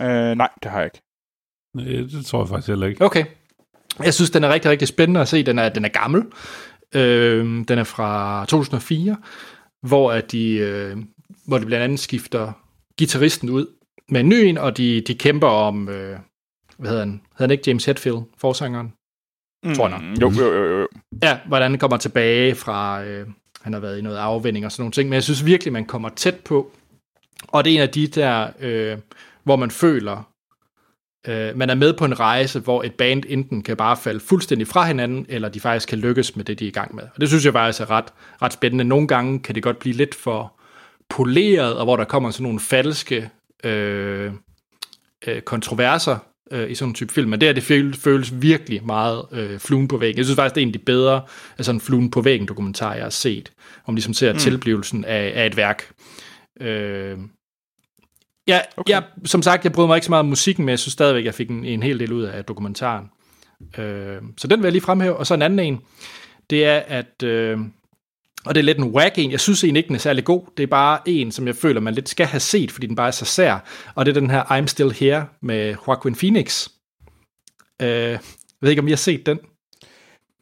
Uh, 0.00 0.06
nej, 0.06 0.48
det 0.62 0.70
har 0.70 0.78
jeg 0.78 0.86
ikke. 0.86 1.02
Nej, 1.74 1.84
det 1.86 2.26
tror 2.26 2.42
jeg 2.42 2.48
faktisk 2.48 2.68
heller 2.68 2.86
ikke. 2.86 3.04
Okay. 3.04 3.24
Jeg 3.98 4.14
synes, 4.14 4.30
den 4.30 4.44
er 4.44 4.48
rigtig, 4.48 4.70
rigtig 4.70 4.88
spændende 4.88 5.20
at 5.20 5.28
se. 5.28 5.42
Den 5.42 5.58
er, 5.58 5.68
den 5.68 5.84
er 5.84 5.88
gammel. 5.88 6.24
Øh, 6.94 7.44
den 7.68 7.78
er 7.78 7.84
fra 7.84 8.44
2004, 8.46 9.16
hvor, 9.82 10.12
at 10.12 10.32
de, 10.32 10.52
øh, 10.52 10.96
hvor 11.50 11.58
de 11.58 11.66
blandt 11.66 11.84
andet 11.84 12.00
skifter 12.00 12.52
gitarristen 12.98 13.50
ud 13.50 13.66
med 14.08 14.20
en 14.20 14.28
ny 14.28 14.34
en, 14.34 14.58
og 14.58 14.76
de, 14.76 15.00
de 15.00 15.14
kæmper 15.14 15.48
om, 15.48 15.88
øh, 15.88 16.18
hvad 16.78 16.90
hedder 16.90 17.04
han? 17.04 17.10
Hedder 17.10 17.42
han 17.42 17.50
ikke 17.50 17.64
James 17.66 17.84
Hetfield, 17.84 18.18
forsangeren? 18.38 18.92
Tror 19.76 19.88
jeg 19.88 19.98
nok. 19.98 20.02
Mm, 20.02 20.14
Jo, 20.14 20.32
jo, 20.44 20.52
jo, 20.52 20.80
jo. 20.80 20.88
Ja, 21.22 21.38
hvordan 21.46 21.70
han 21.70 21.78
kommer 21.78 21.96
tilbage 21.96 22.54
fra, 22.54 23.04
øh, 23.04 23.26
han 23.62 23.72
har 23.72 23.80
været 23.80 23.98
i 23.98 24.02
noget 24.02 24.16
afvending 24.16 24.66
og 24.66 24.72
sådan 24.72 24.82
nogle 24.82 24.92
ting, 24.92 25.08
men 25.08 25.14
jeg 25.14 25.22
synes 25.22 25.44
virkelig, 25.44 25.72
man 25.72 25.84
kommer 25.84 26.08
tæt 26.08 26.36
på. 26.36 26.72
Og 27.48 27.64
det 27.64 27.70
er 27.70 27.74
en 27.76 27.82
af 27.82 27.88
de 27.88 28.06
der, 28.06 28.48
øh, 28.60 28.98
hvor 29.44 29.56
man 29.56 29.70
føler, 29.70 30.30
øh, 31.26 31.56
man 31.56 31.70
er 31.70 31.74
med 31.74 31.92
på 31.92 32.04
en 32.04 32.20
rejse, 32.20 32.60
hvor 32.60 32.82
et 32.82 32.94
band 32.94 33.22
enten 33.28 33.62
kan 33.62 33.76
bare 33.76 33.96
falde 33.96 34.20
fuldstændig 34.20 34.66
fra 34.66 34.86
hinanden, 34.86 35.26
eller 35.28 35.48
de 35.48 35.60
faktisk 35.60 35.88
kan 35.88 35.98
lykkes 35.98 36.36
med 36.36 36.44
det, 36.44 36.58
de 36.58 36.64
er 36.64 36.68
i 36.68 36.72
gang 36.72 36.94
med. 36.94 37.04
Og 37.14 37.20
det 37.20 37.28
synes 37.28 37.44
jeg 37.44 37.52
faktisk 37.52 37.80
er 37.80 37.90
ret, 37.90 38.12
ret 38.42 38.52
spændende. 38.52 38.84
Nogle 38.84 39.08
gange 39.08 39.40
kan 39.40 39.54
det 39.54 39.62
godt 39.62 39.78
blive 39.78 39.96
lidt 39.96 40.14
for 40.14 40.59
poleret, 41.10 41.76
og 41.76 41.84
hvor 41.84 41.96
der 41.96 42.04
kommer 42.04 42.30
sådan 42.30 42.42
nogle 42.42 42.60
falske 42.60 43.30
øh, 43.64 44.32
øh, 45.26 45.40
kontroverser 45.40 46.18
øh, 46.50 46.70
i 46.70 46.74
sådan 46.74 46.90
en 46.90 46.94
type 46.94 47.12
film, 47.12 47.30
men 47.30 47.40
det 47.40 47.48
her, 47.48 47.52
det 47.52 47.62
føles, 47.62 47.98
føles 47.98 48.42
virkelig 48.42 48.86
meget 48.86 49.22
øh, 49.32 49.58
fluen 49.58 49.88
på 49.88 49.96
væggen. 49.96 50.18
Jeg 50.18 50.24
synes 50.24 50.36
faktisk, 50.36 50.54
det 50.54 50.60
er 50.60 50.62
en 50.62 50.68
af 50.68 50.72
de 50.72 50.78
bedre 50.78 51.22
af 51.58 51.64
sådan 51.64 51.80
fluen 51.80 52.10
på 52.10 52.20
væggen 52.20 52.48
dokumentarer, 52.48 52.94
jeg 52.94 53.04
har 53.04 53.10
set, 53.10 53.52
om 53.86 53.94
ligesom 53.94 54.14
ser 54.14 54.32
mm. 54.32 54.38
tilblivelsen 54.38 55.04
af, 55.04 55.32
af 55.34 55.46
et 55.46 55.56
værk. 55.56 55.92
Øh, 56.60 57.18
ja, 58.48 58.60
okay. 58.76 58.92
jeg, 58.92 59.02
som 59.24 59.42
sagt, 59.42 59.64
jeg 59.64 59.72
bryder 59.72 59.86
mig 59.86 59.96
ikke 59.96 60.04
så 60.06 60.12
meget 60.12 60.20
om 60.20 60.28
musikken, 60.28 60.64
men 60.64 60.70
jeg 60.70 60.78
synes 60.78 60.92
stadigvæk, 60.92 61.24
jeg 61.24 61.34
fik 61.34 61.50
en, 61.50 61.64
en 61.64 61.82
hel 61.82 62.00
del 62.00 62.12
ud 62.12 62.22
af 62.22 62.44
dokumentaren. 62.44 63.10
Øh, 63.78 64.22
så 64.38 64.48
den 64.48 64.60
vil 64.60 64.66
jeg 64.66 64.72
lige 64.72 64.82
fremhæve. 64.82 65.16
Og 65.16 65.26
så 65.26 65.34
en 65.34 65.42
anden 65.42 65.58
en, 65.58 65.80
det 66.50 66.64
er, 66.64 66.78
at... 66.78 67.22
Øh, 67.22 67.58
og 68.46 68.54
det 68.54 68.60
er 68.60 68.64
lidt 68.64 68.78
en 68.78 68.84
whack 68.84 69.18
en. 69.18 69.30
Jeg 69.30 69.40
synes 69.40 69.64
egentlig 69.64 69.78
ikke, 69.80 69.88
den 69.88 69.94
er 69.96 70.00
særlig 70.00 70.24
god. 70.24 70.46
Det 70.56 70.62
er 70.62 70.66
bare 70.66 70.98
en, 71.06 71.32
som 71.32 71.46
jeg 71.46 71.56
føler, 71.56 71.80
man 71.80 71.94
lidt 71.94 72.08
skal 72.08 72.26
have 72.26 72.40
set, 72.40 72.70
fordi 72.72 72.86
den 72.86 72.96
bare 72.96 73.06
er 73.06 73.10
så 73.10 73.24
sær. 73.24 73.58
Og 73.94 74.06
det 74.06 74.16
er 74.16 74.20
den 74.20 74.30
her 74.30 74.42
I'm 74.42 74.66
Still 74.66 74.92
Here 74.92 75.26
med 75.42 75.74
Joaquin 75.86 76.14
Phoenix. 76.14 76.68
Øh, 77.82 77.88
jeg 77.88 78.18
ved 78.60 78.70
ikke, 78.70 78.82
om 78.82 78.88
I 78.88 78.90
har 78.90 78.96
set 78.96 79.26
den. 79.26 79.38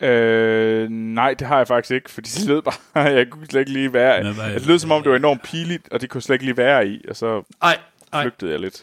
Øh, 0.08 0.88
nej, 0.90 1.34
det 1.34 1.46
har 1.46 1.56
jeg 1.56 1.66
faktisk 1.68 1.94
ikke, 1.94 2.10
fordi 2.10 2.30
det 2.30 2.46
lød 2.48 2.62
bare, 2.62 3.02
jeg 3.18 3.26
kunne 3.30 3.46
slet 3.46 3.60
ikke 3.60 3.72
lige 3.72 3.92
være 3.92 4.32
hvad- 4.32 4.54
Det 4.54 4.66
lød 4.66 4.78
som 4.78 4.90
om, 4.90 5.02
det 5.02 5.10
var 5.10 5.16
enormt 5.18 5.42
piligt, 5.42 5.88
og 5.92 6.00
det 6.00 6.10
kunne 6.10 6.20
slet 6.22 6.34
ikke 6.34 6.44
lige 6.44 6.56
være 6.56 6.88
i, 6.88 7.00
og 7.08 7.16
så 7.16 7.54
Ej, 7.62 7.78
ej. 8.12 8.22
flygtede 8.22 8.50
jeg 8.50 8.60
lidt. 8.60 8.82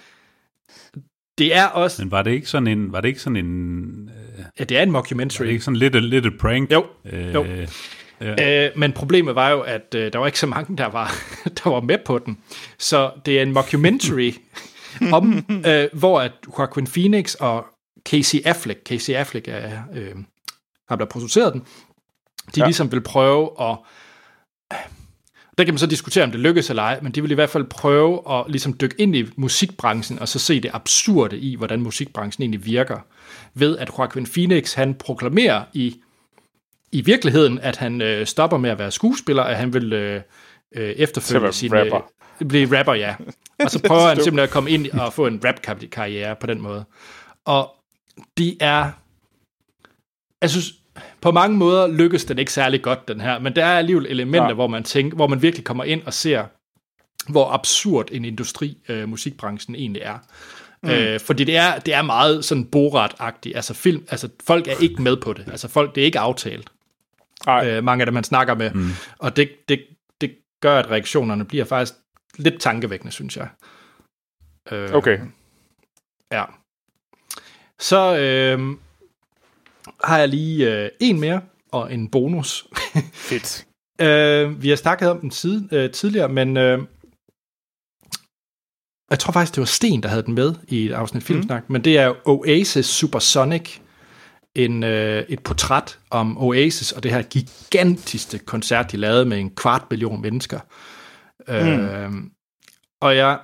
Det 1.37 1.55
er 1.55 1.65
også... 1.65 2.01
Men 2.03 2.11
var 2.11 2.21
det 2.21 2.31
ikke 2.31 2.47
sådan 2.47 2.67
en... 2.67 2.91
Var 2.91 3.01
det 3.01 3.07
ikke 3.07 3.19
sådan 3.19 3.35
en... 3.37 4.09
Øh, 4.09 4.45
Ja, 4.59 4.63
det 4.63 4.77
er 4.77 4.83
en 4.83 4.93
var 4.93 4.99
mockumentary. 4.99 5.45
det 5.45 5.51
ikke 5.51 5.63
sådan 5.63 5.75
lidt, 5.77 6.03
lidt 6.03 6.25
et 6.25 6.37
prank? 6.39 6.71
Jo, 6.71 6.85
Øh, 7.05 7.33
jo. 7.33 7.45
Ja. 8.21 8.65
Øh, 8.65 8.71
men 8.75 8.93
problemet 8.93 9.35
var 9.35 9.49
jo, 9.49 9.61
at 9.61 9.95
øh, 9.95 10.13
der 10.13 10.19
var 10.19 10.25
ikke 10.25 10.39
så 10.39 10.47
mange, 10.47 10.77
der 10.77 10.85
var, 10.85 11.15
der 11.63 11.69
var 11.69 11.81
med 11.81 11.97
på 12.05 12.19
den. 12.19 12.37
Så 12.77 13.11
det 13.25 13.37
er 13.37 13.41
en 13.41 13.51
mockumentary, 13.53 14.31
om, 15.17 15.45
øh, 15.67 15.87
hvor 15.93 16.21
at 16.21 16.31
Joaquin 16.57 16.87
Phoenix 16.87 17.33
og 17.35 17.65
Casey 18.05 18.39
Affleck, 18.45 18.79
Casey 18.85 19.13
Affleck 19.13 19.47
er, 19.47 19.71
øh, 19.93 20.15
har 20.89 20.95
der 20.95 21.05
produceret 21.05 21.53
den, 21.53 21.61
de 21.61 21.65
Ja. 22.57 22.61
ja. 22.61 22.65
ligesom 22.65 22.91
vil 22.91 23.01
prøve 23.01 23.49
at 23.59 23.77
der 25.57 25.63
kan 25.63 25.73
man 25.73 25.79
så 25.79 25.87
diskutere, 25.87 26.23
om 26.23 26.31
det 26.31 26.39
lykkes 26.39 26.69
eller 26.69 26.83
ej, 26.83 26.99
men 27.01 27.11
de 27.11 27.21
vil 27.21 27.31
i 27.31 27.33
hvert 27.33 27.49
fald 27.49 27.63
prøve 27.63 28.21
at 28.31 28.45
ligesom 28.47 28.73
dykke 28.81 28.95
ind 28.99 29.15
i 29.15 29.25
musikbranchen, 29.35 30.19
og 30.19 30.27
så 30.27 30.39
se 30.39 30.59
det 30.59 30.71
absurde 30.73 31.39
i, 31.39 31.55
hvordan 31.55 31.81
musikbranchen 31.81 32.41
egentlig 32.41 32.65
virker, 32.65 32.97
ved 33.53 33.77
at 33.77 33.89
Joaquin 33.97 34.25
Phoenix, 34.25 34.73
han 34.73 34.93
proklamerer 34.93 35.63
i, 35.73 36.01
i 36.91 37.01
virkeligheden, 37.01 37.59
at 37.59 37.77
han 37.77 38.01
øh, 38.01 38.25
stopper 38.25 38.57
med 38.57 38.69
at 38.69 38.79
være 38.79 38.91
skuespiller, 38.91 39.43
at 39.43 39.57
han 39.57 39.73
vil 39.73 39.93
øh, 39.93 40.21
øh, 40.75 40.89
efterfølge 40.89 41.51
sin... 41.51 41.73
rapper. 41.73 42.11
Øh, 42.41 42.47
blive 42.47 42.79
rapper, 42.79 42.93
ja. 42.93 43.15
Og 43.63 43.71
så 43.71 43.81
prøver 43.87 44.07
han 44.07 44.17
simpelthen 44.17 44.39
at 44.39 44.49
komme 44.49 44.71
ind 44.71 44.91
og 44.91 45.13
få 45.13 45.27
en 45.27 45.41
rap-karriere 45.45 46.35
på 46.35 46.47
den 46.47 46.61
måde. 46.61 46.85
Og 47.45 47.75
de 48.37 48.57
er... 48.59 48.91
Jeg 50.41 50.49
synes, 50.49 50.73
på 51.21 51.31
mange 51.31 51.57
måder 51.57 51.87
lykkes 51.87 52.25
den 52.25 52.39
ikke 52.39 52.53
særlig 52.53 52.81
godt, 52.81 53.07
den 53.07 53.21
her, 53.21 53.39
men 53.39 53.55
der 53.55 53.65
er 53.65 53.77
alligevel 53.77 54.05
elementer, 54.09 54.47
Ja. 54.47 54.53
hvor 54.53 54.67
man 54.67 54.83
tænker, 54.83 55.15
hvor 55.15 55.27
man 55.27 55.41
virkelig 55.41 55.65
kommer 55.65 55.83
ind 55.83 56.01
og 56.05 56.13
ser, 56.13 56.45
hvor 57.31 57.51
absurd 57.51 58.07
en 58.11 58.25
industri 58.25 58.77
øh, 58.89 59.09
musikbranchen 59.09 59.75
egentlig 59.75 60.01
er. 60.01 60.17
Mm. 60.83 60.89
Øh, 60.89 61.19
fordi 61.19 61.43
det 61.43 61.55
er, 61.57 61.79
det 61.79 61.93
er 61.93 62.01
meget 62.01 62.45
sådan 62.45 62.67
Borat-agtigt. 62.75 63.55
Altså, 63.55 63.73
film, 63.73 64.05
altså 64.09 64.29
folk 64.47 64.67
er 64.67 64.75
ikke 64.81 65.01
med 65.01 65.17
på 65.17 65.33
det. 65.33 65.47
Altså 65.47 65.67
folk, 65.67 65.95
det 65.95 66.01
er 66.01 66.05
ikke 66.05 66.19
aftalt. 66.19 66.67
Øh, 67.47 67.83
mange 67.83 68.01
af 68.01 68.05
dem, 68.05 68.13
man 68.13 68.23
snakker 68.23 68.55
med. 68.55 68.71
Mm. 68.73 68.89
Og 69.19 69.35
det, 69.35 69.51
det, 69.69 69.85
det 70.21 70.37
gør, 70.61 70.79
at 70.79 70.91
reaktionerne 70.91 71.45
bliver 71.45 71.65
faktisk 71.65 71.93
lidt 72.37 72.61
tankevækkende, 72.61 73.11
synes 73.11 73.37
jeg. 73.37 73.47
Øh, 74.71 74.93
Okay. 74.93 75.19
Ja. 76.31 76.43
Så 77.79 78.17
øh, 78.17 78.77
har 80.03 80.17
jeg 80.17 80.29
lige 80.29 80.83
øh, 80.83 80.89
en 80.99 81.19
mere, 81.19 81.41
og 81.71 81.93
en 81.93 82.09
bonus. 82.09 82.67
Fedt. 83.29 83.65
øh, 84.01 84.63
vi 84.63 84.69
har 84.69 84.75
snakket 84.75 85.09
om 85.09 85.19
den 85.19 85.31
side, 85.31 85.67
øh, 85.71 85.91
tidligere, 85.91 86.29
men 86.29 86.57
øh, 86.57 86.79
jeg 89.09 89.19
tror 89.19 89.31
faktisk, 89.31 89.55
det 89.55 89.61
var 89.61 89.65
Sten, 89.65 90.03
der 90.03 90.09
havde 90.09 90.23
den 90.23 90.33
med 90.33 90.55
i 90.67 90.85
et 90.85 90.91
afsnit 90.91 91.23
filmsnak, 91.23 91.69
mm. 91.69 91.73
men 91.73 91.83
det 91.83 91.97
er 91.97 92.27
Oasis 92.27 92.85
Supersonic, 92.85 93.79
en, 94.55 94.83
øh, 94.83 95.23
et 95.29 95.39
portræt 95.39 95.99
om 96.09 96.37
Oasis 96.37 96.91
og 96.91 97.03
det 97.03 97.11
her 97.11 97.21
gigantiske 97.21 98.37
koncert, 98.39 98.91
de 98.91 98.97
lavede 98.97 99.25
med 99.25 99.39
en 99.39 99.55
kvart 99.55 99.83
million 99.89 100.21
mennesker. 100.21 100.59
Mm. 101.47 101.53
Øh, 101.53 102.11
og 103.01 103.15
jeg, 103.15 103.39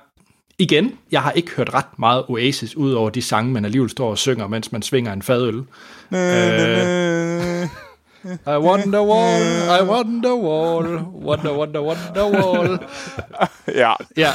igen, 0.58 0.98
jeg 1.12 1.22
har 1.22 1.32
ikke 1.32 1.50
hørt 1.50 1.74
ret 1.74 1.98
meget 1.98 2.24
Oasis, 2.28 2.76
ud 2.76 2.92
over 2.92 3.10
de 3.10 3.22
sange, 3.22 3.52
man 3.52 3.64
alligevel 3.64 3.90
står 3.90 4.10
og 4.10 4.18
synger, 4.18 4.46
mens 4.46 4.72
man 4.72 4.82
svinger 4.82 5.12
en 5.12 5.22
fadøl. 5.22 5.64
Øh, 6.12 7.68
I 8.46 8.58
wonder 8.58 9.02
wall, 9.02 9.42
I 9.80 9.82
wonder 9.90 10.34
wall, 10.34 10.86
wonder, 11.26 11.58
wonder, 11.58 11.80
wonder 11.80 12.24
wall. 12.30 12.78
ja, 13.82 13.92
Ja, 14.16 14.30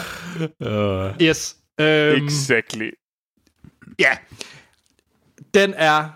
Uh, 0.59 1.15
yes. 1.21 1.55
Øhm, 1.80 2.23
exactly. 2.25 2.89
ja, 3.99 4.17
den 5.53 5.73
er, 5.78 6.09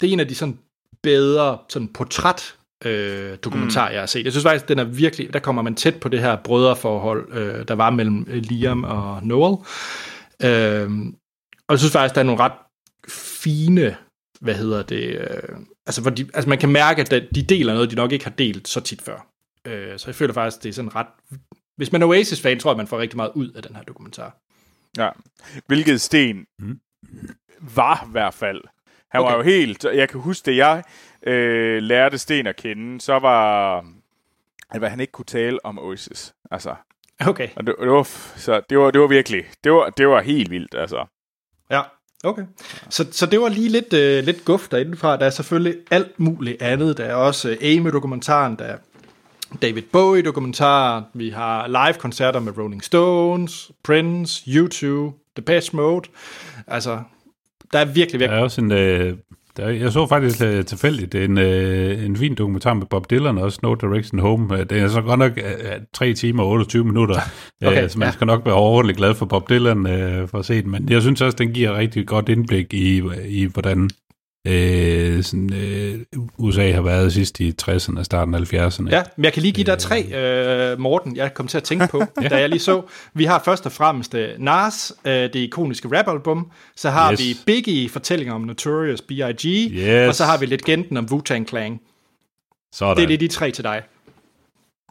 det 0.00 0.08
er 0.08 0.12
en 0.12 0.20
af 0.20 0.28
de 0.28 0.34
sådan 0.34 0.58
bedre 1.02 1.58
sådan 1.68 1.88
portræt 1.88 2.56
øh, 2.84 3.38
dokumentarer, 3.44 3.88
mm. 3.88 3.92
jeg 3.92 4.00
har 4.02 4.06
set. 4.06 4.24
Jeg 4.24 4.32
synes 4.32 4.44
faktisk, 4.44 4.68
den 4.68 4.78
er 4.78 4.84
virkelig, 4.84 5.32
der 5.32 5.38
kommer 5.38 5.62
man 5.62 5.74
tæt 5.74 6.00
på 6.00 6.08
det 6.08 6.20
her 6.20 6.36
brødreforhold, 6.36 7.32
øh, 7.32 7.68
der 7.68 7.74
var 7.74 7.90
mellem 7.90 8.24
Liam 8.28 8.84
og 8.84 9.26
Noel. 9.26 9.56
Øh, 10.44 10.90
og 11.68 11.72
jeg 11.72 11.78
synes 11.78 11.92
faktisk, 11.92 12.14
der 12.14 12.20
er 12.20 12.24
nogle 12.24 12.40
ret 12.40 12.52
fine, 13.08 13.96
hvad 14.40 14.54
hedder 14.54 14.82
det, 14.82 15.18
øh, 15.20 15.58
altså, 15.86 16.00
hvor 16.02 16.10
de, 16.10 16.28
altså 16.34 16.48
man 16.48 16.58
kan 16.58 16.68
mærke, 16.72 17.00
at 17.00 17.10
de 17.34 17.42
deler 17.42 17.74
noget, 17.74 17.90
de 17.90 17.96
nok 17.96 18.12
ikke 18.12 18.24
har 18.24 18.32
delt 18.32 18.68
så 18.68 18.80
tit 18.80 19.02
før. 19.02 19.26
Øh, 19.66 19.98
så 19.98 20.04
jeg 20.06 20.14
føler 20.14 20.34
faktisk, 20.34 20.62
det 20.62 20.68
er 20.68 20.72
sådan 20.72 20.94
ret, 20.94 21.06
hvis 21.76 21.92
man 21.92 22.02
er 22.02 22.06
Oasis-fan, 22.06 22.58
tror 22.58 22.70
jeg, 22.70 22.76
man 22.76 22.86
får 22.86 22.98
rigtig 22.98 23.16
meget 23.16 23.30
ud 23.34 23.50
af 23.50 23.62
den 23.62 23.76
her 23.76 23.82
dokumentar. 23.82 24.36
Ja. 24.98 25.08
Hvilket 25.66 26.00
Sten 26.00 26.46
Mm. 26.58 26.80
var 27.74 28.04
i 28.08 28.10
hvert 28.10 28.34
fald. 28.34 28.60
Han 29.10 29.20
okay. 29.20 29.30
var 29.30 29.36
jo 29.36 29.42
helt... 29.42 29.84
Jeg 29.84 30.08
kan 30.08 30.20
huske, 30.20 30.50
det 30.50 30.56
jeg 30.56 30.82
øh, 31.26 31.82
lærte 31.82 32.18
Sten 32.18 32.46
at 32.46 32.56
kende, 32.56 33.00
så 33.00 33.18
var... 33.18 33.84
At 34.70 34.90
han 34.90 35.00
ikke 35.00 35.12
kunne 35.12 35.24
tale 35.24 35.64
om 35.64 35.78
Oasis. 35.78 36.34
Altså, 36.50 36.74
Okay. 37.26 37.48
og 37.56 37.66
det, 37.66 37.74
det, 37.80 37.90
var, 37.90 38.02
så 38.36 38.60
det, 38.70 38.78
var, 38.78 38.90
det 38.90 39.00
var 39.00 39.06
virkelig... 39.06 39.44
Det 39.64 39.72
var, 39.72 39.90
det 39.90 40.08
var 40.08 40.20
helt 40.20 40.50
vildt, 40.50 40.74
altså. 40.74 41.06
Ja, 41.70 41.82
okay. 42.24 42.42
Så, 42.90 43.06
så 43.12 43.26
det 43.26 43.40
var 43.40 43.48
lige 43.48 43.68
lidt, 43.68 43.92
øh, 43.92 44.24
lidt 44.24 44.44
guf 44.44 44.68
derindefra. 44.68 45.16
Der 45.16 45.26
er 45.26 45.30
selvfølgelig 45.30 45.76
alt 45.90 46.20
muligt 46.20 46.62
andet. 46.62 46.96
Der 46.96 47.04
er 47.04 47.14
også 47.14 47.50
øh, 47.50 47.56
Amy-dokumentaren, 47.76 48.56
der 48.56 48.64
er 48.64 48.76
David 49.62 49.82
Bowie-dokumentar, 49.82 51.04
vi 51.14 51.30
har 51.30 51.66
live-koncerter 51.66 52.40
med 52.40 52.58
Rolling 52.58 52.84
Stones, 52.84 53.70
Prince, 53.84 54.42
U2, 54.50 55.12
Depeche 55.36 55.76
Mode. 55.76 56.08
Altså, 56.66 57.00
der 57.72 57.78
er 57.78 57.84
virkelig, 57.84 58.12
der 58.12 58.18
virkelig... 58.18 58.38
er 58.38 58.42
også 58.42 58.60
en... 58.60 58.72
Øh, 58.72 59.16
der, 59.56 59.68
jeg 59.68 59.92
så 59.92 60.06
faktisk 60.06 60.42
øh, 60.42 60.64
tilfældigt 60.64 61.14
en, 61.14 61.38
øh, 61.38 62.04
en 62.04 62.16
fin 62.16 62.34
dokumentar 62.34 62.74
med 62.74 62.86
Bob 62.86 63.10
Dylan, 63.10 63.38
også 63.38 63.58
No 63.62 63.74
Direction 63.74 64.18
Home. 64.18 64.58
Øh, 64.58 64.66
Det 64.70 64.78
er 64.78 64.88
så 64.88 65.02
godt 65.02 65.18
nok 65.18 65.32
øh, 65.38 65.70
3 65.92 66.12
timer 66.12 66.42
og 66.42 66.48
28 66.48 66.84
minutter, 66.84 67.14
Okay, 67.66 67.84
øh, 67.84 67.90
så 67.90 67.98
man 67.98 68.08
ja. 68.08 68.12
skal 68.12 68.26
nok 68.26 68.44
være 68.44 68.54
overordentligt 68.54 68.96
glad 68.98 69.14
for 69.14 69.26
Bob 69.26 69.48
Dylan 69.50 69.86
øh, 69.86 70.28
for 70.28 70.38
at 70.38 70.44
se 70.44 70.62
den. 70.62 70.70
Men 70.70 70.88
jeg 70.88 71.02
synes 71.02 71.20
også, 71.20 71.36
den 71.36 71.52
giver 71.52 71.78
rigtig 71.78 72.06
godt 72.06 72.28
indblik 72.28 72.74
i, 72.74 73.02
i 73.28 73.44
hvordan 73.44 73.90
øh, 74.46 75.22
sådan, 75.22 75.52
øh, 75.52 75.98
USA 76.38 76.72
har 76.72 76.82
været 76.82 77.12
sidst 77.12 77.40
i 77.40 77.54
60'erne 77.62 77.98
og 77.98 78.04
starten 78.04 78.34
af 78.34 78.38
70'erne. 78.40 78.88
Ja, 78.90 79.02
men 79.16 79.24
jeg 79.24 79.32
kan 79.32 79.42
lige 79.42 79.52
give 79.52 79.64
dig 79.66 79.78
tre, 79.78 80.02
øh, 80.02 80.80
Morten, 80.80 81.16
jeg 81.16 81.34
kom 81.34 81.46
til 81.48 81.56
at 81.56 81.62
tænke 81.64 81.88
på, 81.90 82.02
ja. 82.22 82.28
da 82.28 82.38
jeg 82.40 82.48
lige 82.48 82.60
så. 82.60 82.82
Vi 83.14 83.24
har 83.24 83.42
først 83.44 83.66
og 83.66 83.72
fremmest 83.72 84.14
øh, 84.14 84.28
Nas, 84.38 84.92
øh, 85.04 85.12
det 85.12 85.34
ikoniske 85.36 85.98
rapalbum. 85.98 86.50
Så 86.76 86.90
har 86.90 87.12
Yes. 87.12 87.20
vi 87.20 87.36
Biggie, 87.46 87.88
fortællinger 87.88 88.34
om 88.34 88.40
Notorious 88.40 89.02
B.I.G. 89.02 89.44
Yes. 89.72 90.08
Og 90.08 90.14
så 90.14 90.24
har 90.24 90.38
vi 90.38 90.46
Legenden 90.46 90.96
om 90.96 91.04
Wu-Tang 91.10 91.44
Clan. 91.48 91.80
Sådan. 92.72 92.96
Det 92.96 93.02
er 93.02 93.06
lige 93.08 93.18
de 93.18 93.28
tre 93.28 93.50
til 93.50 93.64
dig. 93.64 93.82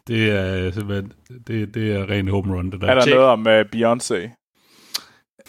Det 0.08 0.30
er 0.30 0.70
simpelthen, 0.70 1.12
det, 1.46 1.74
det 1.74 1.92
er 1.92 2.10
ren 2.10 2.28
home 2.28 2.54
run, 2.56 2.70
det 2.70 2.80
der. 2.80 2.86
Er 2.86 2.94
der 2.94 3.06
noget 3.14 3.26
om 3.26 3.40
uh, 3.46 3.60
Beyoncé? 3.60 4.30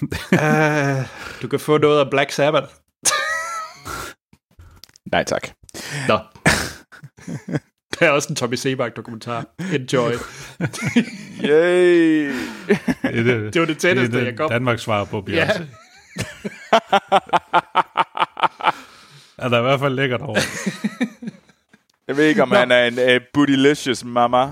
Uh, 0.01 1.05
du 1.41 1.47
kan 1.47 1.59
få 1.59 1.77
noget 1.77 1.99
af 1.99 2.09
Black 2.09 2.31
Sabbath. 2.31 2.67
Nej, 5.11 5.23
tak. 5.23 5.49
Nå. 6.07 6.19
Der 7.99 8.05
er 8.05 8.09
også 8.09 8.29
en 8.29 8.35
Tommy 8.35 8.55
Sebak 8.55 8.95
dokumentar. 8.95 9.45
Enjoy. 9.73 10.11
Yay! 11.43 12.31
det, 13.03 13.25
det, 13.25 13.53
Det 13.53 13.59
var 13.59 13.65
det 13.65 13.77
tætteste, 13.77 14.19
det, 14.19 14.25
jeg 14.25 14.38
kom. 14.38 14.49
Danmarks 14.49 14.81
svar 14.81 15.03
på 15.03 15.25
Beyoncé. 15.29 15.35
Ja. 15.35 15.51
Er 19.38 19.49
der 19.49 19.59
i 19.59 19.61
hvert 19.61 19.79
fald 19.79 19.93
lækkert 19.93 20.21
over. 20.21 20.39
Jeg 22.07 22.17
ved 22.17 22.25
ikke, 22.25 22.41
om 22.41 22.49
Nå. 22.49 22.55
han 22.55 22.71
er 22.71 22.85
en 22.85 23.15
uh, 23.15 23.21
bootylicious 23.33 24.03
mama. 24.03 24.51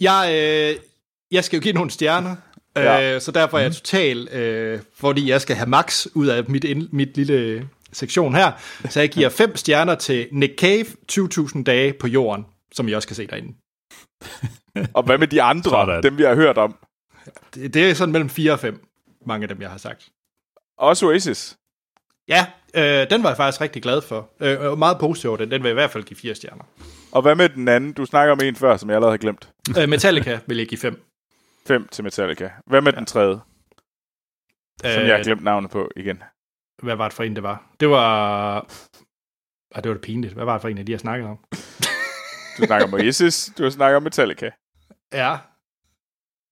Jeg, 0.00 0.30
øh, 0.32 0.82
jeg 1.30 1.44
skal 1.44 1.56
jo 1.56 1.62
give 1.62 1.74
nogle 1.74 1.90
stjerner. 1.90 2.36
Ja. 2.76 3.14
Øh, 3.14 3.20
så 3.20 3.30
derfor 3.30 3.58
er 3.58 3.62
jeg 3.62 3.72
total, 3.72 4.28
øh, 4.28 4.80
fordi 4.96 5.30
jeg 5.30 5.40
skal 5.40 5.56
have 5.56 5.68
max 5.68 6.06
ud 6.14 6.26
af 6.26 6.44
mit, 6.48 6.64
ind, 6.64 6.88
mit 6.92 7.16
lille 7.16 7.68
sektion 7.96 8.34
her. 8.34 8.52
Så 8.88 9.00
jeg 9.00 9.10
giver 9.10 9.28
fem 9.28 9.56
stjerner 9.56 9.94
til 9.94 10.28
Nick 10.32 10.58
Cave, 10.60 10.86
20.000 11.12 11.62
dage 11.62 11.92
på 11.92 12.06
jorden, 12.06 12.46
som 12.72 12.88
I 12.88 12.92
også 12.92 13.08
kan 13.08 13.16
se 13.16 13.26
derinde. 13.26 13.54
Og 14.94 15.02
hvad 15.02 15.18
med 15.18 15.28
de 15.28 15.42
andre, 15.42 15.70
Sådan. 15.70 16.02
dem 16.02 16.18
vi 16.18 16.22
har 16.22 16.34
hørt 16.34 16.58
om? 16.58 16.76
Det, 17.54 17.74
det 17.74 17.90
er 17.90 17.94
sådan 17.94 18.12
mellem 18.12 18.30
4 18.30 18.52
og 18.52 18.60
5, 18.60 18.86
mange 19.26 19.44
af 19.44 19.48
dem, 19.48 19.60
jeg 19.60 19.70
har 19.70 19.78
sagt. 19.78 20.08
Også 20.78 21.06
Oasis. 21.06 21.56
Ja, 22.28 22.46
øh, 22.74 23.10
den 23.10 23.22
var 23.22 23.28
jeg 23.28 23.36
faktisk 23.36 23.60
rigtig 23.60 23.82
glad 23.82 24.02
for. 24.02 24.30
Øh, 24.40 24.78
meget 24.78 24.98
positiv 25.00 25.30
over 25.30 25.36
den. 25.36 25.50
Den 25.50 25.62
vil 25.62 25.68
jeg 25.68 25.72
i 25.72 25.80
hvert 25.80 25.90
fald 25.90 26.04
give 26.04 26.16
fire 26.16 26.34
stjerner. 26.34 26.64
Og 27.12 27.22
hvad 27.22 27.34
med 27.34 27.48
den 27.48 27.68
anden? 27.68 27.92
Du 27.92 28.04
snakker 28.04 28.32
om 28.32 28.40
en 28.42 28.56
før, 28.56 28.76
som 28.76 28.88
jeg 28.88 28.96
allerede 28.96 29.12
har 29.12 29.18
glemt. 29.18 29.48
Øh, 29.78 29.88
Metallica 29.88 30.38
vil 30.46 30.56
jeg 30.56 30.66
give 30.66 30.78
fem. 30.78 31.02
5 31.66 31.88
til 31.92 32.04
Metallica. 32.04 32.50
Hvad 32.66 32.80
med 32.80 32.92
ja. 32.92 32.98
den 32.98 33.06
tredje, 33.06 33.38
som 34.84 35.02
Øh, 35.02 35.08
jeg 35.08 35.16
har 35.16 35.22
glemt 35.22 35.44
navnet 35.44 35.70
på 35.70 35.90
igen? 35.96 36.22
Hvad 36.82 36.96
var 36.96 37.04
det 37.08 37.12
for 37.12 37.22
en, 37.22 37.34
det 37.36 37.42
var? 37.42 37.62
Det 37.80 37.90
var... 37.90 38.56
Ah, 39.74 39.82
det 39.82 39.88
var 39.88 39.94
det 39.94 40.02
pinligt. 40.02 40.34
Hvad 40.34 40.44
var 40.44 40.52
det 40.52 40.62
for 40.62 40.68
en 40.68 40.78
af 40.78 40.86
de, 40.86 40.92
jeg 40.92 41.00
snakkede 41.00 41.30
om? 41.30 41.38
Du 42.58 42.66
snakker 42.66 42.86
om 42.86 42.94
Oasis, 42.94 43.52
du 43.58 43.70
snakker 43.70 43.96
om 43.96 44.02
Metallica. 44.02 44.50
Ja. 45.12 45.36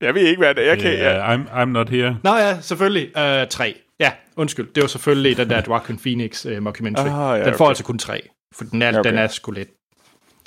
Jeg 0.01 0.15
ved 0.15 0.23
ikke, 0.23 0.39
hvad 0.41 0.55
det 0.55 0.65
er. 0.65 0.69
Jeg 0.69 0.79
kan. 0.81 0.93
Yeah, 0.93 1.35
I'm, 1.35 1.49
I'm 1.51 1.65
not 1.65 1.89
here. 1.89 2.19
Nå 2.25 2.37
ja, 2.37 2.61
selvfølgelig. 2.61 3.17
Øh, 3.19 3.49
tre. 3.49 3.81
Ja, 4.01 4.13
undskyld. 4.37 4.73
Det 4.73 4.81
var 4.83 4.87
selvfølgelig 4.89 5.37
den 5.37 5.51
der 5.51 5.63
Joaquin 5.67 5.99
Phoenix 5.99 6.47
uh, 6.47 6.63
mockumentary. 6.63 7.07
Ah, 7.09 7.41
ja, 7.41 7.45
den 7.45 7.55
får 7.55 7.65
okay. 7.65 7.71
altså 7.71 7.85
kun 7.85 7.99
tre. 7.99 8.29
For 8.55 8.65
den 8.65 8.83
er, 8.83 8.87
Ja, 8.87 8.91
okay. 8.91 8.99
okay. 9.01 9.11
den 9.11 9.19
er 9.19 9.29
sgu 9.29 9.51
lidt. 9.53 9.69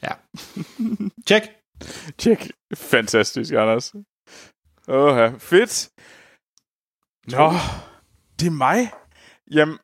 Ja. 0.03 0.11
Check. 1.27 1.45
Tjek. 2.17 2.51
Fantastisk, 2.75 3.53
Anders. 3.53 3.93
Åh, 4.87 5.31
fedt. 5.39 5.89
Nå, 7.27 7.51
det 8.39 8.47
er 8.47 8.51
mig. 8.51 8.91
Jamen, 9.51 9.77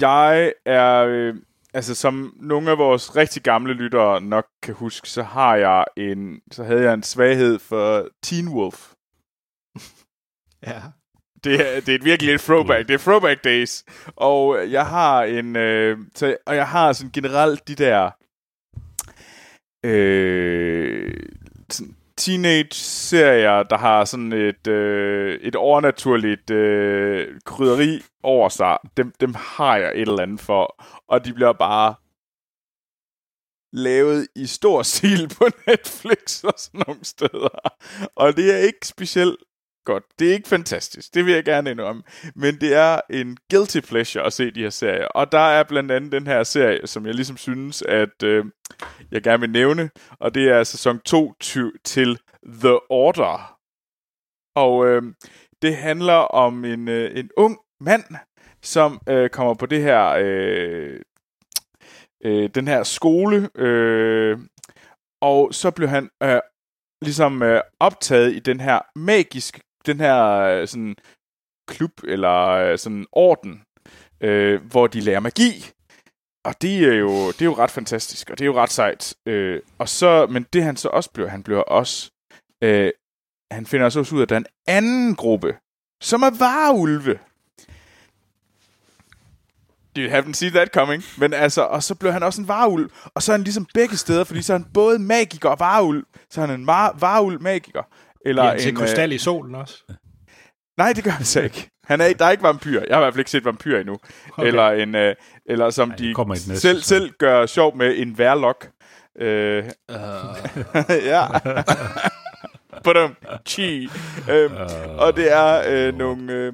jeg 0.00 0.52
er... 0.64 1.06
Øh, 1.08 1.34
altså 1.74 1.94
som 1.94 2.34
nogle 2.36 2.70
af 2.70 2.78
vores 2.78 3.16
rigtig 3.16 3.42
gamle 3.42 3.72
lyttere 3.72 4.20
nok 4.20 4.46
kan 4.62 4.74
huske, 4.74 5.08
så 5.08 5.22
har 5.22 5.56
jeg 5.56 5.84
en, 5.96 6.40
så 6.50 6.64
havde 6.64 6.82
jeg 6.82 6.94
en 6.94 7.02
svaghed 7.02 7.58
for 7.58 8.08
Teen 8.22 8.48
Wolf. 8.48 8.92
Ja. 10.66 10.82
Det 11.44 11.54
er, 11.54 11.80
det 11.80 11.88
er 11.88 11.94
et 11.94 12.04
virkelig 12.04 12.34
et 12.34 12.40
throwback. 12.40 12.88
Det 12.88 12.94
er 12.94 12.98
throwback 12.98 13.44
days. 13.44 13.84
Og 14.16 14.70
jeg 14.70 14.86
har 14.86 15.22
en... 15.22 15.56
Øh, 15.56 15.98
så, 16.14 16.36
og 16.46 16.56
jeg 16.56 16.68
har 16.68 16.92
sådan 16.92 17.10
generelt 17.10 17.68
de 17.68 17.74
der... 17.74 18.10
Øh, 19.84 21.26
sådan 21.70 21.96
teenage-serier, 22.16 23.62
der 23.62 23.78
har 23.78 24.04
sådan 24.04 24.32
et, 24.32 24.66
øh, 24.66 25.40
et 25.40 25.56
overnaturligt 25.56 26.50
øh, 26.50 27.40
krydderi 27.44 28.02
over 28.22 28.48
sig, 28.48 28.78
dem, 28.96 29.12
dem 29.20 29.34
har 29.34 29.76
jeg 29.76 29.92
et 29.94 30.00
eller 30.00 30.22
andet 30.22 30.40
for. 30.40 30.84
Og 31.08 31.24
de 31.24 31.32
bliver 31.32 31.52
bare 31.52 31.94
lavet 33.72 34.28
i 34.36 34.46
stor 34.46 34.82
stil 34.92 35.28
på 35.38 35.44
Netflix 35.66 36.44
og 36.44 36.54
sådan 36.56 36.82
nogle 36.86 37.04
steder. 37.04 37.58
Og 38.16 38.36
det 38.36 38.54
er 38.54 38.58
ikke 38.58 38.86
specielt 38.86 39.36
godt. 39.84 40.04
Det 40.18 40.28
er 40.28 40.32
ikke 40.32 40.48
fantastisk, 40.48 41.14
det 41.14 41.26
vil 41.26 41.34
jeg 41.34 41.44
gerne 41.44 41.70
indrømme. 41.70 42.02
Men 42.34 42.60
det 42.60 42.74
er 42.74 43.00
en 43.10 43.36
guilty 43.50 43.80
pleasure 43.80 44.24
at 44.24 44.32
se 44.32 44.50
de 44.50 44.60
her 44.60 44.70
serier. 44.70 45.06
Og 45.06 45.32
der 45.32 45.38
er 45.38 45.62
blandt 45.62 45.92
andet 45.92 46.12
den 46.12 46.26
her 46.26 46.42
serie, 46.42 46.86
som 46.86 47.06
jeg 47.06 47.14
ligesom 47.14 47.36
synes, 47.36 47.82
at 47.82 48.22
øh, 48.24 48.44
jeg 49.10 49.22
gerne 49.22 49.40
vil 49.40 49.50
nævne. 49.50 49.90
Og 50.20 50.34
det 50.34 50.48
er 50.48 50.64
sæson 50.64 50.98
2 50.98 51.32
til 51.84 52.18
The 52.44 52.90
Order. 52.90 53.58
Og 54.56 54.86
øh, 54.86 55.02
det 55.62 55.76
handler 55.76 56.14
om 56.14 56.64
en, 56.64 56.88
øh, 56.88 57.18
en 57.18 57.30
ung 57.36 57.58
mand, 57.80 58.04
som 58.62 59.00
øh, 59.08 59.30
kommer 59.30 59.54
på 59.54 59.66
det 59.66 59.82
her 59.82 60.16
øh, 60.18 61.00
øh, 62.24 62.50
den 62.54 62.68
her 62.68 62.82
skole, 62.82 63.50
øh, 63.54 64.38
og 65.20 65.54
så 65.54 65.70
blev 65.70 65.88
han 65.88 66.10
øh, 66.22 66.40
ligesom 67.02 67.42
øh, 67.42 67.60
optaget 67.80 68.32
i 68.32 68.38
den 68.38 68.60
her 68.60 68.80
magiske, 68.96 69.60
den 69.86 70.00
her 70.00 70.24
øh, 70.40 70.68
sådan 70.68 70.96
klub 71.68 71.90
eller 72.04 72.48
øh, 72.48 72.78
sådan 72.78 73.06
orden, 73.12 73.62
øh, 74.20 74.62
hvor 74.64 74.86
de 74.86 75.00
lærer 75.00 75.20
magi. 75.20 75.70
Og 76.44 76.62
det 76.62 76.84
er 76.84 76.94
jo 76.94 77.26
det 77.28 77.40
er 77.42 77.44
jo 77.44 77.54
ret 77.58 77.70
fantastisk, 77.70 78.30
og 78.30 78.38
det 78.38 78.44
er 78.44 78.46
jo 78.46 78.60
ret 78.62 78.70
sejt. 78.70 79.14
Øh, 79.26 79.60
og 79.78 79.88
så, 79.88 80.26
men 80.26 80.46
det 80.52 80.62
han 80.62 80.76
så 80.76 80.88
også 80.88 81.10
bliver, 81.10 81.28
han 81.28 81.42
bliver 81.42 81.62
også, 81.62 82.10
øh, 82.64 82.90
han 83.50 83.66
finder 83.66 83.84
også 83.84 84.14
ud 84.14 84.18
af, 84.20 84.22
at 84.22 84.28
der 84.28 84.34
er 84.36 84.40
en 84.40 84.46
anden 84.66 85.14
gruppe, 85.16 85.56
som 86.02 86.22
er 86.22 86.30
varulve. 86.38 87.18
You 89.98 90.10
haven't 90.10 90.32
seen 90.32 90.52
that 90.52 90.68
coming. 90.74 91.02
Men 91.18 91.32
altså, 91.32 91.62
og 91.62 91.82
så 91.82 91.94
blev 91.94 92.12
han 92.12 92.22
også 92.22 92.40
en 92.42 92.48
varulv. 92.48 92.90
Og 93.14 93.22
så 93.22 93.32
er 93.32 93.36
han 93.36 93.44
ligesom 93.44 93.66
begge 93.74 93.96
steder, 93.96 94.24
fordi 94.24 94.42
så 94.42 94.52
er 94.54 94.58
han 94.58 94.66
både 94.74 94.98
magiker 94.98 95.48
og 95.48 95.60
varulv. 95.60 96.04
Så 96.30 96.42
er 96.42 96.46
han 96.46 96.60
en 96.60 96.66
var- 96.66 96.96
varulv 96.98 97.40
magiker. 97.40 97.82
Eller 98.26 98.42
han 98.42 98.58
til 98.58 98.68
en, 98.68 98.76
krystal 98.76 99.12
i 99.12 99.18
solen 99.18 99.54
også? 99.54 99.82
Øh, 99.90 99.96
nej, 100.78 100.92
det 100.92 101.04
gør 101.04 101.10
han 101.10 101.24
så 101.24 101.40
ikke. 101.40 101.70
Han 101.84 102.00
er, 102.00 102.12
der 102.12 102.24
er 102.24 102.30
ikke 102.30 102.42
vampyr. 102.42 102.80
Jeg 102.88 102.96
har 102.96 103.00
i 103.00 103.04
hvert 103.04 103.14
fald 103.14 103.20
ikke 103.20 103.30
set 103.30 103.44
vampyr 103.44 103.78
endnu. 103.78 103.98
Okay. 104.32 104.46
Eller, 104.46 104.68
en, 104.70 104.94
øh, 104.94 105.14
eller 105.46 105.70
som 105.70 105.90
Ej, 105.90 105.96
de 105.96 106.14
næste 106.28 106.60
selv, 106.60 106.80
sæson. 106.80 106.82
selv 106.82 107.10
gør 107.18 107.46
sjov 107.46 107.76
med, 107.76 107.94
en 107.96 108.18
værlok. 108.18 108.68
Øh, 109.20 109.64
Uh, 109.88 109.96
ja. 111.12 111.26
Badum. 112.84 113.16
Chi. 113.48 113.88
Øhm, 114.30 114.54
og 114.98 115.16
det 115.16 115.32
er 115.32 115.62
øh, 115.68 115.94
nogle 115.98 116.32
øh, 116.32 116.52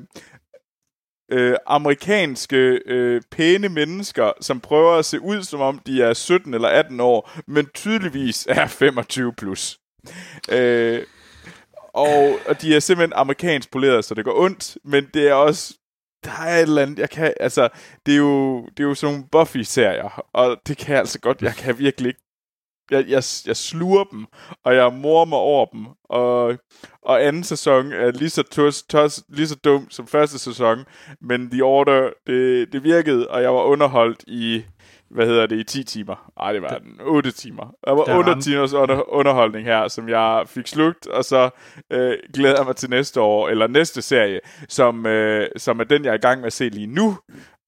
øh, 1.32 1.56
amerikanske 1.66 2.80
øh, 2.86 3.22
pæne 3.30 3.68
mennesker, 3.68 4.32
som 4.40 4.60
prøver 4.60 4.92
at 4.92 5.04
se 5.04 5.20
ud, 5.20 5.42
som 5.42 5.60
om 5.60 5.78
de 5.86 6.02
er 6.02 6.12
17 6.12 6.54
eller 6.54 6.68
18 6.68 7.00
år, 7.00 7.30
men 7.46 7.66
tydeligvis 7.74 8.46
er 8.50 8.66
25 8.66 9.32
plus. 9.38 9.78
Øh, 10.52 11.02
og, 11.88 12.38
og 12.48 12.62
de 12.62 12.76
er 12.76 12.80
simpelthen 12.80 13.12
amerikansk 13.16 13.70
poleret, 13.70 14.04
så 14.04 14.14
det 14.14 14.24
går 14.24 14.40
ondt, 14.40 14.78
men 14.84 15.06
det 15.14 15.28
er 15.28 15.34
også 15.34 15.74
der 16.24 16.42
er 16.42 16.56
et 16.56 16.62
eller 16.62 16.82
andet, 16.82 16.98
jeg 16.98 17.10
kan, 17.10 17.34
altså, 17.40 17.68
det 18.06 18.12
er 18.14 18.18
jo, 18.18 18.66
det 18.66 18.80
er 18.80 18.88
jo 18.88 18.94
sådan 18.94 19.14
nogle 19.14 19.28
Buffy-serier, 19.32 20.24
og 20.32 20.56
det 20.66 20.76
kan 20.76 20.92
jeg 20.92 20.98
altså 20.98 21.20
godt, 21.20 21.42
jeg 21.42 21.54
kan 21.54 21.78
virkelig 21.78 22.08
ikke 22.08 22.20
jeg, 22.90 23.08
jeg, 23.08 23.22
jeg 23.46 23.56
sluger 23.56 24.04
dem, 24.04 24.26
og 24.64 24.74
jeg 24.74 24.92
mormer 24.92 25.36
over 25.36 25.66
dem. 25.66 25.86
Og, 26.04 26.58
og 27.02 27.24
anden 27.24 27.44
sæson 27.44 27.92
er 27.92 28.10
lige 28.10 28.30
så, 28.30 28.42
tos, 28.42 28.82
tos, 28.82 29.24
lige 29.28 29.46
så 29.48 29.54
dum 29.54 29.90
som 29.90 30.06
første 30.06 30.38
sæson, 30.38 30.84
men 31.20 31.50
The 31.50 31.64
Order, 31.64 32.10
det, 32.26 32.72
det 32.72 32.84
virkede, 32.84 33.28
og 33.28 33.42
jeg 33.42 33.54
var 33.54 33.62
underholdt 33.62 34.24
i, 34.26 34.64
hvad 35.10 35.26
hedder 35.26 35.46
det, 35.46 35.58
i 35.58 35.64
10 35.64 35.84
timer. 35.84 36.32
Nej, 36.38 36.52
det 36.52 36.62
var 36.62 36.78
den, 36.78 37.00
8 37.00 37.30
timer. 37.30 37.74
Der 37.84 37.90
var 37.92 38.04
Der 38.04 38.18
8 38.18 38.30
ramte- 38.30 38.42
timers 38.42 38.72
under, 38.72 39.12
underholdning 39.14 39.66
her, 39.66 39.88
som 39.88 40.08
jeg 40.08 40.44
fik 40.46 40.66
slugt, 40.66 41.06
og 41.06 41.24
så 41.24 41.50
øh, 41.92 42.18
glæder 42.34 42.56
jeg 42.56 42.66
mig 42.66 42.76
til 42.76 42.90
næste 42.90 43.20
år, 43.20 43.48
eller 43.48 43.66
næste 43.66 44.02
serie, 44.02 44.40
som, 44.68 45.06
øh, 45.06 45.48
som 45.56 45.80
er 45.80 45.84
den, 45.84 46.04
jeg 46.04 46.10
er 46.10 46.14
i 46.14 46.18
gang 46.18 46.40
med 46.40 46.46
at 46.46 46.52
se 46.52 46.68
lige 46.68 46.86
nu. 46.86 47.18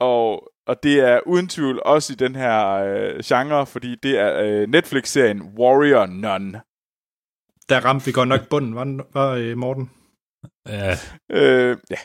Og, 0.00 0.50
og 0.66 0.82
det 0.82 1.00
er 1.00 1.20
uden 1.26 1.48
tvivl 1.48 1.80
også 1.84 2.12
i 2.12 2.16
den 2.16 2.34
her 2.36 2.68
øh, 2.70 3.20
genre, 3.24 3.66
fordi 3.66 3.94
det 4.02 4.18
er 4.18 4.40
øh, 4.42 4.68
Netflix-serien 4.68 5.42
Warrior 5.58 6.06
Nun. 6.06 6.56
der 7.68 7.84
ramte 7.84 8.06
vi 8.06 8.12
godt 8.12 8.28
nok 8.28 8.48
bunden, 8.50 8.74
var, 8.74 9.04
var 9.14 9.34
øh, 9.34 9.56
Morten? 9.58 9.90
Ja, 10.68 10.96
Øh, 11.32 11.76
ja. 11.90 11.96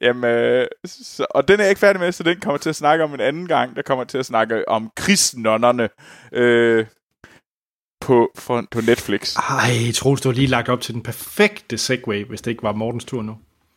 Jamen, 0.00 0.24
øh, 0.24 0.66
så, 0.84 1.26
og 1.30 1.48
den 1.48 1.60
er 1.60 1.64
jeg 1.64 1.70
ikke 1.70 1.80
færdig 1.80 2.00
med, 2.00 2.12
så 2.12 2.22
den 2.22 2.40
kommer 2.40 2.58
til 2.58 2.68
at 2.68 2.76
snakke 2.76 3.04
om 3.04 3.14
en 3.14 3.20
anden 3.20 3.46
gang. 3.46 3.76
Der 3.76 3.82
kommer 3.82 4.04
til 4.04 4.18
at 4.18 4.26
snakke 4.26 4.68
om 4.68 4.90
krigsnonnerne 4.96 5.88
øh, 6.32 6.86
på, 8.00 8.30
for, 8.36 8.64
på 8.70 8.80
Netflix. 8.80 9.36
Ej, 9.36 9.92
Troels, 9.94 10.20
du 10.20 10.28
har 10.28 10.34
lige 10.34 10.46
lagt 10.46 10.68
op 10.68 10.80
til 10.80 10.94
den 10.94 11.02
perfekte 11.02 11.78
segway, 11.78 12.24
hvis 12.24 12.42
det 12.42 12.50
ikke 12.50 12.62
var 12.62 12.72
Mortens 12.72 13.04
tur 13.04 13.22
nu. 13.22 13.36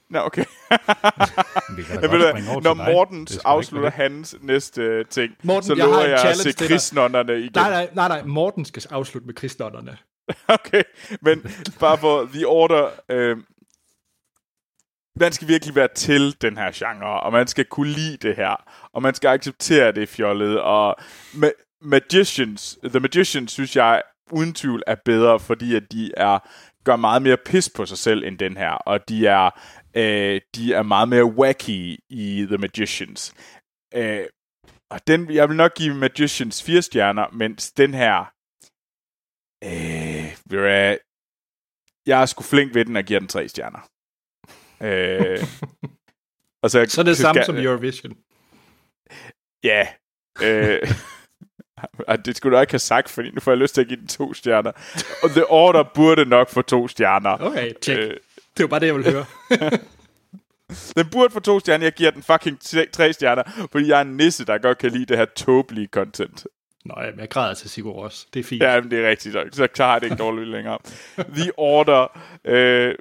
Nå, 0.09 0.19
okay. 0.19 0.45
vi 1.77 1.83
kan 1.83 1.95
da 1.95 2.01
Jeg 2.01 2.09
godt 2.09 2.11
ved, 2.11 2.29
springe 2.29 2.49
over 2.51 2.61
når 2.61 2.73
dig. 2.73 2.93
Morten 2.93 3.19
Det 3.19 3.29
skal 3.29 3.35
da 3.35 3.39
ikke 3.39 3.47
afslutter 3.47 3.89
hans 3.89 4.35
næste 4.41 4.81
øh, 4.81 5.05
ting, 5.05 5.33
Morten, 5.43 5.63
så 5.63 5.73
jeg 5.73 5.85
lover 5.85 6.03
en 6.03 6.09
jeg 6.09 6.29
at 6.29 6.37
se 6.37 6.51
krigsnonnerne 6.51 7.39
igen. 7.39 7.51
Nej, 7.55 7.69
nej, 7.69 7.89
nej, 7.93 8.07
nej, 8.07 8.23
Morten 8.23 8.65
skal 8.65 8.83
afslutte 8.89 9.25
med 9.25 9.35
krigslotterne. 9.35 9.97
Okay, 10.47 10.83
men 11.21 11.45
bare 11.79 11.97
for 11.97 12.29
The 12.33 12.47
Order, 12.47 12.89
øh, 13.09 13.37
man 15.19 15.31
skal 15.31 15.47
virkelig 15.47 15.75
være 15.75 15.87
til 15.95 16.41
den 16.41 16.57
her 16.57 16.71
genre, 16.73 17.19
og 17.19 17.31
man 17.31 17.47
skal 17.47 17.65
kunne 17.65 17.91
lide 17.91 18.17
det 18.17 18.35
her, 18.35 18.55
og 18.93 19.01
man 19.01 19.13
skal 19.15 19.27
acceptere 19.27 19.91
det 19.91 20.09
fjollet, 20.09 20.61
og 20.61 20.95
ma- 21.33 21.79
Magicians, 21.81 22.79
The 22.83 22.99
Magicians, 22.99 23.51
synes 23.51 23.75
jeg 23.75 24.01
uden 24.31 24.53
tvivl 24.53 24.83
er 24.87 24.95
bedre, 25.05 25.39
fordi 25.39 25.75
at 25.75 25.91
de 25.91 26.11
er 26.17 26.39
gør 26.83 26.95
meget 26.95 27.21
mere 27.21 27.37
pis 27.37 27.69
på 27.75 27.85
sig 27.85 27.97
selv 27.97 28.23
end 28.23 28.37
den 28.37 28.57
her, 28.57 28.71
og 28.71 29.09
de 29.09 29.27
er, 29.27 29.49
øh, 29.95 30.41
de 30.55 30.73
er 30.73 30.83
meget 30.83 31.09
mere 31.09 31.25
wacky 31.25 31.97
i 32.09 32.45
The 32.47 32.57
Magicians. 32.57 33.35
Øh, 33.93 34.25
og 34.89 35.07
den, 35.07 35.31
jeg 35.31 35.49
vil 35.49 35.57
nok 35.57 35.73
give 35.75 35.95
Magicians 35.95 36.63
fire 36.63 36.81
stjerner, 36.81 37.27
mens 37.33 37.71
den 37.71 37.93
her, 37.93 38.17
øh, 39.63 40.97
jeg 42.05 42.21
er 42.21 42.25
sgu 42.25 42.43
flink 42.43 42.75
ved 42.75 42.85
den 42.85 42.95
og 42.95 43.03
giver 43.03 43.19
den 43.19 43.29
tre 43.29 43.47
stjerner. 43.47 43.96
Øh, 44.81 45.43
og 46.63 46.71
så, 46.71 46.85
Så 46.89 47.01
er 47.01 47.05
det 47.05 47.17
samme 47.17 47.43
skal- 47.43 47.45
som 47.45 47.57
Eurovision. 47.65 48.13
Ja. 49.63 49.87
Øh, 50.43 50.91
det 52.25 52.37
skulle 52.37 52.57
du 52.57 52.61
ikke 52.61 52.73
have 52.73 52.79
sagt, 52.79 53.09
fordi 53.09 53.31
nu 53.31 53.39
får 53.41 53.51
jeg 53.51 53.57
lyst 53.57 53.73
til 53.73 53.81
at 53.81 53.87
give 53.87 53.99
den 53.99 54.07
to 54.07 54.33
stjerner. 54.33 54.71
Og 55.23 55.29
The 55.29 55.45
Order 55.45 55.83
burde 55.95 56.25
nok 56.25 56.49
få 56.49 56.61
to 56.61 56.87
stjerner. 56.87 57.37
Okay, 57.41 57.73
tjek. 57.81 57.97
Øh, 57.99 58.09
Det 58.57 58.63
var 58.63 58.67
bare 58.67 58.79
det, 58.79 58.85
jeg 58.87 58.95
ville 58.95 59.11
høre. 59.11 59.25
den 60.97 61.09
burde 61.11 61.33
få 61.33 61.39
to 61.39 61.59
stjerner. 61.59 61.85
Jeg 61.85 61.93
giver 61.93 62.11
den 62.11 62.23
fucking 62.23 62.59
tre, 62.91 63.13
stjerner, 63.13 63.43
fordi 63.71 63.87
jeg 63.87 63.97
er 63.97 64.01
en 64.01 64.17
nisse, 64.17 64.45
der 64.45 64.57
godt 64.57 64.77
kan 64.77 64.91
lide 64.91 65.05
det 65.05 65.17
her 65.17 65.25
tåbelige 65.25 65.87
content. 65.91 66.47
Nå, 66.85 66.95
jamen, 67.01 67.19
jeg 67.19 67.29
græder 67.29 67.53
til 67.53 67.69
Sigurd 67.69 68.03
også. 68.03 68.25
Det 68.33 68.39
er 68.39 68.43
fint. 68.43 68.63
Ja, 68.63 68.81
men 68.81 68.91
det 68.91 68.99
er 69.05 69.09
rigtigt. 69.09 69.55
Så 69.55 69.67
klarer 69.67 69.99
det 69.99 70.05
ikke 70.05 70.15
dårligt 70.23 70.47
længere. 70.49 70.77
The 71.17 71.51
Order. 71.59 72.19
Øh, 72.45 72.95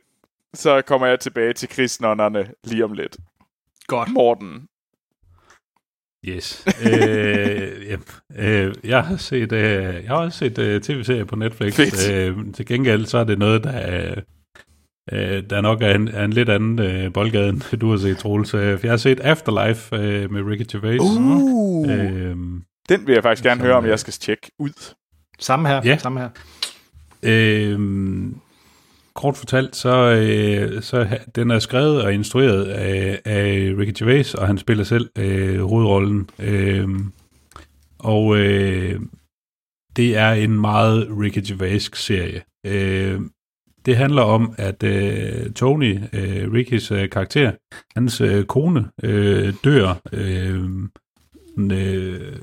så 0.56 0.82
kommer 0.82 1.06
jeg 1.06 1.20
tilbage 1.20 1.52
til 1.52 1.68
krigsnonnerne 1.68 2.46
lige 2.64 2.84
om 2.84 2.92
lidt. 2.92 3.16
Godt. 3.86 4.12
Morten. 4.12 4.68
Yes. 6.28 6.64
øh, 6.86 7.82
yep. 7.92 8.12
øh, 8.38 8.74
jeg 8.84 9.04
har 9.04 9.16
set, 9.16 9.52
øh, 9.52 9.94
jeg 9.94 10.08
har 10.08 10.16
også 10.16 10.38
set 10.38 10.58
øh, 10.58 10.80
tv-serier 10.80 11.24
på 11.24 11.36
Netflix. 11.36 11.74
Fedt. 11.74 12.12
Øh, 12.12 12.54
til 12.54 12.66
gengæld 12.66 13.06
så 13.06 13.18
er 13.18 13.24
det 13.24 13.38
noget, 13.38 13.64
der, 13.64 14.10
øh, 14.10 14.16
øh, 15.12 15.42
der 15.50 15.60
nok 15.60 15.82
er 15.82 15.94
en, 15.94 16.08
er 16.08 16.24
en 16.24 16.32
lidt 16.32 16.48
anden 16.48 16.78
øh, 16.78 17.12
boldgade, 17.12 17.48
end 17.48 17.78
du 17.78 17.90
har 17.90 17.96
set, 17.96 18.18
Troels. 18.18 18.54
Øh, 18.54 18.78
jeg 18.82 18.92
har 18.92 18.96
set 18.96 19.20
Afterlife 19.20 19.96
øh, 19.96 20.32
med 20.32 20.42
Ricky 20.42 20.72
Gervais. 20.72 21.00
Uh. 21.00 21.90
Øh, 21.90 22.36
Den 22.88 23.06
vil 23.06 23.12
jeg 23.12 23.22
faktisk 23.22 23.44
gerne 23.44 23.58
Som, 23.58 23.66
høre, 23.66 23.76
om 23.76 23.84
øh, 23.84 23.90
jeg 23.90 23.98
skal 23.98 24.12
tjekke 24.12 24.50
ud. 24.58 24.94
Samme 25.38 25.68
her. 25.68 25.80
Ja. 25.84 25.98
Samme 25.98 26.20
her. 26.20 26.28
øh, 27.22 27.80
kort 29.16 29.36
fortalt, 29.36 29.76
så, 29.76 29.96
øh, 29.96 30.82
så 30.82 31.18
den 31.34 31.50
er 31.50 31.58
skrevet 31.58 32.02
og 32.02 32.14
instrueret 32.14 32.64
af, 32.64 33.20
af 33.24 33.74
Ricky 33.78 33.92
Gervais, 33.98 34.34
og 34.34 34.46
han 34.46 34.58
spiller 34.58 34.84
selv 34.84 35.10
øh, 35.18 35.60
hovedrollen. 35.60 36.30
Øh, 36.38 36.88
og 37.98 38.36
øh, 38.38 39.00
det 39.96 40.16
er 40.16 40.32
en 40.32 40.60
meget 40.60 41.08
Ricky 41.10 41.42
Gervais 41.48 41.90
serie. 41.94 42.42
Øh, 42.66 43.20
det 43.86 43.96
handler 43.96 44.22
om, 44.22 44.54
at 44.58 44.82
øh, 44.82 45.52
Tony, 45.52 45.98
øh, 46.12 46.52
Rickys 46.52 46.90
øh, 46.90 47.10
karakter, 47.10 47.52
hans 47.96 48.20
øh, 48.20 48.44
kone 48.44 48.88
øh, 49.02 49.54
dør 49.64 50.00
øhm, 50.12 50.90
øh, 51.58 51.70
øh, 51.72 52.36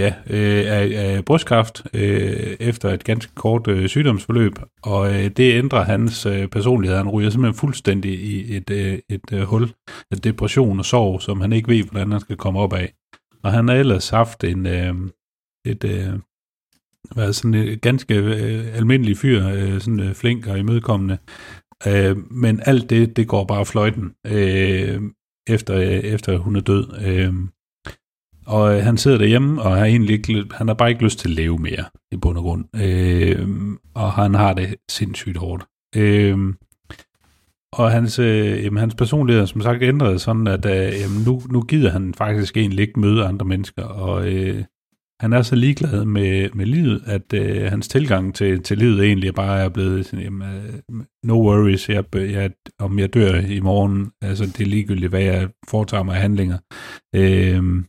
ja, 0.00 0.14
øh, 0.30 0.64
af, 0.66 0.90
af 0.94 1.24
brystkræft 1.24 1.82
øh, 1.94 2.56
efter 2.60 2.90
et 2.90 3.04
ganske 3.04 3.34
kort 3.34 3.68
øh, 3.68 3.88
sygdomsforløb, 3.88 4.52
og 4.82 5.14
øh, 5.14 5.30
det 5.30 5.58
ændrer 5.58 5.84
hans 5.84 6.26
øh, 6.26 6.48
personlighed. 6.48 6.96
Han 6.96 7.08
ryger 7.08 7.30
simpelthen 7.30 7.58
fuldstændig 7.58 8.12
i 8.12 8.56
et, 8.56 8.70
øh, 8.70 8.98
et 9.08 9.32
øh, 9.32 9.42
hul 9.42 9.70
af 10.10 10.18
depression 10.18 10.78
og 10.78 10.84
sorg, 10.84 11.22
som 11.22 11.40
han 11.40 11.52
ikke 11.52 11.68
ved, 11.68 11.84
hvordan 11.84 12.12
han 12.12 12.20
skal 12.20 12.36
komme 12.36 12.60
op 12.60 12.72
af. 12.72 12.92
Og 13.42 13.52
han 13.52 13.68
har 13.68 13.74
ellers 13.74 14.08
haft 14.08 14.44
en, 14.44 14.66
øh, 14.66 14.94
et, 15.66 15.84
øh, 15.84 16.12
været 17.16 17.36
sådan 17.36 17.54
en 17.54 17.78
ganske 17.78 18.14
øh, 18.14 18.76
almindelig 18.76 19.16
fyr, 19.16 19.48
øh, 19.48 19.80
sådan 19.80 20.00
øh, 20.00 20.14
flink 20.14 20.46
og 20.46 20.58
imødekommende. 20.58 21.18
Øh, 21.86 22.32
men 22.32 22.60
alt 22.66 22.90
det, 22.90 23.16
det 23.16 23.28
går 23.28 23.44
bare 23.44 23.66
fløjten, 23.66 24.12
øh, 24.26 25.02
efter, 25.48 25.76
øh, 25.76 25.86
efter 25.86 26.38
hun 26.38 26.56
er 26.56 26.60
død. 26.60 26.86
Øh, 27.06 27.34
og 28.50 28.76
øh, 28.76 28.84
han 28.84 28.96
sidder 28.96 29.18
derhjemme, 29.18 29.62
og 29.62 29.76
har 29.76 29.84
egentlig 29.84 30.14
ikke, 30.14 30.44
han 30.52 30.68
har 30.68 30.74
bare 30.74 30.90
ikke 30.90 31.04
lyst 31.04 31.18
til 31.18 31.28
at 31.28 31.34
leve 31.34 31.58
mere, 31.58 31.84
i 32.12 32.16
bund 32.16 32.38
og 32.38 32.42
grund. 32.42 32.64
Øh, 32.82 33.48
og 33.94 34.12
han 34.12 34.34
har 34.34 34.52
det 34.52 34.74
sindssygt 34.90 35.36
hårdt. 35.36 35.64
Øh, 35.96 36.38
og 37.72 37.90
hans, 37.90 38.18
øh, 38.18 38.64
jamen, 38.64 38.78
hans 38.78 38.94
personlighed 38.94 39.46
som 39.46 39.60
sagt 39.60 39.82
ændret 39.82 40.20
sådan, 40.20 40.46
at 40.46 40.66
øh, 40.66 41.00
jamen, 41.00 41.22
nu, 41.26 41.42
nu 41.50 41.60
gider 41.62 41.90
han 41.90 42.14
faktisk 42.14 42.56
egentlig 42.56 42.82
ikke 42.82 43.00
møde 43.00 43.24
andre 43.24 43.46
mennesker, 43.46 43.82
og 43.82 44.32
øh, 44.32 44.64
han 45.20 45.32
er 45.32 45.42
så 45.42 45.56
ligeglad 45.56 46.04
med, 46.04 46.48
med 46.54 46.66
livet, 46.66 47.02
at 47.06 47.32
øh, 47.34 47.62
hans 47.62 47.88
tilgang 47.88 48.34
til, 48.34 48.62
til 48.62 48.78
livet 48.78 49.04
egentlig 49.04 49.34
bare 49.34 49.60
er 49.60 49.68
blevet 49.68 50.06
sådan, 50.06 50.24
jamen, 50.24 50.48
øh, 50.48 51.00
no 51.24 51.34
worries, 51.34 51.88
jeg, 51.88 52.04
jeg, 52.14 52.50
om 52.78 52.98
jeg 52.98 53.14
dør 53.14 53.40
i 53.40 53.60
morgen, 53.60 54.10
altså 54.22 54.44
det 54.46 54.60
er 54.60 54.66
ligegyldigt, 54.66 55.10
hvad 55.10 55.22
jeg 55.22 55.48
foretager 55.68 56.02
mig 56.02 56.14
af 56.14 56.20
handlinger. 56.20 56.58
Øh, 57.14 57.82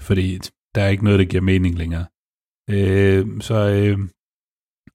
fordi 0.00 0.38
der 0.74 0.82
er 0.82 0.88
ikke 0.88 1.04
noget, 1.04 1.18
der 1.18 1.24
giver 1.24 1.42
mening 1.42 1.78
længere. 1.78 2.06
Øh, 2.70 3.26
så 3.40 3.54
øh, 3.54 3.98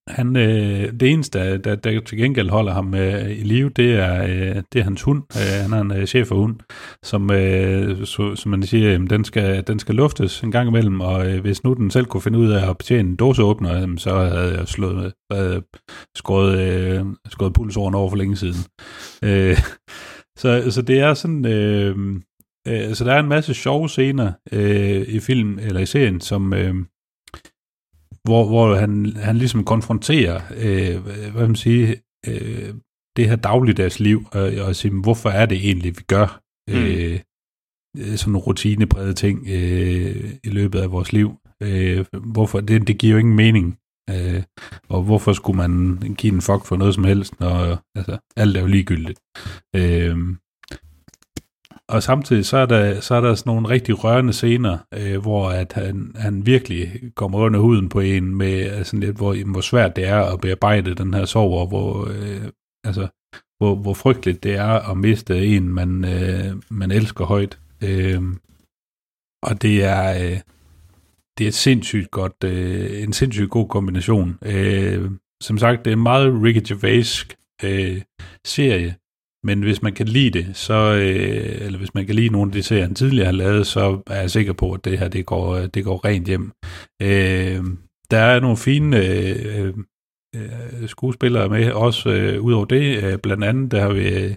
han, 0.07 0.35
øh, 0.35 0.91
det 0.99 1.11
eneste, 1.11 1.39
der, 1.39 1.57
der, 1.57 1.75
der 1.75 2.01
til 2.01 2.17
gengæld 2.17 2.49
holder 2.49 2.73
ham 2.73 2.93
øh, 2.93 3.31
i 3.31 3.43
live, 3.43 3.69
det 3.69 3.93
er, 3.93 4.23
øh, 4.23 4.63
det 4.73 4.79
er 4.79 4.83
hans 4.83 5.01
hund. 5.01 5.23
Øh, 5.35 5.61
han 5.61 5.73
er 5.73 5.81
en 5.81 6.01
øh, 6.01 6.05
chef 6.05 6.27
for 6.27 6.35
hund, 6.35 6.55
som, 7.03 7.31
øh, 7.31 8.05
så, 8.05 8.35
som 8.35 8.51
man 8.51 8.63
siger, 8.63 8.91
jamen, 8.91 9.09
den, 9.09 9.23
skal, 9.23 9.67
den 9.67 9.79
skal 9.79 9.95
luftes 9.95 10.41
en 10.41 10.51
gang 10.51 10.67
imellem, 10.69 11.01
og 11.01 11.31
øh, 11.31 11.41
hvis 11.41 11.63
nu 11.63 11.73
den 11.73 11.91
selv 11.91 12.05
kunne 12.05 12.21
finde 12.21 12.39
ud 12.39 12.51
af 12.51 12.69
at 12.69 12.77
betjene 12.77 13.09
en 13.09 13.15
dåseåbner, 13.15 13.81
øh, 13.81 13.97
så 13.97 14.15
havde 14.15 14.57
jeg 14.57 14.67
slået, 14.67 15.13
havde 15.31 15.63
skåret, 16.15 16.59
øh, 16.59 17.05
skåret 17.29 17.53
pulsåren 17.53 17.95
over 17.95 18.09
for 18.09 18.17
længe 18.17 18.35
siden. 18.35 18.65
Øh, 19.23 19.57
så, 20.37 20.71
så 20.71 20.81
det 20.81 20.99
er 20.99 21.13
sådan... 21.13 21.45
Øh, 21.45 22.19
øh, 22.67 22.95
så 22.95 23.03
der 23.03 23.13
er 23.13 23.19
en 23.19 23.29
masse 23.29 23.53
sjove 23.53 23.89
scener 23.89 24.31
øh, 24.51 25.01
i 25.07 25.19
film 25.19 25.59
eller 25.59 25.79
i 25.79 25.85
serien, 25.85 26.21
som... 26.21 26.53
Øh, 26.53 26.75
hvor, 28.23 28.47
hvor 28.47 28.75
han, 28.75 29.05
han 29.15 29.37
ligesom 29.37 29.63
konfronterer, 29.63 30.41
øh, 30.57 31.01
hvad 31.31 31.47
man 31.47 31.55
siger, 31.55 31.95
øh, 32.27 32.73
det 33.17 33.29
her 33.29 33.35
dagligdags 33.35 33.99
liv, 33.99 34.27
og, 34.31 34.51
og 34.67 34.75
siger, 34.75 35.01
hvorfor 35.01 35.29
er 35.29 35.45
det 35.45 35.57
egentlig, 35.57 35.97
vi 35.97 36.03
gør 36.07 36.41
mm. 36.67 36.75
øh, 36.75 37.19
sådan 38.17 38.31
nogle 38.31 38.45
rutineprægede 38.45 39.13
ting 39.13 39.47
øh, 39.47 40.33
i 40.43 40.49
løbet 40.49 40.79
af 40.79 40.91
vores 40.91 41.13
liv. 41.13 41.35
Øh, 41.63 42.05
hvorfor, 42.31 42.59
det, 42.59 42.87
det 42.87 42.97
giver 42.97 43.13
jo 43.13 43.19
ingen 43.19 43.35
mening. 43.35 43.77
Øh, 44.09 44.43
og 44.89 45.03
hvorfor 45.03 45.33
skulle 45.33 45.57
man 45.57 45.97
give 46.17 46.33
en 46.33 46.41
fuck 46.41 46.65
for 46.65 46.75
noget 46.75 46.95
som 46.95 47.03
helst, 47.03 47.39
når 47.39 47.79
altså, 47.95 48.17
alt 48.35 48.57
er 48.57 48.61
jo 48.61 48.67
ligegyldigt. 48.67 49.19
Øh, 49.75 50.17
og 51.89 52.03
samtidig 52.03 52.45
så 52.45 52.57
er 52.57 52.65
der, 52.65 52.99
så 52.99 53.15
er 53.15 53.21
der 53.21 53.35
sådan 53.35 53.49
nogle 53.49 53.69
rigtig 53.69 54.03
rørende 54.03 54.33
scener, 54.33 54.77
øh, 54.93 55.21
hvor 55.21 55.49
at 55.49 55.73
han, 55.73 56.11
han 56.15 56.45
virkelig 56.45 57.01
kommer 57.15 57.39
under 57.39 57.59
huden 57.59 57.89
på 57.89 57.99
en 57.99 58.35
med 58.35 58.61
altså 58.61 58.97
lidt, 58.97 59.17
hvor, 59.17 59.51
hvor 59.51 59.61
svært 59.61 59.95
det 59.95 60.07
er 60.07 60.21
at 60.33 60.41
bearbejde 60.41 60.95
den 60.95 61.13
her 61.13 61.25
sorg, 61.25 61.53
og 61.53 61.67
hvor, 61.67 62.07
øh, 62.07 62.51
altså, 62.83 63.07
hvor, 63.57 63.75
hvor 63.75 63.93
frygteligt 63.93 64.43
det 64.43 64.55
er 64.55 64.89
at 64.91 64.97
miste 64.97 65.45
en, 65.45 65.69
man, 65.69 66.05
øh, 66.05 66.55
man 66.69 66.91
elsker 66.91 67.25
højt. 67.25 67.59
Øh, 67.83 68.21
og 69.43 69.61
det 69.61 69.83
er, 69.83 70.13
øh, 70.13 70.39
det 71.37 71.43
er 71.43 71.47
et 71.47 71.53
sindssygt 71.53 72.11
godt, 72.11 72.43
øh, 72.43 73.03
en 73.03 73.13
sindssygt 73.13 73.49
god 73.49 73.67
kombination. 73.67 74.37
Øh, 74.45 75.11
som 75.41 75.57
sagt, 75.57 75.85
det 75.85 75.91
er 75.91 75.95
en 75.95 76.03
meget 76.03 76.43
Ricky 76.43 76.67
Gervais 76.67 77.27
øh, 77.63 78.01
serie, 78.45 78.95
men 79.47 79.63
hvis 79.63 79.81
man 79.81 79.93
kan 79.93 80.07
lide 80.07 80.39
det, 80.39 80.57
så, 80.57 80.73
øh, 80.73 81.65
eller 81.65 81.77
hvis 81.77 81.93
man 81.93 82.05
kan 82.05 82.15
lide 82.15 82.29
nogle 82.29 82.49
af 82.49 82.53
de 82.53 82.63
serier, 82.63 82.83
han 82.83 82.95
tidligere 82.95 83.25
har 83.25 83.33
lavet, 83.43 83.67
så 83.67 84.01
er 84.07 84.19
jeg 84.21 84.31
sikker 84.31 84.53
på, 84.53 84.71
at 84.73 84.85
det 84.85 84.99
her 84.99 85.07
det 85.07 85.25
går, 85.25 85.55
det 85.59 85.83
går 85.83 86.05
rent 86.05 86.27
hjem. 86.27 86.51
Øh, 87.01 87.63
der 88.11 88.17
er 88.17 88.39
nogle 88.39 88.57
fine 88.57 89.05
øh, 89.07 89.73
øh, 90.35 90.87
skuespillere 90.87 91.49
med, 91.49 91.71
også 91.71 92.09
øh, 92.09 92.41
ud 92.41 92.53
over 92.53 92.65
det. 92.65 93.03
Øh, 93.03 93.17
blandt 93.19 93.43
andet 93.43 93.71
der 93.71 93.81
har 93.81 93.93
vi 93.93 94.35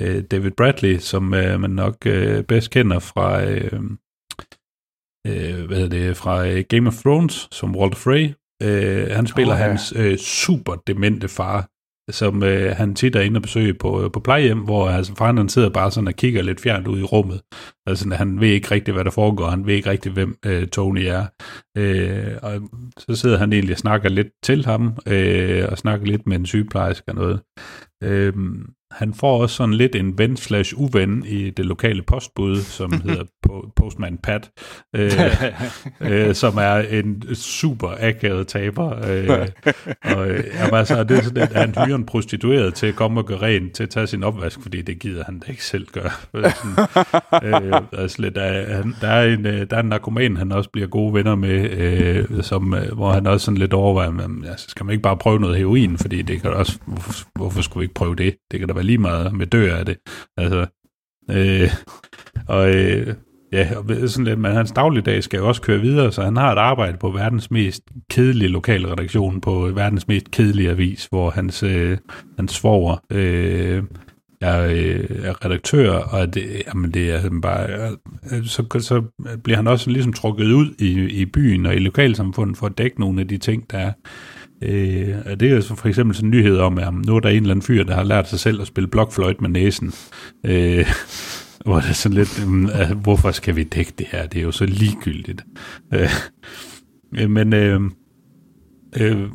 øh, 0.00 0.22
David 0.30 0.50
Bradley, 0.50 0.98
som 0.98 1.34
øh, 1.34 1.60
man 1.60 1.70
nok 1.70 1.96
øh, 2.06 2.44
bedst 2.44 2.70
kender 2.70 2.98
fra, 2.98 3.44
øh, 3.44 3.80
øh, 5.26 5.66
hvad 5.66 5.76
hedder 5.76 5.98
det, 5.98 6.16
fra 6.16 6.48
øh, 6.48 6.64
Game 6.68 6.88
of 6.88 7.00
Thrones, 7.02 7.48
som 7.52 7.76
Walter 7.76 7.98
Frey. 7.98 8.30
Øh, 8.62 9.10
han 9.16 9.26
spiller 9.26 9.54
oh, 9.54 9.60
ja. 9.60 9.66
hans 9.68 9.92
øh, 9.96 10.16
super 10.18 10.74
demente 10.74 11.28
far, 11.28 11.68
som 12.10 12.42
øh, 12.42 12.76
han 12.76 12.94
tit 12.94 13.16
er 13.16 13.20
inde 13.20 13.38
og 13.38 13.42
besøge 13.42 13.74
på, 13.74 14.04
øh, 14.04 14.10
på 14.12 14.20
plejehjem, 14.20 14.58
hvor 14.58 14.88
altså, 14.88 15.14
faren 15.14 15.36
han 15.36 15.48
sidder 15.48 15.68
bare 15.68 15.90
sådan 15.90 16.08
og 16.08 16.14
kigger 16.14 16.42
lidt 16.42 16.60
fjernt 16.60 16.88
ud 16.88 16.98
i 16.98 17.02
rummet. 17.02 17.40
Altså 17.86 18.14
han 18.14 18.40
ved 18.40 18.48
ikke 18.48 18.70
rigtigt, 18.70 18.94
hvad 18.94 19.04
der 19.04 19.10
foregår, 19.10 19.46
han 19.46 19.66
ved 19.66 19.74
ikke 19.74 19.90
rigtigt, 19.90 20.14
hvem 20.14 20.36
øh, 20.46 20.68
Tony 20.68 21.04
er. 21.04 21.26
Øh, 21.76 22.36
og 22.42 22.60
så 22.98 23.16
sidder 23.16 23.38
han 23.38 23.52
egentlig 23.52 23.74
og 23.74 23.78
snakker 23.78 24.08
lidt 24.08 24.28
til 24.42 24.64
ham, 24.64 24.98
øh, 25.06 25.64
og 25.68 25.78
snakker 25.78 26.06
lidt 26.06 26.26
med 26.26 26.36
en 26.36 26.46
sygeplejerske 26.46 27.08
og 27.08 27.14
noget. 27.14 27.40
Øh, 28.02 28.32
han 28.90 29.14
får 29.14 29.42
også 29.42 29.56
sådan 29.56 29.74
lidt 29.74 29.94
en 29.94 30.18
ven 30.18 30.36
slash 30.36 30.74
uven 30.76 31.24
i 31.26 31.50
det 31.50 31.66
lokale 31.66 32.02
postbud, 32.02 32.56
som 32.56 32.92
hedder 33.04 33.24
Postman 33.76 34.18
Pat, 34.18 34.50
øh, 34.96 35.12
øh, 36.00 36.34
som 36.34 36.56
er 36.56 36.74
en 36.74 37.34
super 37.34 37.94
akavet 38.00 38.46
taber. 38.46 39.10
Øh, 39.10 39.48
og 40.04 40.30
øh, 40.30 40.44
jamen, 40.54 40.74
altså, 40.74 41.04
det 41.04 41.18
er 41.18 41.22
sådan, 41.22 41.42
at 41.42 41.52
han 41.52 41.74
hyrer 41.86 41.96
en 41.96 42.06
prostitueret 42.06 42.74
til 42.74 42.86
at 42.86 42.96
komme 42.96 43.20
og 43.20 43.26
gøre 43.26 43.42
rent, 43.42 43.72
til 43.72 43.82
at 43.82 43.90
tage 43.90 44.06
sin 44.06 44.22
opvask, 44.22 44.62
fordi 44.62 44.82
det 44.82 44.98
gider 44.98 45.24
han 45.24 45.38
da 45.38 45.50
ikke 45.50 45.64
selv 45.64 45.86
gøre. 45.86 46.10
Sådan, 47.40 47.64
øh, 47.72 47.82
altså, 47.92 48.30
der, 48.34 48.42
er, 48.42 48.82
der, 49.00 49.08
er 49.08 49.34
en, 49.34 49.46
øh, 49.46 49.66
der 49.70 49.76
er 49.76 49.80
en 49.80 49.88
narkoman, 49.88 50.36
han 50.36 50.52
også 50.52 50.70
bliver 50.70 50.88
gode 50.88 51.14
venner 51.14 51.34
med, 51.34 51.70
øh, 51.70 52.42
som, 52.42 52.74
øh, 52.74 52.92
hvor 52.92 53.12
han 53.12 53.26
også 53.26 53.44
sådan 53.44 53.58
lidt 53.58 53.72
overvejer, 53.72 54.10
men, 54.10 54.44
altså, 54.44 54.66
skal 54.68 54.86
man 54.86 54.92
ikke 54.92 55.02
bare 55.02 55.16
prøve 55.16 55.40
noget 55.40 55.56
heroin, 55.56 55.98
fordi 55.98 56.22
det 56.22 56.42
kan 56.42 56.50
også, 56.50 56.78
hvorfor, 56.86 57.24
hvorfor 57.34 57.62
skulle 57.62 57.80
vi 57.80 57.84
ikke 57.84 57.94
prøve 57.94 58.14
det? 58.14 58.36
Det 58.50 58.58
kan 58.58 58.68
da 58.68 58.74
være 58.80 58.86
lige 58.86 58.98
meget 58.98 59.32
med 59.32 59.46
dør 59.46 59.76
af 59.76 59.86
det. 59.86 59.96
Altså, 60.36 60.66
øh, 61.30 61.70
og 62.48 62.74
øh, 62.74 63.14
ja, 63.52 63.68
sådan 64.06 64.24
lidt, 64.24 64.38
men 64.38 64.52
hans 64.52 64.72
dagligdag 64.72 65.22
skal 65.22 65.38
jo 65.38 65.48
også 65.48 65.62
køre 65.62 65.80
videre, 65.80 66.12
så 66.12 66.22
han 66.22 66.36
har 66.36 66.52
et 66.52 66.58
arbejde 66.58 66.98
på 66.98 67.10
verdens 67.10 67.50
mest 67.50 67.82
kedelige 68.10 68.48
lokalredaktion, 68.48 69.40
på 69.40 69.68
øh, 69.68 69.76
verdens 69.76 70.08
mest 70.08 70.30
kedelige 70.30 70.70
avis, 70.70 71.06
hvor 71.10 71.30
hans, 71.30 71.62
øh, 71.62 71.98
hans 72.36 72.52
svoger 72.52 72.96
øh, 73.10 73.82
er, 74.40 74.66
øh, 74.66 75.24
er 75.24 75.44
redaktør, 75.44 75.92
og 75.92 76.34
det, 76.34 76.62
jamen 76.66 76.90
det 76.90 77.10
er 77.10 77.40
bare, 77.42 77.68
øh, 78.32 78.44
så, 78.44 78.64
så 78.78 79.02
bliver 79.44 79.56
han 79.56 79.66
også 79.66 79.90
ligesom 79.90 80.12
trukket 80.12 80.52
ud 80.52 80.74
i, 80.78 81.20
i 81.20 81.24
byen 81.24 81.66
og 81.66 81.74
i 81.74 81.78
lokalsamfundet 81.78 82.56
for 82.56 82.66
at 82.66 82.78
dække 82.78 83.00
nogle 83.00 83.20
af 83.20 83.28
de 83.28 83.38
ting, 83.38 83.70
der 83.70 83.78
er 83.78 83.92
Øh, 84.62 85.14
det 85.40 85.52
er 85.52 85.74
for 85.76 85.88
eksempel 85.88 86.16
sådan 86.16 86.26
en 86.26 86.30
nyhed 86.30 86.58
om, 86.58 86.78
at 86.78 86.94
nu 86.94 87.16
er 87.16 87.20
der 87.20 87.28
en 87.28 87.36
eller 87.36 87.50
anden 87.50 87.62
fyr, 87.62 87.84
der 87.84 87.94
har 87.94 88.04
lært 88.04 88.28
sig 88.28 88.40
selv 88.40 88.60
at 88.60 88.66
spille 88.66 88.88
blokfløjt 88.88 89.40
med 89.40 89.50
næsen. 89.50 89.92
Øh, 90.46 90.86
hvor 91.64 91.80
det 91.80 91.88
er 91.88 91.92
sådan 91.92 92.18
lidt, 92.18 92.46
øh, 92.80 92.98
hvorfor 92.98 93.30
skal 93.30 93.56
vi 93.56 93.62
dække 93.62 93.92
det 93.98 94.06
her? 94.10 94.26
Det 94.26 94.38
er 94.38 94.42
jo 94.42 94.52
så 94.52 94.66
ligegyldigt. 94.66 95.44
Øh, 95.94 96.10
men 97.28 97.52
øh, 97.52 97.80
øh, 99.00 99.28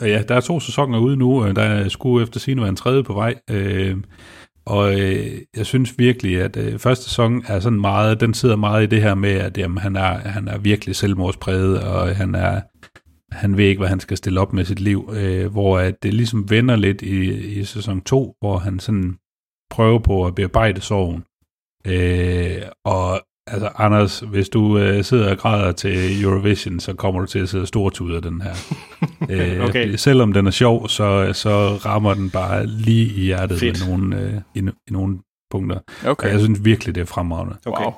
ja, 0.00 0.22
der 0.28 0.34
er 0.34 0.40
to 0.40 0.60
sæsoner 0.60 0.98
ude 0.98 1.16
nu, 1.16 1.42
og 1.42 1.56
der 1.56 1.88
skulle 1.88 2.22
efter 2.22 2.40
sin 2.40 2.60
være 2.60 2.68
en 2.68 2.76
tredje 2.76 3.02
på 3.02 3.12
vej. 3.12 3.34
Øh, 3.50 3.96
og 4.66 5.00
øh, 5.00 5.26
jeg 5.56 5.66
synes 5.66 5.98
virkelig, 5.98 6.40
at 6.40 6.56
øh, 6.56 6.78
første 6.78 7.04
sæson 7.04 7.42
er 7.46 7.60
sådan 7.60 7.80
meget, 7.80 8.20
den 8.20 8.34
sidder 8.34 8.56
meget 8.56 8.82
i 8.82 8.86
det 8.86 9.02
her 9.02 9.14
med, 9.14 9.30
at 9.30 9.58
jamen, 9.58 9.78
han, 9.78 9.96
er, 9.96 10.18
han 10.18 10.48
er 10.48 10.58
virkelig 10.58 10.96
selvmordspræget, 10.96 11.80
og 11.82 12.16
han 12.16 12.34
er 12.34 12.60
han 13.32 13.56
ved 13.56 13.64
ikke, 13.64 13.78
hvad 13.78 13.88
han 13.88 14.00
skal 14.00 14.16
stille 14.16 14.40
op 14.40 14.52
med 14.52 14.64
sit 14.64 14.80
liv, 14.80 15.10
øh, 15.16 15.52
hvor 15.52 15.78
at 15.78 16.02
det 16.02 16.14
ligesom 16.14 16.50
vender 16.50 16.76
lidt 16.76 17.02
i, 17.02 17.30
i 17.60 17.64
sæson 17.64 18.00
2, 18.00 18.34
hvor 18.40 18.58
han 18.58 18.78
sådan 18.78 19.16
prøver 19.70 19.98
på 19.98 20.26
at 20.26 20.34
bearbejde 20.34 20.80
sorgen. 20.80 21.24
Øh, 21.86 22.62
og 22.84 23.20
Altså, 23.46 23.68
Anders, 23.76 24.20
hvis 24.20 24.48
du 24.48 24.78
øh, 24.78 25.04
sidder 25.04 25.30
og 25.30 25.38
græder 25.38 25.72
til 25.72 26.22
Eurovision, 26.22 26.80
så 26.80 26.94
kommer 26.94 27.20
du 27.20 27.26
til 27.26 27.38
at 27.38 27.48
sidde 27.48 27.66
stort 27.66 28.00
ud 28.00 28.12
af 28.14 28.22
den 28.22 28.40
her. 28.40 28.54
øh, 29.30 29.64
Okay. 29.68 29.94
Selvom 29.96 30.32
den 30.32 30.46
er 30.46 30.50
sjov, 30.50 30.88
så, 30.88 31.32
så 31.32 31.50
rammer 31.84 32.14
den 32.14 32.30
bare 32.30 32.66
lige 32.66 33.06
i 33.06 33.20
hjertet 33.24 33.58
Fedt. 33.58 33.80
med 33.80 33.96
nogle, 33.96 34.20
øh, 34.20 34.34
i, 34.54 34.58
i 34.88 34.92
nogle 34.92 35.18
punkter. 35.50 35.78
Okay. 36.06 36.26
Og 36.26 36.32
jeg 36.32 36.40
synes 36.40 36.64
virkelig, 36.64 36.94
det 36.94 37.00
er 37.00 37.04
fremragende. 37.04 37.56
Okay. 37.66 37.84
Wow. 37.84 37.92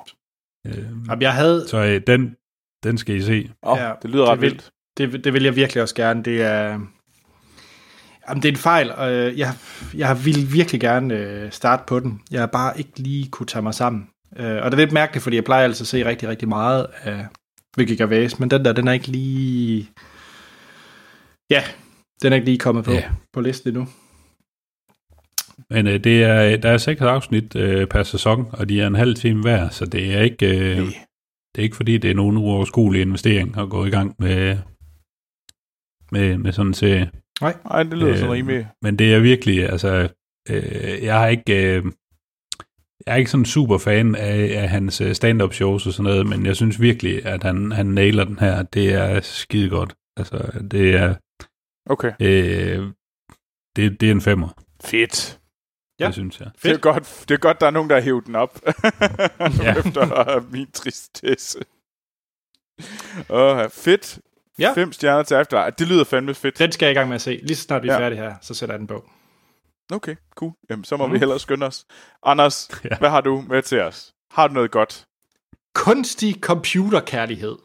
Øh, 0.66 0.78
Jamen, 1.09 1.22
jeg 1.22 1.33
havde... 1.35 1.68
så 1.68 1.85
øh, 1.85 2.01
den, 2.07 2.37
den 2.85 2.99
skal 2.99 3.16
I 3.16 3.20
se. 3.22 3.51
Oh, 3.62 3.78
Ja, 3.78 3.93
det 4.03 4.11
lyder 4.11 4.24
det 4.24 4.33
ret 4.33 4.41
vil- 4.41 4.51
vildt. 4.51 4.70
Det, 4.99 5.24
det 5.24 5.32
vil 5.32 5.43
jeg 5.43 5.57
virkelig 5.57 5.82
også 5.82 5.95
gerne. 5.95 6.22
Det 6.22 6.43
er... 6.43 6.78
Jamen, 8.28 8.43
det 8.43 8.49
er 8.49 8.53
en 8.53 8.59
fejl, 8.59 8.93
og 8.93 9.12
øh, 9.12 9.38
jeg, 9.38 9.53
jeg 9.95 10.24
vil 10.24 10.53
virkelig 10.53 10.80
gerne 10.80 11.14
øh, 11.14 11.53
starte 11.53 11.82
på 11.86 12.01
den. 12.01 12.20
Jeg 12.30 12.40
har 12.40 12.47
bare 12.47 12.78
ikke 12.78 12.90
lige 12.97 13.28
kunne 13.30 13.47
tage 13.47 13.62
mig 13.62 13.74
sammen. 13.74 14.09
Øh, 14.36 14.62
og 14.62 14.70
det 14.70 14.72
er 14.72 14.76
lidt 14.84 14.93
mærkeligt, 14.93 15.22
fordi 15.22 15.36
jeg 15.36 15.45
plejer 15.45 15.64
altså 15.64 15.84
at 15.84 15.88
se 15.88 16.05
rigtig, 16.05 16.28
rigtig 16.28 16.49
meget 16.49 16.86
af 17.03 17.26
Vicky 17.76 17.97
Gervais, 17.99 18.38
men 18.38 18.51
den 18.51 18.64
der, 18.64 18.72
den 18.72 18.88
er 18.88 18.93
ikke 18.93 19.09
lige... 19.09 19.88
Ja, 21.51 21.62
den 22.22 22.32
er 22.32 22.36
ikke 22.36 22.45
lige 22.47 22.59
kommet 22.59 22.84
på, 22.84 22.93
Ja. 22.93 23.05
på 23.32 23.40
listen 23.40 23.68
endnu. 23.68 23.88
Men 25.70 25.86
øh, 25.86 26.05
det 26.05 26.22
er, 26.24 26.57
der 26.57 26.70
er 26.70 26.78
seks 26.78 27.01
afsnit 27.01 27.57
øh, 27.57 27.86
per 27.86 28.03
sæson, 28.03 28.47
og 28.53 28.68
de 28.68 28.80
er 28.80 28.86
en 28.86 28.95
halv 28.95 29.14
time 29.14 29.40
hver, 29.43 29.68
så 29.68 29.84
det 29.84 30.14
er 30.14 30.20
ikke, 30.20 30.47
øh, 30.47 30.76
det 31.55 31.59
er 31.59 31.62
ikke 31.62 31.76
fordi, 31.76 31.99
det 31.99 32.11
er 32.11 32.14
nogen 32.14 32.36
uoverskuelig 32.36 33.03
investering 33.03 33.59
at 33.59 33.70
gå 33.70 33.84
i 33.84 33.90
gang 33.90 34.14
med, 34.18 34.59
med, 36.13 36.39
med 36.39 36.53
sådan 36.53 36.71
en 36.71 36.75
serie. 36.75 37.11
Nej, 37.41 37.83
det 37.83 37.99
lyder 37.99 38.11
Øh, 38.13 38.19
sådan 38.19 38.33
rimelig... 38.33 38.69
Men 38.83 38.99
det 38.99 39.15
er 39.15 39.19
virkelig, 39.21 39.71
altså, 39.71 40.09
øh, 40.51 41.03
jeg 41.03 41.19
har 41.19 41.29
ikke, 41.29 41.77
øh, 41.77 41.85
jeg 43.07 43.13
er 43.13 43.17
ikke 43.17 43.31
sådan 43.31 43.45
super 43.45 43.79
fan 43.79 44.15
af, 44.15 44.63
af 44.63 44.69
hans 44.69 45.01
øh, 45.01 45.15
stand-up 45.15 45.53
shows 45.53 45.87
og 45.87 45.93
sådan 45.93 46.11
noget, 46.11 46.27
men 46.27 46.47
jeg 46.47 46.57
synes 46.57 46.81
virkelig, 46.81 47.27
at 47.27 47.43
han, 47.43 47.73
han 47.73 47.87
nailer 47.87 48.25
den 48.25 48.39
her. 48.39 48.63
Det 48.63 48.95
er 48.95 49.21
skide 49.21 49.69
godt. 49.71 49.95
Altså, 50.17 50.61
det 50.71 50.95
er, 50.95 51.15
Okay. 51.91 52.13
øh, 52.21 52.91
det, 53.77 54.01
det 54.01 54.07
er 54.09 54.13
en 54.13 54.21
femmer, 54.21 54.49
Fedt. 54.85 55.41
Ja. 56.01 56.07
det 56.07 56.15
synes 56.15 56.41
jeg. 56.41 56.51
Det 56.63 56.71
er, 56.71 56.79
godt, 56.79 57.25
det 57.29 57.35
er 57.35 57.39
godt, 57.39 57.61
der 57.61 57.67
er 57.67 57.71
nogen, 57.71 57.91
der 57.91 57.97
har 57.97 58.03
hævet 58.03 58.27
den 58.27 58.35
op. 58.35 58.61
Ja. 59.63 59.79
Efter 59.79 60.51
min 60.51 60.71
tristesse. 60.71 61.59
Åh, 63.31 63.71
fedt. 63.71 64.19
Ja. 64.59 64.73
Fem 64.75 64.93
stjerner 64.93 65.23
til 65.23 65.37
efter. 65.37 65.71
Det 65.71 65.89
lyder 65.89 66.05
fandme 66.05 66.35
fedt. 66.35 66.59
Den 66.59 66.73
skal 66.73 66.87
jeg 66.87 66.93
i 66.93 66.95
gang 66.95 67.09
med 67.09 67.15
at 67.15 67.21
se. 67.23 67.41
Lige 67.43 67.57
så 67.57 67.63
snart 67.63 67.83
vi 67.83 67.89
er 67.89 67.93
Ja. 67.93 67.99
færdige 67.99 68.19
her, 68.21 68.35
så 68.41 68.55
sætter 68.55 68.75
jeg 68.75 68.79
den 68.79 68.87
på. 68.87 69.11
Okay, 69.93 70.17
cool. 70.35 70.53
Jamen, 70.71 70.85
så 70.85 70.97
må 70.97 71.07
Mhm. 71.07 71.13
vi 71.15 71.19
hellere 71.19 71.39
skynde 71.39 71.67
os. 71.67 71.87
Anders, 72.23 72.71
Ja. 72.91 72.99
hvad 72.99 73.11
har 73.11 73.21
du 73.21 73.41
med 73.49 73.63
til 73.63 73.81
os? 73.81 74.13
Har 74.31 74.49
du 74.49 74.55
noget 74.55 74.71
godt? 74.71 75.05
Kunstig 75.75 76.41
computerkærlighed. 76.41 77.57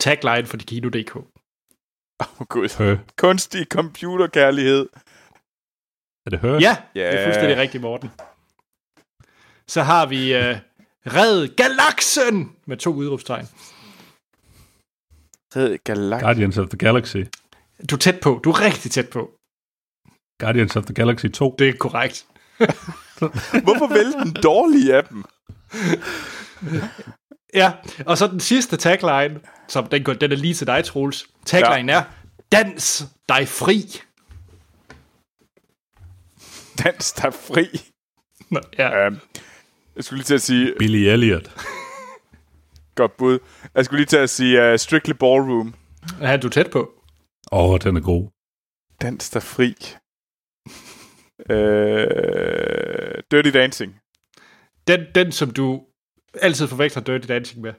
Tagline 0.00 0.46
for 0.46 0.56
Kino.dk. 0.56 1.16
Åh, 1.16 2.40
oh, 2.40 2.46
gud. 2.46 2.78
Hø. 2.78 2.96
Kunstig 3.18 3.66
computerkærlighed. 3.70 4.88
Er 6.26 6.30
det 6.30 6.38
hø? 6.38 6.52
Ja, 6.58 6.76
Ja. 6.94 7.10
det 7.12 7.20
er 7.20 7.24
fuldstændig 7.24 7.56
rigtigt, 7.56 7.80
Morten. 7.82 8.10
Så 9.68 9.82
har 9.82 10.06
vi 10.06 10.34
uh, 10.34 10.56
Red 11.06 11.48
Galaksen 11.56 12.56
med 12.66 12.76
to 12.76 12.92
udråbstegn. 12.92 13.46
Red 15.56 15.78
Galax. 15.84 16.22
Guardians 16.22 16.58
of 16.58 16.68
the 16.68 16.78
Galaxy. 16.78 17.16
Du 17.90 17.94
er 17.94 17.98
tæt 17.98 18.20
på. 18.20 18.40
Du 18.44 18.50
er 18.50 18.60
rigtig 18.60 18.90
tæt 18.90 19.08
på. 19.08 19.30
Guardians 20.40 20.76
of 20.76 20.84
the 20.84 20.94
Galaxy 20.94 21.26
2. 21.26 21.54
Det 21.58 21.68
er 21.68 21.72
korrekt. 21.72 22.26
Hvorfor 23.66 23.94
vælge 23.94 24.12
den 24.12 24.32
dårlige 24.42 24.94
af 24.96 25.04
dem? 25.04 25.24
Ja, 27.54 27.72
og 28.06 28.18
så 28.18 28.26
den 28.26 28.40
sidste 28.40 28.76
tagline, 28.76 29.40
som 29.68 29.86
den, 29.86 30.04
den 30.04 30.32
er 30.32 30.36
lige 30.36 30.54
til 30.54 30.66
dig, 30.66 30.84
Troels. 30.84 31.26
Tagline 31.46 31.92
ja. 31.92 31.98
er, 31.98 32.04
dans 32.52 33.06
dig 33.28 33.48
fri. 33.48 33.82
Dans 36.84 37.12
der 37.12 37.30
fri. 37.30 37.66
Nå, 38.50 38.60
Ja. 38.78 39.06
Um, 39.06 39.18
jeg 39.96 40.04
skulle 40.04 40.18
lige 40.18 40.24
til 40.24 40.34
at 40.34 40.42
sige, 40.42 40.74
Billy 40.78 41.08
Elliot. 41.08 41.50
Godt 42.96 43.16
bud. 43.16 43.38
Jeg 43.74 43.84
skulle 43.84 43.98
lige 43.98 44.06
til 44.06 44.16
at 44.16 44.30
sige 44.30 44.72
uh, 44.72 44.78
Strictly 44.78 45.12
Ballroom. 45.12 45.74
ja, 46.20 46.36
du 46.36 46.46
er 46.46 46.50
tæt 46.50 46.70
på. 46.70 46.92
Åh, 47.52 47.70
oh, 47.70 47.78
den 47.82 47.96
er 47.96 48.00
god. 48.00 48.28
Dans 49.02 49.30
der 49.30 49.40
fri. 49.40 49.74
Uh, 51.50 53.22
Dirty 53.30 53.50
Dancing. 53.58 53.94
Den, 54.88 55.00
den, 55.14 55.32
som 55.32 55.50
du 55.50 55.82
altid 56.42 56.68
forveksler 56.68 57.02
Dirty 57.02 57.28
Dancing 57.28 57.60
med. 57.60 57.72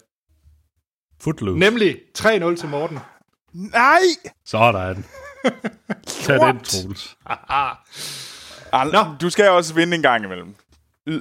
Footloose. 1.22 1.60
Nemlig 1.60 1.98
3-0 2.18 2.56
til 2.56 2.70
Morten. 2.70 3.00
Nej! 3.54 4.00
Sådan. 4.46 5.06
Tag 6.24 6.36
den, 6.36 6.42
What? 6.44 6.64
Troels. 6.64 7.18
Haha. 7.26 7.74
Al- 8.74 8.92
Nå. 8.92 9.16
Du 9.22 9.30
skal 9.30 9.50
også 9.50 9.74
vinde 9.74 9.96
en 9.96 10.02
gang 10.02 10.24
imellem. 10.24 10.56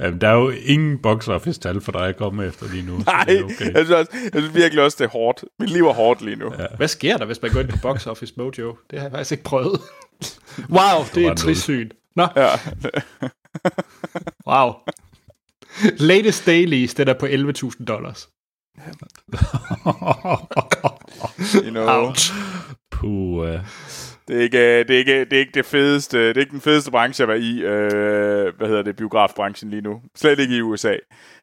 Jamen, 0.00 0.20
der 0.20 0.28
er 0.28 0.34
jo 0.34 0.50
ingen 0.50 0.98
box 0.98 1.28
office 1.28 1.60
tal 1.60 1.80
for 1.80 1.92
dig 1.92 2.08
at 2.08 2.16
komme 2.16 2.46
efter 2.46 2.66
lige 2.72 2.86
nu. 2.86 2.98
Nej, 2.98 3.24
det 3.24 3.40
er 3.40 3.44
okay. 3.44 3.74
jeg, 3.74 3.86
synes 3.86 3.90
også, 3.90 4.10
jeg 4.12 4.42
synes 4.42 4.54
virkelig 4.54 4.84
også, 4.84 4.96
det 4.98 5.04
er 5.04 5.08
hårdt. 5.08 5.44
Mit 5.58 5.70
liv 5.70 5.86
er 5.86 5.92
hårdt 5.92 6.22
lige 6.22 6.36
nu. 6.36 6.52
Ja. 6.58 6.66
Hvad 6.76 6.88
sker 6.88 7.16
der, 7.16 7.26
hvis 7.26 7.42
man 7.42 7.52
går 7.52 7.60
ind 7.60 7.68
på 7.68 7.76
Box 7.82 8.06
Office 8.06 8.34
Mojo? 8.36 8.76
Det 8.90 8.98
har 8.98 9.06
jeg 9.06 9.12
faktisk 9.12 9.32
ikke 9.32 9.44
prøvet. 9.44 9.80
wow, 10.76 11.04
det 11.14 11.26
er 11.26 11.32
et 11.32 11.38
trist 11.38 11.62
syn. 11.62 11.90
Nå, 12.16 12.28
ja. 12.36 12.48
wow. 14.50 14.72
Latest 15.98 16.46
dailies, 16.46 16.94
den 16.94 17.08
er 17.08 17.14
på 17.14 17.26
11.000 17.26 17.84
dollars. 17.84 18.28
You 21.64 21.70
know, 21.70 21.88
Ouch. 21.88 22.32
Puh, 22.90 23.10
uh, 23.10 23.60
det, 24.28 24.36
er 24.36 24.40
ikke, 24.40 24.78
det, 24.78 24.90
er 24.90 24.98
ikke, 24.98 25.20
det 25.24 25.32
er 25.32 25.38
ikke 25.40 25.52
det 25.54 25.66
fedeste, 25.66 26.28
det 26.28 26.36
er 26.36 26.40
ikke 26.40 26.50
den 26.52 26.60
fedeste 26.60 26.90
branche 26.90 27.22
at 27.22 27.28
være 27.28 27.38
i, 27.40 27.62
øh, 27.62 28.56
hvad 28.56 28.68
hedder 28.68 28.82
det, 28.82 28.96
biografbranchen 28.96 29.70
lige 29.70 29.82
nu. 29.82 30.00
Slet 30.16 30.38
ikke 30.38 30.56
i 30.56 30.60
USA, 30.62 30.94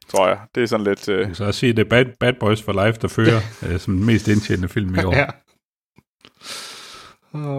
tror 0.08 0.28
jeg. 0.28 0.38
Det 0.54 0.62
er 0.62 0.66
sådan 0.66 0.86
lidt... 0.86 1.08
Øh, 1.08 1.34
så 1.34 1.44
at 1.44 1.54
sige, 1.54 1.72
det 1.72 1.84
er 1.84 1.88
Bad, 1.88 2.04
Bad 2.20 2.32
Boys 2.32 2.62
for 2.62 2.86
Life, 2.86 2.98
der 3.02 3.08
fører 3.08 3.40
uh, 3.62 3.78
som 3.80 3.96
den 3.96 4.06
mest 4.06 4.28
indtjenende 4.28 4.68
film 4.68 4.94
i 4.94 4.98
år. 5.04 5.14
Ja. 5.16 5.26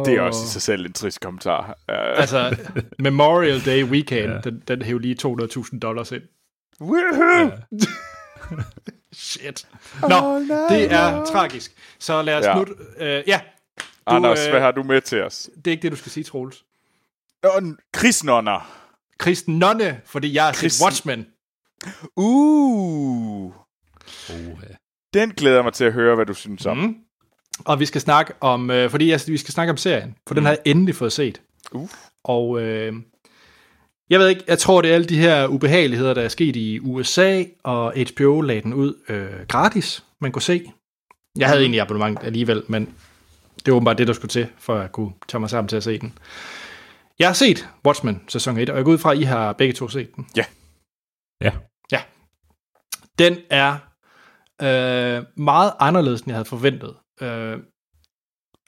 det 0.05 0.13
er 0.17 0.21
også 0.21 0.43
i 0.45 0.47
sig 0.47 0.61
selv 0.61 0.85
en 0.85 0.93
trist 0.93 1.19
kommentar. 1.21 1.61
Uh, 1.67 1.95
Altså, 2.19 2.55
Memorial 2.99 3.65
Day 3.65 3.83
weekend, 3.83 4.31
Ja. 4.31 4.39
den, 4.43 4.63
den 4.67 4.81
hæver 4.81 4.99
lige 4.99 5.15
200.000 5.73 5.79
dollars 5.79 6.11
ind. 6.11 6.23
woohoo! 6.81 7.51
Shit. 9.13 9.67
Nå, 10.01 10.39
det 10.69 10.91
er 10.93 11.25
tragisk. 11.25 11.71
Så 11.99 12.21
lad 12.21 12.35
os 12.35 12.45
ja. 12.45 12.55
nu... 12.55 12.65
Øh, 12.99 13.23
ja, 13.27 13.39
Anders, 14.07 14.45
øh, 14.45 14.51
hvad 14.51 14.61
har 14.61 14.71
du 14.71 14.83
med 14.83 15.01
til 15.01 15.23
os? 15.23 15.49
det 15.55 15.67
er 15.67 15.71
ikke 15.71 15.81
det, 15.81 15.91
du 15.91 15.97
skal 15.97 16.11
sige, 16.11 16.23
Troels. 16.23 16.63
Nå, 17.43 17.49
Krigsnonner. 17.93 18.73
Kristen 19.17 19.59
Nonne, 19.59 20.01
fordi 20.05 20.33
jeg 20.33 20.45
har 20.45 20.51
set 20.51 20.59
Kristen- 20.61 20.85
Watchmen. 20.85 21.27
Uh, 22.15 23.53
Uh, 24.29 24.59
den 25.13 25.31
glæder 25.31 25.63
mig 25.63 25.73
til 25.73 25.83
at 25.85 25.93
høre, 25.93 26.15
hvad 26.15 26.25
du 26.25 26.33
synes 26.33 26.65
om. 26.65 26.77
Mm. 26.77 26.95
Og 27.65 27.79
vi 27.79 27.85
skal 27.85 28.01
snakke 28.01 28.33
om, 28.41 28.71
øh, 28.71 28.89
fordi 28.89 29.09
jeg, 29.09 29.19
vi 29.27 29.37
skal 29.37 29.53
snakke 29.53 29.71
om 29.71 29.77
serien, 29.77 30.15
for 30.27 30.33
mm. 30.33 30.35
den 30.35 30.45
har 30.45 30.51
jeg 30.51 30.59
endelig 30.65 30.95
fået 30.95 31.13
set. 31.13 31.41
Uh. 31.71 31.89
Og 32.23 32.61
øh, 32.61 32.93
jeg 34.09 34.19
ved 34.19 34.27
ikke, 34.27 34.43
jeg 34.47 34.59
tror, 34.59 34.81
det 34.81 34.91
er 34.91 34.95
alle 34.95 35.07
de 35.07 35.17
her 35.17 35.47
ubehageligheder, 35.47 36.13
der 36.13 36.21
er 36.21 36.27
sket 36.27 36.55
i 36.55 36.79
USA, 36.79 37.43
og 37.63 37.93
HBO 38.13 38.41
lagde 38.41 38.61
den 38.61 38.73
ud 38.73 38.93
øh, 39.09 39.47
gratis, 39.47 40.03
man 40.21 40.31
kunne 40.31 40.41
se. 40.41 40.71
Jeg 41.37 41.47
havde 41.47 41.61
egentlig 41.61 41.81
abonnement 41.81 42.19
alligevel, 42.23 42.63
men 42.67 42.95
det 43.65 43.71
var 43.71 43.75
åbenbart 43.75 43.97
det, 43.97 44.07
der 44.07 44.13
skulle 44.13 44.29
til, 44.29 44.47
for 44.57 44.75
at 44.75 44.91
kunne 44.91 45.13
tage 45.27 45.39
mig 45.39 45.49
sammen 45.49 45.67
til 45.69 45.75
at 45.75 45.83
se 45.83 45.99
den. 45.99 46.17
Jeg 47.19 47.27
har 47.27 47.33
set 47.33 47.69
Watchmen 47.85 48.23
sæson 48.27 48.57
1, 48.57 48.69
og 48.69 48.75
jeg 48.77 48.85
går 48.85 48.91
ud 48.91 48.97
fra, 48.97 49.11
at 49.11 49.17
I 49.17 49.21
har 49.23 49.53
begge 49.53 49.73
to 49.73 49.87
set 49.89 50.15
den. 50.15 50.27
ja. 50.35 50.45
Ja. 51.41 51.51
Den 53.19 53.37
er 53.49 53.73
øh, 54.61 55.25
meget 55.37 55.73
anderledes, 55.79 56.21
end 56.21 56.29
jeg 56.29 56.35
havde 56.35 56.49
forventet. 56.49 56.95
Øh, 57.21 57.57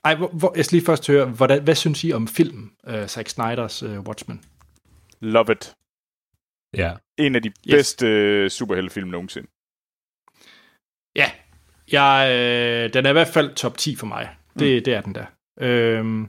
ej, 0.04 0.16
hvor, 0.16 0.28
hvor, 0.28 0.54
jeg 0.56 0.66
skal 0.66 0.76
lige 0.76 0.86
først 0.86 1.08
høre, 1.08 1.26
hvordan, 1.26 1.64
hvad 1.64 1.76
synes 1.76 2.04
I 2.04 2.12
om 2.14 2.28
filmen, 2.28 2.72
øh, 2.88 3.08
Zack 3.08 3.30
Snyders 3.30 3.84
øh, 3.84 4.00
Watchmen? 4.00 4.44
Love 5.22 5.52
it. 5.52 5.76
Ja. 6.74 6.94
En 7.18 7.36
af 7.36 7.42
de 7.42 7.48
Yes. 7.50 7.56
bedste 7.72 8.08
øh, 8.08 8.50
superheltefilm 8.50 9.08
nogensinde. 9.08 9.48
Ja, 11.16 11.32
jeg, 11.92 12.30
øh, 12.32 12.94
den 12.94 13.06
er 13.06 13.10
i 13.10 13.14
hvert 13.14 13.28
fald 13.28 13.56
top 13.56 13.78
10 13.78 13.96
for 13.96 14.06
mig. 14.06 14.36
Det, 14.60 14.78
mm. 14.78 14.84
det 14.84 14.88
er 14.88 15.02
den 15.02 15.16
der. 15.16 15.26
Øhm, 15.62 16.28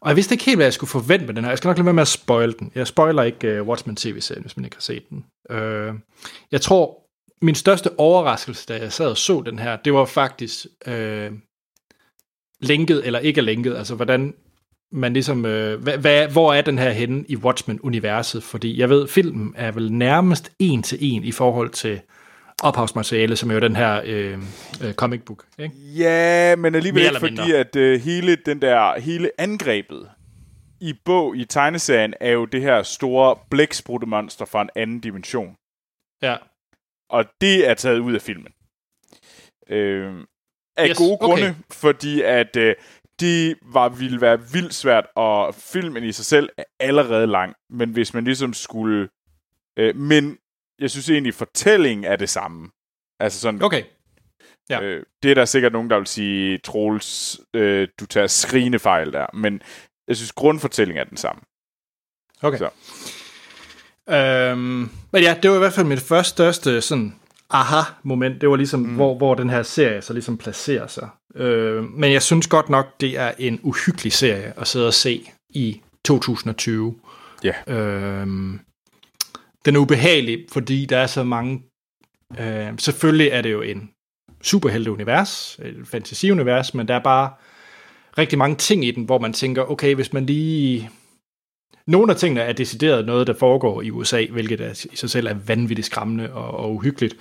og 0.00 0.08
jeg 0.08 0.16
vidste 0.16 0.34
ikke 0.34 0.44
helt, 0.44 0.58
hvad 0.58 0.66
jeg 0.66 0.72
skulle 0.72 0.90
forvente 0.90 1.26
med 1.26 1.34
den 1.34 1.44
her. 1.44 1.50
Jeg 1.50 1.58
skal 1.58 1.68
nok 1.68 1.76
lade 1.76 1.86
være 1.86 1.94
med 1.94 2.02
at 2.02 2.08
spoil 2.08 2.58
den. 2.58 2.72
Jeg 2.74 2.86
spoiler 2.86 3.22
ikke 3.22 3.60
uh, 3.60 3.68
Watchmen 3.68 3.96
TV-serien, 3.96 4.42
hvis 4.42 4.56
man 4.56 4.64
ikke 4.64 4.76
har 4.76 4.80
set 4.80 5.10
den. 5.10 5.24
Øh, 5.50 5.94
jeg 6.52 6.60
tror, 6.60 7.02
min 7.42 7.54
største 7.54 7.98
overraskelse, 7.98 8.66
da 8.66 8.78
jeg 8.78 8.92
sad 8.92 9.06
og 9.06 9.16
så 9.16 9.42
den 9.46 9.58
her, 9.58 9.76
det 9.76 9.92
var 9.92 10.04
faktisk 10.04 10.66
øh, 10.86 11.32
linket 12.60 13.06
eller 13.06 13.18
ikke 13.18 13.40
linket. 13.40 13.76
Altså, 13.76 13.94
hvordan 13.94 14.34
man 14.92 15.12
ligesom, 15.12 15.46
øh, 15.46 15.82
hvad, 15.82 15.98
hvad, 15.98 16.28
hvor 16.28 16.54
er 16.54 16.62
den 16.62 16.78
her 16.78 16.90
henne 16.90 17.24
i 17.28 17.36
Watchmen-universet? 17.36 18.42
Fordi 18.42 18.80
jeg 18.80 18.90
ved, 18.90 19.08
filmen 19.08 19.54
er 19.56 19.72
vel 19.72 19.92
nærmest 19.92 20.52
en 20.58 20.82
til 20.82 20.98
en 21.00 21.24
i 21.24 21.32
forhold 21.32 21.70
til 21.70 22.00
ophavsmateriale, 22.62 23.36
som 23.36 23.50
er 23.50 23.54
jo 23.54 23.60
den 23.60 23.76
her 23.76 24.02
øh, 24.04 24.38
øh, 24.82 24.94
comic 24.94 25.22
book. 25.26 25.46
Ikke? 25.58 25.74
Ja, 25.76 26.56
men 26.56 26.74
alligevel 26.74 27.02
ikke, 27.02 27.18
mindre. 27.22 27.42
fordi 27.42 27.52
at 27.52 27.76
øh, 27.76 28.00
hele 28.00 28.36
den 28.36 28.62
der, 28.62 29.00
hele 29.00 29.30
angrebet 29.38 30.10
i 30.80 30.94
bog, 31.04 31.36
i 31.36 31.44
tegneserien, 31.44 32.14
er 32.20 32.30
jo 32.30 32.44
det 32.44 32.62
her 32.62 32.82
store 32.82 33.36
blæksprutte-monster 33.50 34.44
fra 34.44 34.62
en 34.62 34.70
anden 34.76 35.00
dimension. 35.00 35.56
Ja. 36.22 36.36
Og 37.10 37.24
det 37.40 37.68
er 37.68 37.74
taget 37.74 37.98
ud 37.98 38.14
af 38.14 38.22
filmen. 38.22 38.52
Øh, 39.70 40.24
af 40.76 40.88
Yes, 40.88 40.98
gode 40.98 41.12
okay. 41.12 41.26
grunde, 41.26 41.56
fordi 41.70 42.22
at 42.22 42.56
øh, 42.56 42.74
det 43.20 43.56
var, 43.62 43.88
ville 43.88 44.20
være 44.20 44.40
vildt 44.52 44.74
svært, 44.74 45.06
og 45.16 45.54
filmen 45.54 46.04
i 46.04 46.12
sig 46.12 46.24
selv 46.24 46.48
er 46.58 46.64
allerede 46.80 47.26
lang. 47.26 47.54
Men 47.70 47.90
hvis 47.90 48.14
man 48.14 48.24
ligesom 48.24 48.52
skulle... 48.52 49.08
Øh, 49.76 49.96
men 49.96 50.38
jeg 50.80 50.90
synes 50.90 51.10
egentlig, 51.10 51.34
fortællingen 51.34 52.04
er 52.04 52.16
det 52.16 52.28
samme. 52.28 52.68
Altså 53.20 53.40
sådan, 53.40 53.62
Okay. 53.62 53.82
Ja. 54.70 54.82
Øh, 54.82 55.02
det 55.22 55.30
er 55.30 55.34
der 55.34 55.44
sikkert 55.44 55.72
nogen, 55.72 55.90
der 55.90 55.98
vil 55.98 56.06
sige, 56.06 56.58
Troels, 56.58 57.40
øh, 57.54 57.88
du 58.00 58.06
tager 58.06 58.26
skrigende 58.26 58.78
fejl 58.78 59.12
der. 59.12 59.26
Men 59.34 59.62
jeg 60.08 60.16
synes, 60.16 60.32
grundfortællingen 60.32 61.00
er 61.00 61.04
den 61.04 61.16
samme. 61.16 61.42
Okay. 62.42 62.58
Så. 62.58 62.70
Øhm, 64.14 64.90
men 65.12 65.22
ja, 65.22 65.38
det 65.42 65.50
var 65.50 65.56
i 65.56 65.58
hvert 65.58 65.72
fald 65.72 65.86
mit 65.86 66.00
første 66.00 66.30
største 66.30 66.80
sådan 66.80 67.14
aha-moment. 67.50 68.40
Det 68.40 68.48
var 68.48 68.56
ligesom, 68.56 68.80
mm. 68.80 68.94
hvor, 68.94 69.14
hvor 69.14 69.34
den 69.34 69.50
her 69.50 69.62
serie 69.62 70.02
så 70.02 70.12
ligesom 70.12 70.38
placerer 70.38 70.86
sig. 70.86 71.08
Øh, 71.34 71.84
men 71.84 72.12
jeg 72.12 72.22
synes 72.22 72.46
godt 72.46 72.68
nok, 72.68 73.00
det 73.00 73.18
er 73.18 73.32
en 73.38 73.60
uhyggelig 73.62 74.12
serie 74.12 74.52
at 74.56 74.66
sidde 74.68 74.86
og 74.86 74.94
se 74.94 75.30
i 75.50 75.80
2020. 76.04 76.94
Ja. 77.44 77.74
Øhm, 77.74 78.60
den 79.66 79.76
er 79.76 79.80
ubehagelig, 79.80 80.38
fordi 80.52 80.86
der 80.86 80.98
er 80.98 81.06
så 81.06 81.24
mange... 81.24 81.62
Øh, 82.40 82.68
selvfølgelig 82.78 83.28
er 83.28 83.42
det 83.42 83.52
jo 83.52 83.62
en 83.62 83.90
superhelte-univers, 84.42 85.58
et 85.64 85.74
fantasy-univers, 85.84 86.74
men 86.74 86.88
der 86.88 86.94
er 86.94 87.02
bare 87.02 87.30
rigtig 88.18 88.38
mange 88.38 88.56
ting 88.56 88.84
i 88.84 88.90
den, 88.90 89.04
hvor 89.04 89.18
man 89.18 89.32
tænker, 89.32 89.70
okay, 89.70 89.94
hvis 89.94 90.12
man 90.12 90.26
lige... 90.26 90.90
Nogle 91.86 92.12
af 92.12 92.18
tingene 92.18 92.40
er 92.40 92.52
decideret 92.52 93.06
noget, 93.06 93.26
der 93.26 93.34
foregår 93.34 93.82
i 93.82 93.90
USA, 93.90 94.26
hvilket 94.30 94.60
er, 94.60 94.86
i 94.92 94.96
sig 94.96 95.10
selv 95.10 95.26
er 95.26 95.34
vanvittigt 95.34 95.86
skræmmende 95.86 96.32
og, 96.32 96.50
og 96.50 96.74
uhyggeligt. 96.74 97.16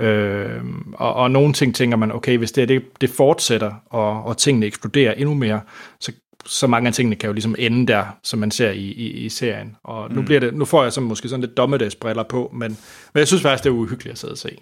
Øh, 0.00 0.64
og, 0.94 1.14
og 1.14 1.30
nogle 1.30 1.52
ting 1.52 1.74
tænker 1.74 1.96
man, 1.96 2.12
okay, 2.12 2.38
hvis 2.38 2.52
det, 2.52 2.68
det, 2.68 2.82
det 3.00 3.10
fortsætter, 3.10 3.72
og, 3.86 4.24
og 4.24 4.36
tingene 4.36 4.66
eksploderer 4.66 5.12
endnu 5.12 5.34
mere, 5.34 5.60
så, 6.00 6.12
så 6.46 6.66
mange 6.66 6.88
af 6.88 6.94
tingene 6.94 7.16
kan 7.16 7.26
jo 7.26 7.32
ligesom 7.32 7.54
ende 7.58 7.86
der, 7.92 8.06
som 8.22 8.38
man 8.38 8.50
ser 8.50 8.70
i, 8.70 8.78
i, 8.84 9.10
i 9.10 9.28
serien. 9.28 9.76
Og 9.84 10.10
nu, 10.12 10.22
bliver 10.22 10.40
det, 10.40 10.54
nu 10.54 10.64
får 10.64 10.82
jeg 10.82 10.92
så 10.92 11.00
måske 11.00 11.28
sådan 11.28 11.40
lidt 11.40 11.56
dommedagsbriller 11.56 12.22
på, 12.22 12.50
men, 12.54 12.70
men 13.14 13.18
jeg 13.18 13.26
synes 13.26 13.42
faktisk, 13.42 13.64
det 13.64 13.70
er 13.70 13.74
uhyggeligt 13.74 14.12
at 14.12 14.18
sidde 14.18 14.32
og 14.32 14.38
se. 14.38 14.58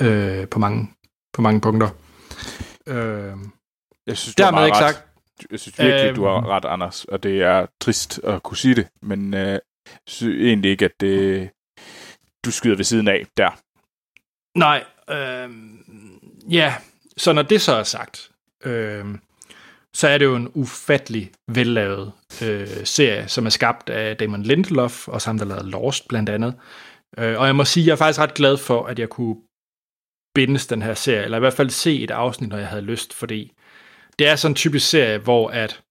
Øh, 0.00 0.48
på, 0.48 0.58
mange, 0.58 0.90
på 1.32 1.42
mange 1.42 1.60
punkter. 1.60 1.88
Øh, 2.86 3.32
Jeg 4.06 4.16
synes, 4.16 4.34
du 4.34 4.42
har 4.42 4.50
dermed 4.50 4.58
meget 4.60 4.68
ikke 4.68 4.78
ret. 4.78 4.94
sagt, 4.94 5.06
Jeg 5.50 5.60
synes 5.60 5.78
virkelig, 5.78 6.06
Øhm. 6.08 6.14
du 6.16 6.24
har 6.24 6.48
ret, 6.48 6.64
Anders. 6.64 7.04
Og 7.04 7.22
det 7.22 7.42
er 7.42 7.66
trist 7.80 8.20
at 8.24 8.42
kunne 8.42 8.56
sige 8.56 8.74
det. 8.74 8.88
Men 9.02 9.34
øh, 9.34 9.40
jeg 9.48 9.60
synes 10.06 10.44
egentlig 10.46 10.70
ikke, 10.70 10.84
at 10.84 10.92
det, 11.00 11.50
du 12.44 12.50
skyder 12.50 12.76
ved 12.76 12.84
siden 12.84 13.08
af 13.08 13.26
der. 13.36 13.50
Nej, 14.58 14.84
øh, 15.10 15.50
ja, 16.54 16.74
så 17.16 17.32
når 17.32 17.42
det 17.42 17.60
så 17.60 17.72
er 17.74 17.82
sagt, 17.82 18.30
øh, 18.64 19.04
så 19.96 20.08
er 20.08 20.18
det 20.18 20.24
jo 20.24 20.36
en 20.36 20.50
ufattelig 20.54 21.30
vellavet 21.48 22.12
øh, 22.42 22.68
serie, 22.84 23.28
som 23.28 23.46
er 23.46 23.50
skabt 23.50 23.90
af 23.90 24.16
Damon 24.16 24.42
Lindelof, 24.42 25.08
og 25.08 25.20
ham, 25.20 25.38
der 25.38 25.44
lavede 25.44 25.70
Lost 25.70 26.08
blandt 26.08 26.28
andet. 26.28 26.54
Øh, 27.18 27.40
og 27.40 27.46
jeg 27.46 27.56
må 27.56 27.64
sige, 27.64 27.86
jeg 27.86 27.92
er 27.92 27.96
faktisk 27.96 28.20
ret 28.20 28.34
glad 28.34 28.56
for, 28.56 28.86
at 28.86 28.98
jeg 28.98 29.08
kunne 29.08 29.36
bindes 30.34 30.66
den 30.66 30.82
her 30.82 30.94
serie, 30.94 31.24
eller 31.24 31.38
i 31.38 31.40
hvert 31.40 31.52
fald 31.52 31.70
se 31.70 32.02
et 32.02 32.10
afsnit, 32.10 32.50
når 32.50 32.56
jeg 32.58 32.68
havde 32.68 32.82
lyst, 32.82 33.14
fordi 33.14 33.52
det 34.18 34.26
er 34.26 34.36
sådan 34.36 34.52
en 34.52 34.56
typisk 34.56 34.88
serie, 34.88 35.18
hvor 35.18 35.48
at 35.48 35.82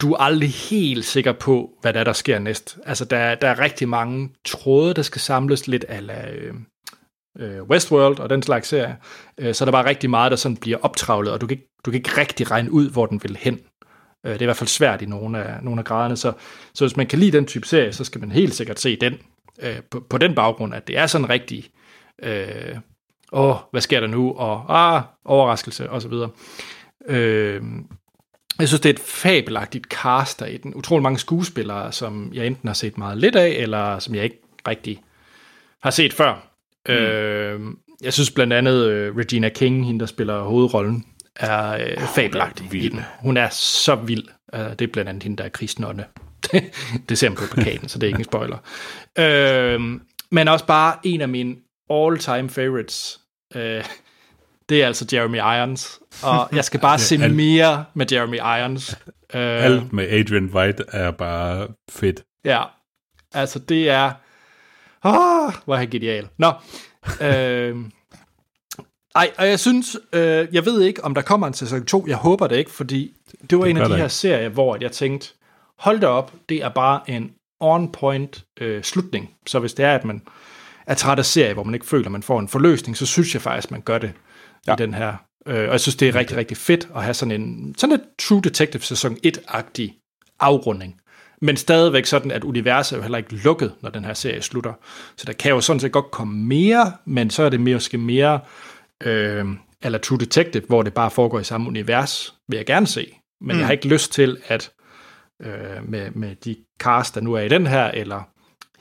du 0.00 0.12
er 0.12 0.16
aldrig 0.18 0.50
helt 0.50 1.04
sikker 1.04 1.32
på, 1.32 1.78
hvad 1.80 1.92
der, 1.92 2.00
er, 2.00 2.04
der 2.04 2.12
sker 2.12 2.38
næst. 2.38 2.78
Altså, 2.84 3.04
der, 3.04 3.34
der 3.34 3.48
er 3.48 3.58
rigtig 3.58 3.88
mange 3.88 4.30
tråde, 4.44 4.94
der 4.94 5.02
skal 5.02 5.20
samles 5.20 5.68
lidt 5.68 5.84
af 5.84 6.32
øh, 6.32 6.54
øh, 7.38 7.62
Westworld 7.62 8.18
og 8.18 8.30
den 8.30 8.42
slags 8.42 8.68
serie. 8.68 8.96
Øh, 9.38 9.54
så 9.54 9.64
der 9.64 9.70
var 9.70 9.84
rigtig 9.84 10.10
meget, 10.10 10.30
der 10.30 10.36
sådan 10.36 10.56
bliver 10.56 10.78
optravlet, 10.82 11.32
og 11.32 11.40
du 11.40 11.46
kan, 11.46 11.56
ikke, 11.56 11.68
du 11.84 11.90
kan 11.90 11.98
ikke 11.98 12.20
rigtig 12.20 12.50
regne 12.50 12.72
ud, 12.72 12.90
hvor 12.90 13.06
den 13.06 13.22
vil 13.22 13.38
hen. 13.40 13.60
Øh, 14.26 14.32
det 14.32 14.38
er 14.38 14.42
i 14.42 14.44
hvert 14.44 14.56
fald 14.56 14.68
svært 14.68 15.02
i 15.02 15.06
nogle 15.06 15.44
af, 15.44 15.62
nogle 15.62 15.80
af 15.80 15.84
graderne. 15.84 16.16
Så, 16.16 16.32
så 16.74 16.84
hvis 16.84 16.96
man 16.96 17.06
kan 17.06 17.18
lide 17.18 17.36
den 17.36 17.46
type 17.46 17.66
serie, 17.66 17.92
så 17.92 18.04
skal 18.04 18.20
man 18.20 18.32
helt 18.32 18.54
sikkert 18.54 18.80
se 18.80 18.96
den 18.96 19.18
øh, 19.62 19.82
på, 19.90 20.00
på 20.10 20.18
den 20.18 20.34
baggrund, 20.34 20.74
at 20.74 20.86
det 20.86 20.98
er 20.98 21.06
sådan 21.06 21.28
rigtig, 21.28 21.70
øh, 22.22 22.76
åh, 23.32 23.56
hvad 23.70 23.80
sker 23.80 24.00
der 24.00 24.06
nu, 24.06 24.32
og 24.32 24.64
ah, 24.68 25.02
overraskelse, 25.24 25.90
og 25.90 26.02
så 26.02 26.08
videre. 26.08 26.30
Øh, 27.08 27.62
jeg 28.58 28.68
synes, 28.68 28.80
det 28.80 28.88
er 28.88 28.94
et 28.94 29.00
fabelagtigt 29.00 29.86
cast 29.86 30.40
der 30.40 30.46
i 30.46 30.56
den. 30.56 30.74
Utrolig 30.74 31.02
mange 31.02 31.18
skuespillere, 31.18 31.92
som 31.92 32.30
jeg 32.34 32.46
enten 32.46 32.68
har 32.68 32.74
set 32.74 32.98
meget 32.98 33.18
lidt 33.18 33.36
af, 33.36 33.48
eller 33.48 33.98
som 33.98 34.14
jeg 34.14 34.24
ikke 34.24 34.42
rigtig 34.68 35.02
har 35.82 35.90
set 35.90 36.12
før. 36.12 36.51
Mm. 36.88 36.94
Øh, 36.94 37.60
jeg 38.02 38.12
synes 38.12 38.30
blandt 38.30 38.52
andet 38.52 38.86
øh, 38.86 39.16
Regina 39.16 39.48
King, 39.48 39.86
hende 39.86 40.00
der 40.00 40.06
spiller 40.06 40.42
hovedrollen, 40.42 41.04
er 41.36 41.72
øh, 41.72 42.02
fabelagtig 42.14 42.74
i 42.74 42.88
den. 42.88 43.00
Hun 43.20 43.36
er 43.36 43.48
så 43.50 43.94
vild. 43.94 44.24
Uh, 44.56 44.60
det 44.60 44.82
er 44.82 44.86
blandt 44.92 45.08
andet 45.08 45.22
hende, 45.22 45.36
der 45.36 45.44
er 45.44 45.48
kristnånde. 45.48 46.04
det 47.08 47.18
ser 47.18 47.28
man 47.28 47.36
på 47.36 47.44
plakaten, 47.54 47.88
så 47.88 47.98
det 47.98 48.06
er 48.06 48.08
ikke 48.08 48.18
en 48.18 48.24
spoiler. 48.24 48.58
Øh, 49.18 49.80
men 50.30 50.48
også 50.48 50.66
bare 50.66 50.96
en 51.04 51.20
af 51.20 51.28
mine 51.28 51.56
all-time 51.90 52.48
favorites. 52.50 53.20
Øh, 53.54 53.84
det 54.68 54.82
er 54.82 54.86
altså 54.86 55.06
Jeremy 55.12 55.36
Irons. 55.36 56.00
Og 56.22 56.48
jeg 56.52 56.64
skal 56.64 56.80
bare 56.80 56.98
se 57.08 57.14
Alt- 57.22 57.34
mere 57.34 57.84
med 57.94 58.12
Jeremy 58.12 58.36
Irons. 58.36 58.96
Øh, 59.34 59.64
Alt 59.64 59.92
med 59.92 60.08
Adrian 60.08 60.50
White 60.54 60.84
er 60.88 61.10
bare 61.10 61.68
fedt. 61.90 62.22
Ja, 62.44 62.62
altså 63.34 63.58
det 63.58 63.90
er... 63.90 64.12
Åh, 65.04 65.52
hvor 65.64 65.74
er 65.74 65.78
han 65.78 65.90
genial. 65.90 66.28
Nå, 66.38 66.52
øh, 67.20 67.76
ej, 69.14 69.30
og 69.38 69.48
jeg 69.48 69.60
synes, 69.60 69.96
øh, 70.12 70.48
jeg 70.52 70.64
ved 70.66 70.82
ikke, 70.82 71.04
om 71.04 71.14
der 71.14 71.22
kommer 71.22 71.46
en 71.46 71.54
sæson 71.54 71.84
2. 71.84 72.04
Jeg 72.08 72.16
håber 72.16 72.46
det 72.46 72.56
ikke, 72.56 72.70
fordi 72.70 73.14
det 73.50 73.58
var 73.58 73.64
Det 73.64 73.70
en 73.70 73.76
af 73.76 73.88
de 73.88 73.96
her 73.96 74.04
ikke. 74.04 74.14
serier, 74.14 74.48
hvor 74.48 74.76
jeg 74.80 74.92
tænkte, 74.92 75.28
hold 75.78 76.00
da 76.00 76.06
op, 76.06 76.32
det 76.48 76.56
er 76.62 76.68
bare 76.68 77.00
en 77.10 77.30
on-point 77.60 78.44
øh, 78.60 78.82
slutning. 78.82 79.30
Så 79.46 79.58
hvis 79.58 79.74
det 79.74 79.84
er, 79.84 79.94
at 79.94 80.04
man 80.04 80.22
er 80.86 80.94
træt 80.94 81.18
af 81.18 81.24
serie, 81.26 81.54
hvor 81.54 81.62
man 81.62 81.74
ikke 81.74 81.86
føler, 81.86 82.06
at 82.06 82.12
man 82.12 82.22
får 82.22 82.40
en 82.40 82.48
forløsning, 82.48 82.96
så 82.96 83.06
synes 83.06 83.34
jeg 83.34 83.42
faktisk, 83.42 83.70
man 83.70 83.80
gør 83.80 83.98
det. 83.98 84.12
Ja. 84.66 84.72
i 84.72 84.76
den 84.76 84.94
her. 84.94 85.14
Øh, 85.46 85.64
og 85.66 85.72
jeg 85.72 85.80
synes, 85.80 85.96
det 85.96 86.08
er 86.08 86.14
rigtig, 86.14 86.36
rigtig 86.36 86.56
fedt 86.56 86.88
at 86.96 87.02
have 87.02 87.14
sådan 87.14 87.40
en 87.42 87.74
sådan 87.78 87.94
et 87.94 88.02
True 88.18 88.40
Detective 88.42 88.82
sæson 88.82 89.16
1-agtig 89.26 89.90
afrunding. 90.40 91.00
Men 91.42 91.56
stadigvæk 91.56 92.06
sådan, 92.06 92.30
at 92.30 92.44
universet 92.44 92.92
er 92.92 92.96
jo 92.96 93.02
heller 93.02 93.18
ikke 93.18 93.34
lukket, 93.34 93.72
når 93.80 93.90
den 93.90 94.04
her 94.04 94.14
serie 94.14 94.42
slutter. 94.42 94.72
Så 95.16 95.24
der 95.26 95.32
kan 95.32 95.50
jo 95.50 95.60
sådan 95.60 95.80
set 95.80 95.92
godt 95.92 96.10
komme 96.10 96.44
mere, 96.44 96.92
men 97.04 97.30
så 97.30 97.42
er 97.42 97.48
det 97.48 97.60
måske 97.60 97.98
mere 97.98 98.40
øh, 99.02 99.46
eller 99.82 99.98
True 99.98 100.18
Detective, 100.18 100.62
hvor 100.66 100.82
det 100.82 100.94
bare 100.94 101.10
foregår 101.10 101.40
i 101.40 101.44
samme 101.44 101.68
univers, 101.68 102.34
vil 102.48 102.56
jeg 102.56 102.66
gerne 102.66 102.86
se. 102.86 103.18
Men 103.40 103.56
mm. 103.56 103.58
jeg 103.58 103.66
har 103.66 103.72
ikke 103.72 103.88
lyst 103.88 104.12
til, 104.12 104.38
at 104.46 104.70
øh, 105.42 105.88
med, 105.88 106.10
med 106.10 106.36
de 106.44 106.56
cast, 106.78 107.14
der 107.14 107.20
nu 107.20 107.34
er 107.34 107.40
i 107.40 107.48
den 107.48 107.66
her, 107.66 107.84
eller 107.84 108.28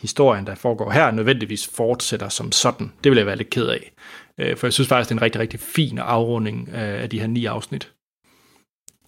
historien, 0.02 0.48
der 0.48 0.56
foregår 0.56 0.92
her, 0.92 1.12
nødvendigvis 1.12 1.68
fortsætter 1.76 2.30
som 2.30 2.52
sådan. 2.52 2.92
Det 3.04 3.10
vil 3.10 3.18
jeg 3.18 3.26
være 3.26 3.36
lidt 3.36 3.50
ked 3.50 3.68
af. 3.68 3.92
Øh, 4.38 4.58
for 4.58 4.68
jeg 4.68 4.74
synes 4.74 4.88
faktisk, 4.88 5.10
det 5.10 5.16
er 5.16 5.20
en 5.20 5.22
rigtig, 5.22 5.42
rigtig 5.42 5.60
fin 5.60 5.98
afrunding 5.98 6.70
øh, 6.70 7.04
af 7.04 7.10
de 7.10 7.20
her 7.20 7.28
ni 7.28 7.46
afsnit. 7.46 7.92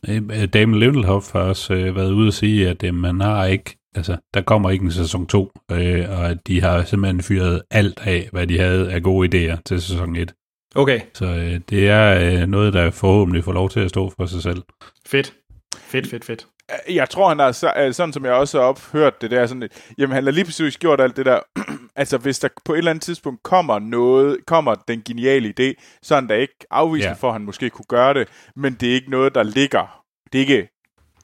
Øh, 0.10 0.48
Damon 0.48 0.80
Lindelof 0.80 1.32
har 1.32 1.40
også 1.40 1.74
øh, 1.74 1.96
været 1.96 2.12
ude 2.12 2.28
at 2.28 2.34
sige, 2.34 2.70
at 2.70 2.84
øh, 2.84 2.94
man 2.94 3.22
har 3.22 3.46
ikke, 3.46 3.78
altså, 3.96 4.18
der 4.34 4.42
kommer 4.42 4.70
ikke 4.70 4.86
en 4.86 4.92
sæson 4.92 5.28
2, 5.28 5.52
øh, 5.72 6.10
og 6.10 6.30
at 6.30 6.38
de 6.48 6.62
har 6.62 6.84
simpelthen 6.84 7.22
fyret 7.22 7.62
alt 7.72 8.00
af, 8.04 8.30
hvad 8.32 8.48
de 8.48 8.60
havde 8.60 8.92
af 8.92 9.04
gode 9.04 9.28
idéer 9.54 9.58
til 9.66 9.82
sæson 9.82 10.16
1. 10.16 10.34
Okay, 10.76 11.00
Så 11.14 11.26
øh, 11.26 11.60
det 11.70 11.90
er 11.90 12.42
øh, 12.42 12.48
noget, 12.48 12.74
der 12.74 12.92
forhåbentlig 12.92 13.44
får 13.44 13.52
lov 13.54 13.70
til 13.70 13.80
at 13.80 13.90
stå 13.90 14.10
for 14.18 14.26
sig 14.26 14.44
selv. 14.44 14.62
fedt. 15.06 15.34
Fedt, 15.76 16.08
fedt, 16.08 16.26
fedt. 16.26 16.48
Jeg 16.90 17.10
tror, 17.10 17.28
han 17.30 17.40
har, 17.40 17.74
øh, 17.78 17.94
sådan 17.94 18.14
som 18.14 18.26
jeg 18.26 18.34
også 18.34 18.60
har 18.60 18.66
ophørt 18.68 19.22
det 19.22 19.32
der, 19.32 19.46
sådan, 19.46 19.70
jamen 19.98 20.16
han 20.16 20.24
har 20.24 20.32
lige 20.32 20.46
præcis 20.46 20.78
gjort 20.78 21.02
alt 21.02 21.18
det 21.18 21.26
der, 21.26 21.40
altså 21.96 22.18
hvis 22.18 22.40
der 22.40 22.48
på 22.66 22.74
et 22.74 22.78
eller 22.78 22.92
andet 22.92 23.02
tidspunkt 23.04 23.44
kommer 23.44 23.80
noget, 23.80 24.38
kommer 24.48 24.76
den 24.76 25.02
geniale 25.08 25.54
idé, 25.60 26.00
så 26.04 26.16
er 26.16 26.20
han 26.20 26.28
da 26.28 26.34
ikke 26.36 26.56
afvist 26.72 27.04
Ja. 27.04 27.08
yeah. 27.10 27.18
for, 27.18 27.28
at 27.28 27.34
han 27.34 27.42
måske 27.42 27.70
kunne 27.70 27.86
gøre 27.90 28.14
det, 28.14 28.28
men 28.56 28.74
det 28.74 28.90
er 28.90 28.94
ikke 28.94 29.12
noget, 29.12 29.36
der 29.36 29.44
ligger, 29.44 30.04
det 30.34 30.38
er 30.38 30.42
ikke, 30.42 30.70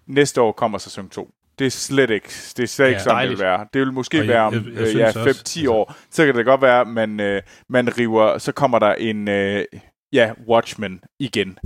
næste 0.07 0.41
år 0.41 0.51
kommer 0.51 0.77
sæson 0.77 1.09
2. 1.09 1.29
Det 1.59 1.65
er 1.67 1.71
slet 1.71 2.09
ikke, 2.09 2.27
det 2.57 2.63
er 2.63 2.67
slet 2.67 2.87
ikke 2.87 2.97
Ja, 2.97 3.03
sådan, 3.03 3.15
dejligt. 3.15 3.37
det 3.39 3.45
vil 3.45 3.51
være. 3.51 3.67
Det 3.73 3.81
vil 3.81 3.93
måske 3.93 4.17
jeg- 4.17 4.27
være 4.27 4.41
om 4.43 4.53
jeg- 4.53 4.63
jeg 4.73 4.87
øh, 4.87 4.95
ja, 4.95 5.07
også, 5.07 5.19
5-10 5.19 5.59
altså- 5.59 5.71
år, 5.71 5.95
så 6.11 6.25
kan 6.25 6.35
det 6.35 6.45
godt 6.45 6.61
være, 6.61 6.81
at 6.81 6.87
man, 6.87 7.19
øh, 7.19 7.41
man 7.69 7.97
river, 7.97 8.37
så 8.37 8.51
kommer 8.51 8.79
der 8.79 8.93
en, 8.93 9.27
øh, 9.27 9.65
ja, 10.13 10.31
Watchmen 10.49 11.01
igen. 11.19 11.57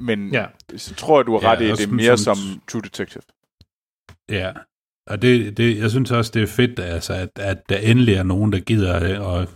Men 0.00 0.32
Ja. 0.32 0.46
så 0.76 0.94
tror 0.94 1.18
jeg, 1.18 1.26
du 1.26 1.32
har 1.32 1.40
Ja, 1.48 1.52
ret 1.54 1.60
i, 1.60 1.70
at 1.70 1.78
det 1.78 1.86
er 1.88 1.92
mere 1.92 2.18
som- 2.18 2.36
som 2.36 2.60
True 2.68 2.82
Detective. 2.82 3.22
Ja, 4.30 4.52
og 5.10 5.22
det, 5.22 5.56
det, 5.56 5.78
jeg 5.78 5.90
synes 5.90 6.10
også, 6.10 6.30
det 6.34 6.42
er 6.42 6.46
fedt, 6.46 6.78
altså, 6.80 7.12
at, 7.14 7.30
at 7.36 7.58
der 7.68 7.76
endelig 7.78 8.14
er 8.14 8.22
nogen, 8.22 8.52
der 8.52 8.60
gider 8.60 8.94
at, 9.38 9.48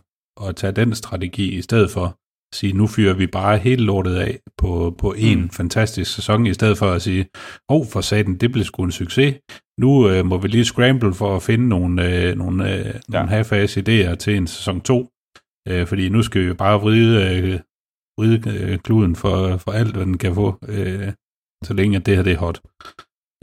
at 0.49 0.57
tage 0.57 0.72
den 0.72 0.95
strategi, 0.95 1.55
i 1.59 1.62
stedet 1.62 1.91
for 1.91 2.05
at 2.05 2.12
sige, 2.55 2.72
nu 2.72 2.87
fyrer 2.87 3.14
vi 3.14 3.26
bare 3.26 3.59
hele 3.59 3.84
lortet 3.84 4.16
af 4.16 4.39
på, 4.59 4.95
på 4.99 5.12
en 5.12 5.41
mm. 5.41 5.51
fantastisk 5.51 6.14
sæson, 6.14 6.47
i 6.47 6.55
stedet 6.55 6.78
for 6.78 6.87
at 6.93 7.03
sige, 7.03 7.26
åh, 7.68 7.80
oh, 7.80 7.87
for 7.87 8.01
satan, 8.01 8.34
det 8.34 8.53
blev 8.53 8.64
sgu 8.64 8.82
en 8.84 8.93
succes. 8.93 9.34
Nu 9.80 10.09
øh, 10.11 10.26
må 10.26 10.39
vi 10.39 10.49
lige 10.49 10.64
scramble 10.64 11.14
for 11.14 11.37
at 11.37 11.43
finde 11.43 11.68
nogle, 11.68 12.22
øh, 12.28 12.37
nogle, 12.37 12.74
øh, 12.78 12.84
ja. 12.87 12.93
nogle 13.09 13.28
half 13.28 13.53
idéer 13.53 14.14
til 14.14 14.37
en 14.37 14.47
sæson 14.47 14.80
2, 14.80 15.09
øh, 15.68 15.87
fordi 15.87 16.09
nu 16.09 16.22
skal 16.22 16.49
vi 16.49 16.53
bare 16.53 16.80
vride, 16.80 17.37
øh, 17.39 17.61
vride 18.19 18.51
øh, 18.51 18.79
kluden 18.79 19.17
for, 19.17 19.57
for 19.57 19.73
alt, 19.73 19.97
hvad 19.97 20.07
den 20.07 20.19
kan 20.19 20.35
få, 20.35 20.59
øh, 20.69 21.12
så 21.64 21.75
længe 21.75 21.97
at 21.97 22.07
det 22.07 22.17
her 22.17 22.23
det 22.23 22.33
er 22.33 22.39
hot. 22.39 22.61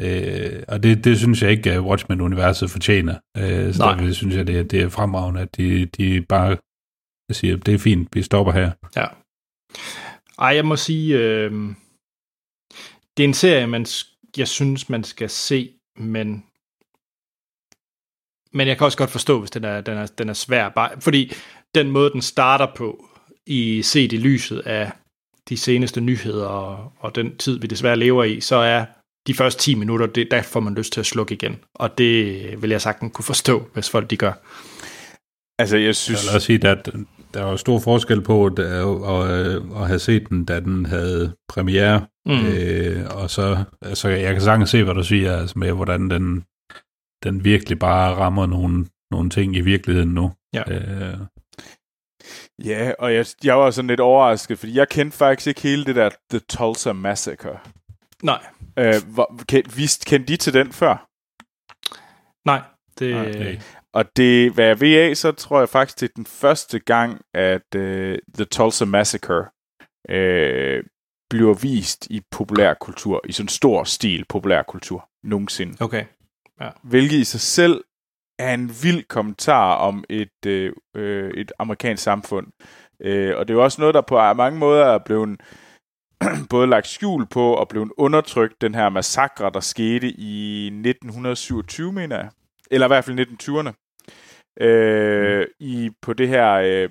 Øh, 0.01 0.63
og 0.67 0.83
det, 0.83 1.03
det 1.03 1.17
synes 1.17 1.41
jeg 1.41 1.51
ikke, 1.51 1.71
at 1.71 1.79
Watchmen-universet 1.79 2.69
fortjener. 2.69 3.19
Øh, 3.37 3.73
så 3.73 3.83
Nej. 3.83 3.95
derfor 3.95 4.13
synes 4.13 4.35
jeg, 4.35 4.47
det, 4.47 4.71
det 4.71 4.81
er 4.81 4.89
fremragende, 4.89 5.41
at 5.41 5.57
de, 5.57 5.85
de 5.85 6.21
bare 6.21 6.57
siger, 7.31 7.57
det 7.57 7.73
er 7.73 7.77
fint, 7.77 8.09
vi 8.13 8.21
stopper 8.21 8.53
her. 8.53 8.71
Ja. 8.95 9.07
Ej, 10.39 10.55
jeg 10.55 10.65
må 10.65 10.75
sige, 10.75 11.17
øh, 11.17 11.51
det 13.17 13.23
er 13.23 13.27
en 13.27 13.33
serie, 13.33 13.67
man, 13.67 13.85
jeg 14.37 14.47
synes, 14.47 14.89
man 14.89 15.03
skal 15.03 15.29
se, 15.29 15.73
men 15.97 16.43
men 18.55 18.67
jeg 18.67 18.77
kan 18.77 18.85
også 18.85 18.97
godt 18.97 19.09
forstå, 19.09 19.39
hvis 19.39 19.51
den 19.51 19.63
er, 19.63 19.81
den 19.81 19.97
er, 19.97 20.05
den 20.05 20.29
er 20.29 20.33
svær. 20.33 20.69
Bare, 20.69 21.01
fordi 21.01 21.31
den 21.75 21.91
måde, 21.91 22.11
den 22.11 22.21
starter 22.21 22.67
på, 22.75 23.05
i 23.47 23.81
set 23.81 24.13
i 24.13 24.17
lyset 24.17 24.59
af 24.59 24.91
de 25.49 25.57
seneste 25.57 26.01
nyheder 26.01 26.45
og, 26.45 26.91
og 26.99 27.15
den 27.15 27.37
tid, 27.37 27.59
vi 27.59 27.67
desværre 27.67 27.95
lever 27.95 28.23
i, 28.23 28.41
så 28.41 28.55
er 28.55 28.85
de 29.27 29.33
første 29.33 29.61
10 29.61 29.75
minutter, 29.75 30.05
det, 30.05 30.27
der 30.31 30.41
får 30.41 30.59
man 30.59 30.75
lyst 30.75 30.93
til 30.93 30.99
at 30.99 31.05
slukke 31.05 31.33
igen. 31.33 31.57
Og 31.75 31.97
det 31.97 32.61
vil 32.61 32.69
jeg 32.69 32.81
sagtens 32.81 33.11
kunne 33.13 33.25
forstå, 33.25 33.67
hvis 33.73 33.89
folk 33.89 34.09
de 34.09 34.17
gør. 34.17 34.33
Altså, 35.59 35.77
jeg 35.77 35.95
synes... 35.95 36.23
Jeg 36.23 36.29
vil 36.29 36.35
også 36.35 36.45
sige, 36.45 36.67
at 36.67 36.89
der 37.33 37.43
var 37.43 37.55
stor 37.55 37.79
forskel 37.79 38.21
på 38.21 38.45
at, 38.45 38.59
at, 38.59 39.61
at 39.75 39.87
have 39.87 39.99
set 39.99 40.29
den, 40.29 40.45
da 40.45 40.59
den 40.59 40.85
havde 40.85 41.35
premiere. 41.49 42.05
Mm. 42.25 42.45
Øh, 42.45 43.05
og 43.15 43.29
så, 43.29 43.63
altså, 43.81 44.09
jeg 44.09 44.33
kan 44.33 44.41
sagtens 44.41 44.69
se, 44.69 44.83
hvad 44.83 44.93
du 44.93 45.03
siger, 45.03 45.37
altså 45.37 45.59
med 45.59 45.71
hvordan 45.71 46.09
den, 46.09 46.43
den 47.23 47.43
virkelig 47.43 47.79
bare 47.79 48.15
rammer 48.15 48.45
nogle, 48.45 48.85
nogle 49.11 49.29
ting 49.29 49.55
i 49.55 49.61
virkeligheden 49.61 50.09
nu. 50.09 50.31
Ja. 50.53 50.63
Øh, 50.71 51.17
Ja, 52.63 52.91
og 52.99 53.13
jeg, 53.13 53.25
jeg 53.43 53.59
var 53.59 53.71
sådan 53.71 53.87
lidt 53.87 53.99
overrasket, 53.99 54.59
fordi 54.59 54.77
jeg 54.77 54.89
kendte 54.89 55.17
faktisk 55.17 55.47
ikke 55.47 55.61
hele 55.61 55.85
det 55.85 55.95
der 55.95 56.09
The 56.29 56.39
Tulsa 56.39 56.93
Massacre. 56.93 57.59
Nej. 58.23 58.45
Øh, 58.79 58.93
hvor, 59.13 59.41
kendt, 59.47 59.77
vist, 59.77 60.05
kendte 60.05 60.33
de 60.33 60.37
til 60.37 60.53
den 60.53 60.71
før? 60.71 61.09
Nej. 62.45 62.61
Det... 62.99 63.15
Okay. 63.15 63.59
Og 63.93 64.05
det, 64.15 64.51
hvad 64.51 64.65
jeg 64.65 64.79
ved 64.79 64.97
af, 64.97 65.17
så 65.17 65.31
tror 65.31 65.59
jeg 65.59 65.69
faktisk, 65.69 65.99
det 65.99 66.09
er 66.09 66.13
den 66.15 66.25
første 66.25 66.79
gang, 66.79 67.21
at 67.33 67.75
uh, 67.75 67.81
The 68.35 68.45
Tulsa 68.51 68.85
Massacre 68.85 69.39
uh, 70.09 70.83
bliver 71.29 71.53
vist 71.53 72.07
i 72.09 72.21
populærkultur, 72.31 73.21
i 73.25 73.31
sådan 73.31 73.49
stor 73.49 73.83
stil 73.83 74.25
populærkultur, 74.29 75.09
nogensinde. 75.23 75.77
Okay. 75.79 76.05
Ja. 76.61 76.69
Hvilket 76.83 77.17
i 77.17 77.23
sig 77.23 77.41
selv 77.41 77.83
er 78.43 78.53
en 78.53 78.71
vild 78.83 79.03
kommentar 79.03 79.75
om 79.75 80.03
et, 80.09 80.45
øh, 80.45 80.73
øh, 80.95 81.31
et 81.31 81.51
amerikansk 81.59 82.03
samfund. 82.03 82.47
Øh, 82.99 83.37
og 83.37 83.47
det 83.47 83.53
er 83.53 83.57
jo 83.57 83.63
også 83.63 83.81
noget, 83.81 83.95
der 83.95 84.01
på 84.01 84.33
mange 84.33 84.59
måder 84.59 84.85
er 84.85 84.99
blevet 85.05 85.41
både 86.49 86.67
lagt 86.67 86.87
skjul 86.87 87.27
på 87.27 87.53
og 87.53 87.67
blevet 87.67 87.91
undertrykt, 87.97 88.61
den 88.61 88.75
her 88.75 88.89
massakre, 88.89 89.51
der 89.53 89.59
skete 89.59 90.07
i 90.07 90.65
1927, 90.65 91.91
mener 91.91 92.15
jeg. 92.15 92.29
Eller 92.71 92.87
i 92.87 92.89
hvert 92.89 93.05
fald 93.05 93.19
1920'erne. 93.19 93.73
Øh, 94.59 95.39
mm. 95.39 95.45
i, 95.59 95.91
på 96.01 96.13
det 96.13 96.27
her 96.27 96.51
øh, 96.53 96.89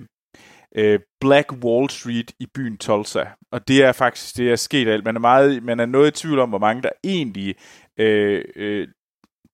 øh, 0.76 1.00
Black 1.20 1.52
Wall 1.64 1.90
Street 1.90 2.32
i 2.40 2.46
byen 2.54 2.78
Tulsa. 2.78 3.24
Og 3.52 3.68
det 3.68 3.84
er 3.84 3.92
faktisk 3.92 4.36
det, 4.36 4.52
er 4.52 4.56
sket 4.56 4.88
alt. 4.88 5.04
Man 5.04 5.16
er, 5.16 5.20
meget, 5.20 5.62
man 5.62 5.80
er 5.80 5.86
noget 5.86 6.08
i 6.08 6.20
tvivl 6.20 6.38
om, 6.38 6.48
hvor 6.48 6.58
mange 6.58 6.82
der 6.82 6.90
egentlig 7.04 7.54
øh, 7.98 8.44
øh, 8.56 8.88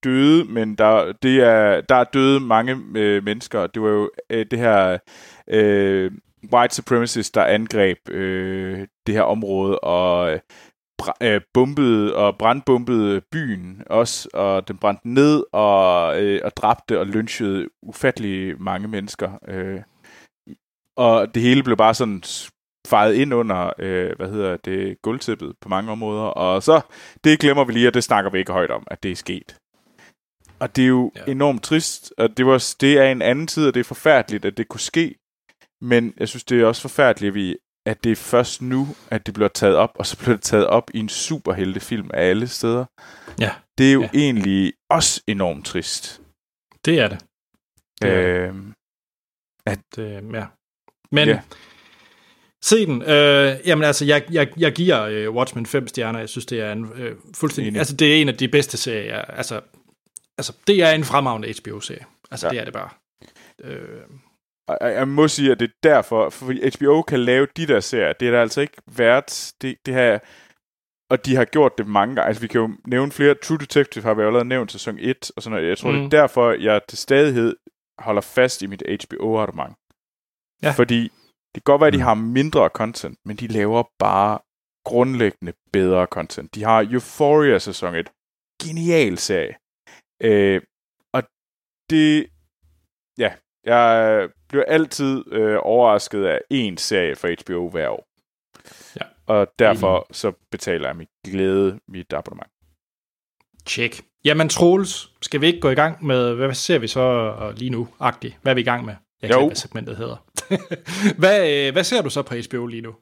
døde, 0.05 0.45
men 0.45 0.75
der, 0.75 1.13
det 1.23 1.41
er, 1.41 1.81
der 1.81 1.95
er 1.95 2.05
døde 2.05 2.41
mange 2.41 2.79
øh, 2.97 3.25
mennesker. 3.25 3.67
Det 3.67 3.83
var 3.83 3.89
jo 3.89 4.11
øh, 4.31 4.47
det 4.51 4.59
her 4.59 4.99
øh, 5.49 6.11
white 6.53 6.75
supremacists, 6.75 7.31
der 7.31 7.45
angreb 7.45 7.99
øh, 8.11 8.87
det 9.07 9.15
her 9.15 9.23
område 9.23 9.79
og 9.79 10.41
øh, 11.23 11.41
bombede 11.55 12.17
og 12.17 12.39
brandbombede 12.39 13.21
byen 13.33 13.83
også, 13.87 14.29
og 14.35 14.69
den 14.69 14.79
brændte 14.79 15.09
ned 15.09 15.45
og, 15.53 16.23
øh, 16.23 16.41
og 16.45 16.57
dræbte 16.57 17.01
og 17.01 17.07
lynchede 17.07 17.69
ufattelig 17.83 18.63
mange 18.63 18.89
mennesker. 18.89 19.31
Øh, 19.49 19.81
og 20.97 21.35
det 21.35 21.43
hele 21.43 21.63
blev 21.63 21.77
bare 21.77 21.95
sådan 21.95 22.23
fejet 22.89 23.15
ind 23.15 23.35
under, 23.35 23.73
øh, 23.79 24.17
hvad 24.17 24.31
hedder 24.31 24.57
det, 24.57 25.03
gulvtæppet 25.03 25.55
på 25.61 25.69
mange 25.69 25.93
områder. 25.93 26.23
Og 26.23 26.63
så, 26.63 26.81
det 27.25 27.41
glemmer 27.41 27.65
vi 27.65 27.73
lige, 27.73 27.89
og 27.89 27.95
det 27.95 28.05
snakker 28.05 28.31
vi 28.31 28.39
ikke 28.39 28.53
højt 28.53 28.71
om, 28.71 28.87
at 28.91 29.03
det 29.03 29.11
er 29.11 29.17
sket. 29.17 29.57
Og 30.61 30.77
det 30.77 30.85
er 30.85 30.89
jo 30.89 31.13
ja. 31.17 31.33
enormt 31.33 31.63
trist, 31.63 32.13
og 32.19 32.37
det, 32.37 32.47
var, 32.47 32.75
det 32.81 32.99
er 32.99 33.13
en 33.13 33.23
anden 33.23 33.47
tid, 33.47 33.67
og 33.67 33.75
det 33.75 33.81
er 33.81 33.85
forfærdeligt, 33.85 34.45
at 34.45 34.57
det 34.57 34.69
kunne 34.69 34.81
ske. 34.81 35.15
Men 35.81 36.15
jeg 36.17 36.29
synes, 36.29 36.45
det 36.45 36.61
er 36.61 36.67
også 36.67 36.83
forfærdeligt, 36.83 37.31
at, 37.31 37.35
vi, 37.35 37.57
at 37.87 38.05
det 38.05 38.13
er 38.13 38.17
først 38.17 38.63
nu, 38.63 38.89
at 39.11 39.27
det 39.27 39.35
bliver 39.35 39.49
taget 39.49 39.77
op, 39.77 39.91
og 39.95 40.07
så 40.07 40.19
bliver 40.19 40.35
det 40.35 40.43
taget 40.43 40.67
op 40.67 40.91
i 40.95 40.99
en 40.99 41.09
superheltefilm 41.09 42.11
af 42.15 42.23
alle 42.23 42.49
steder. 42.49 42.85
Ja. 43.41 43.51
Det 43.79 43.89
er 43.89 43.93
jo 43.93 44.03
ja. 44.03 44.09
egentlig 44.15 44.73
også 44.91 45.23
enormt 45.27 45.67
trist. 45.67 46.21
Det 46.85 47.01
er 47.01 47.09
det. 47.09 47.19
det. 48.03 48.09
Øh, 48.09 48.55
at, 49.67 49.99
øh, 49.99 50.35
ja. 50.35 50.47
Men 51.13 51.29
ja. 51.29 51.41
se 52.65 52.87
den. 52.87 53.03
Øh, 53.03 53.57
jamen 53.67 53.85
altså, 53.85 54.05
jeg, 54.05 54.25
jeg, 54.31 54.49
jeg 54.57 54.73
giver 54.73 55.03
øh, 55.03 55.35
Watchmen 55.35 55.67
5 55.67 55.89
stjerner. 55.89 56.19
Jeg 56.19 56.29
synes, 56.29 56.47
det 56.47 56.61
er 56.61 56.73
en 56.73 56.93
øh, 56.95 57.17
fuldstændig... 57.35 57.69
Enig. 57.69 57.79
Altså, 57.79 57.97
det 57.97 58.17
er 58.17 58.21
en 58.21 58.29
af 58.29 58.37
de 58.37 58.49
bedste 58.49 58.77
serier. 58.77 59.21
Altså, 59.21 59.61
altså, 60.39 60.53
det 60.67 60.83
er 60.83 60.91
en 60.91 61.05
fremragende 61.05 61.55
HBO-serie. 61.61 62.07
Altså, 62.31 62.47
ja. 62.47 62.51
det 62.51 62.61
er 62.61 62.65
det 62.65 62.73
bare. 62.73 62.91
Øh, 63.65 64.01
jeg, 64.81 65.09
må 65.09 65.29
sige, 65.29 65.53
at 65.53 65.61
det 65.61 65.71
er 65.71 65.75
derfor, 65.83 66.31
for 66.31 66.77
HBO 66.77 67.03
kan 67.03 67.21
lave 67.21 67.47
de 67.57 67.67
der 67.67 67.81
serier. 67.81 68.13
Det 68.13 68.29
er 68.29 68.33
da 68.33 68.41
altså 68.41 68.61
ikke 68.61 68.77
værd. 68.87 69.53
Det, 69.63 69.77
det 69.87 69.95
her, 69.95 70.19
og 71.11 71.27
de 71.27 71.37
har 71.37 71.45
gjort 71.45 71.79
det 71.79 71.87
mange 71.87 72.15
gange. 72.15 72.29
Altså, 72.29 72.41
vi 72.41 72.49
kan 72.49 72.61
jo 72.61 72.71
nævne 72.87 73.13
flere. 73.13 73.35
True 73.35 73.59
Detective 73.59 74.05
har 74.05 74.15
vi 74.15 74.23
allerede 74.23 74.45
nævnt 74.45 74.73
sæson 74.73 74.99
1 75.01 75.31
og 75.37 75.43
sådan 75.43 75.57
noget. 75.57 75.69
Jeg 75.69 75.79
tror, 75.79 75.91
mm. 75.91 75.97
det 75.97 76.05
er 76.05 76.21
derfor, 76.21 76.53
jeg 76.53 76.81
til 76.89 76.99
stadighed 76.99 77.57
holder 77.99 78.21
fast 78.21 78.63
i 78.63 78.67
mit 78.67 78.83
HBO-abonnement. 78.83 79.77
Ja. 80.63 80.71
Fordi 80.71 81.03
det 81.55 81.65
kan 81.65 81.73
godt 81.73 81.81
være, 81.81 81.87
at 81.87 81.93
de 81.93 81.99
mm. 81.99 82.05
har 82.05 82.15
mindre 82.15 82.69
content, 82.69 83.19
men 83.25 83.37
de 83.37 83.47
laver 83.47 83.83
bare 83.99 84.39
grundlæggende 84.85 85.53
bedre 85.73 86.07
content. 86.07 86.55
De 86.55 86.65
har 86.65 86.87
Euphoria 86.91 87.59
sæson 87.59 87.95
1. 87.95 88.09
Genial 88.63 89.19
serie. 89.19 89.55
Øh, 90.21 90.61
og 91.13 91.23
det, 91.91 92.27
ja, 93.19 93.33
jeg 93.65 94.29
bliver 94.49 94.65
altid 94.65 95.33
øh, 95.33 95.59
overrasket 95.63 96.25
af 96.25 96.41
en 96.51 96.77
serie 96.77 97.17
fra 97.17 97.29
HBO 97.29 97.71
hver 97.71 97.89
år. 97.89 98.09
Ja. 98.97 99.07
Og 99.27 99.49
derfor 99.59 100.07
så 100.11 100.33
betaler 100.51 100.89
jeg 100.89 100.97
mit 100.97 101.09
glæde 101.25 101.81
mit 101.89 102.13
abonnement. 102.13 102.53
Check. 103.67 104.05
Jamen 104.25 104.49
Troels, 104.49 105.13
skal 105.23 105.41
vi 105.41 105.47
ikke 105.47 105.61
gå 105.61 105.71
i 105.71 105.75
gang 105.75 106.05
med, 106.05 106.35
hvad 106.35 106.55
ser 106.55 106.79
vi 106.79 106.87
så 106.87 107.35
lige 107.57 107.71
nu, 107.71 107.89
agtigt? 108.01 108.39
Hvad 108.43 108.53
er 108.53 108.55
vi 108.55 108.61
i 108.61 108.65
gang 108.65 108.85
med? 108.85 108.95
Jeg 109.23 109.31
kan 109.31 109.47
hvad 109.47 109.57
segmentet 109.57 109.97
hedder. 109.97 110.17
hvad, 111.21 111.67
øh, 111.67 111.73
hvad 111.73 111.85
ser 111.85 112.03
du 112.03 112.11
så 112.11 112.23
på 112.23 112.35
HBO 112.35 112.67
lige 112.67 112.83
nu? 112.83 112.95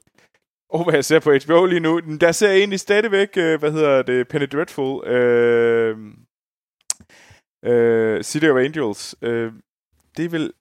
Oh, 0.69 0.85
hvad 0.85 0.95
jeg 0.95 1.05
ser 1.05 1.21
på 1.21 1.33
HBO 1.45 1.65
lige 1.65 1.81
nu? 1.81 2.01
Der 2.21 2.33
ser 2.33 2.49
jeg 2.49 2.59
egentlig 2.59 2.81
stadigvæk, 2.81 3.29
øh, 3.37 3.59
hvad 3.59 3.73
hedder 3.73 4.03
det, 4.03 4.29
Penny 4.29 4.47
Dreadful. 4.53 5.09
Øh, 5.09 5.97
øh, 7.67 8.23
City 8.23 8.47
of 8.47 8.57
Angels. 8.57 9.15
Øh, 9.23 9.53
det 10.17 10.25
er 10.25 10.29
vel 10.29 10.53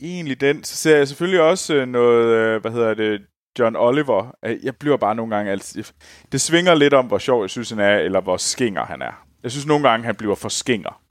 egentlig 0.00 0.40
den. 0.40 0.64
Så 0.64 0.76
ser 0.76 0.96
jeg 0.96 1.08
selvfølgelig 1.08 1.40
også 1.40 1.74
øh, 1.74 1.88
noget, 1.88 2.26
øh, 2.26 2.60
hvad 2.60 2.70
hedder 2.70 2.94
det, 2.94 3.20
John 3.58 3.76
Oliver. 3.76 4.36
Øh, 4.44 4.64
jeg 4.64 4.76
bliver 4.76 4.96
bare 4.96 5.14
nogle 5.14 5.36
gange 5.36 5.52
altid... 5.52 5.84
Det 6.32 6.40
svinger 6.40 6.74
lidt 6.74 6.94
om, 6.94 7.06
hvor 7.06 7.18
sjov 7.18 7.42
jeg 7.42 7.50
synes, 7.50 7.70
han 7.70 7.78
er, 7.78 7.98
eller 7.98 8.20
hvor 8.20 8.36
skinger 8.36 8.84
han 8.84 9.02
er. 9.02 9.26
Jeg 9.42 9.50
synes 9.50 9.66
nogle 9.66 9.88
gange, 9.88 10.06
han 10.06 10.16
bliver 10.16 10.34
for 10.34 10.48
skinger, 10.48 11.02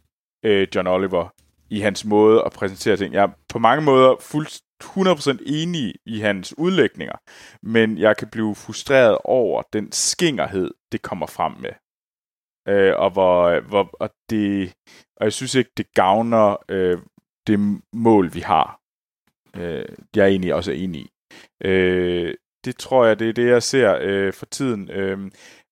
øh, 0.45 0.67
John 0.75 0.87
Oliver, 0.87 1.33
i 1.69 1.79
hans 1.79 2.05
måde 2.05 2.43
at 2.45 2.51
præsentere 2.51 2.97
ting. 2.97 3.13
Jeg 3.13 3.23
er 3.23 3.29
på 3.49 3.59
mange 3.59 3.83
måder 3.83 4.15
fuldt 4.21 4.61
100% 4.83 5.37
enig 5.45 5.93
i 6.05 6.19
hans 6.19 6.57
udlægninger, 6.57 7.15
men 7.63 7.97
jeg 7.97 8.17
kan 8.17 8.27
blive 8.27 8.55
frustreret 8.55 9.17
over 9.23 9.63
den 9.73 9.91
skingerhed, 9.91 10.71
det 10.91 11.01
kommer 11.01 11.27
frem 11.27 11.51
med. 11.59 11.69
Øh, 12.69 12.93
og 12.97 13.11
hvor, 13.11 13.59
hvor 13.59 13.89
og 13.99 14.09
det 14.29 14.73
og 15.17 15.23
jeg 15.25 15.33
synes 15.33 15.55
ikke, 15.55 15.71
det 15.77 15.93
gavner 15.93 16.57
øh, 16.69 16.97
det 17.47 17.81
mål, 17.93 18.33
vi 18.33 18.39
har. 18.39 18.79
Øh, 19.57 19.85
jeg 20.15 20.23
er 20.23 20.27
egentlig 20.27 20.53
også 20.53 20.71
enig 20.71 21.01
i. 21.01 21.09
Øh, 21.63 22.33
det 22.65 22.75
tror 22.77 23.05
jeg, 23.05 23.19
det 23.19 23.29
er 23.29 23.33
det, 23.33 23.47
jeg 23.47 23.63
ser 23.63 23.97
øh, 24.01 24.33
for 24.33 24.45
tiden. 24.45 24.89
Øh, 24.91 25.31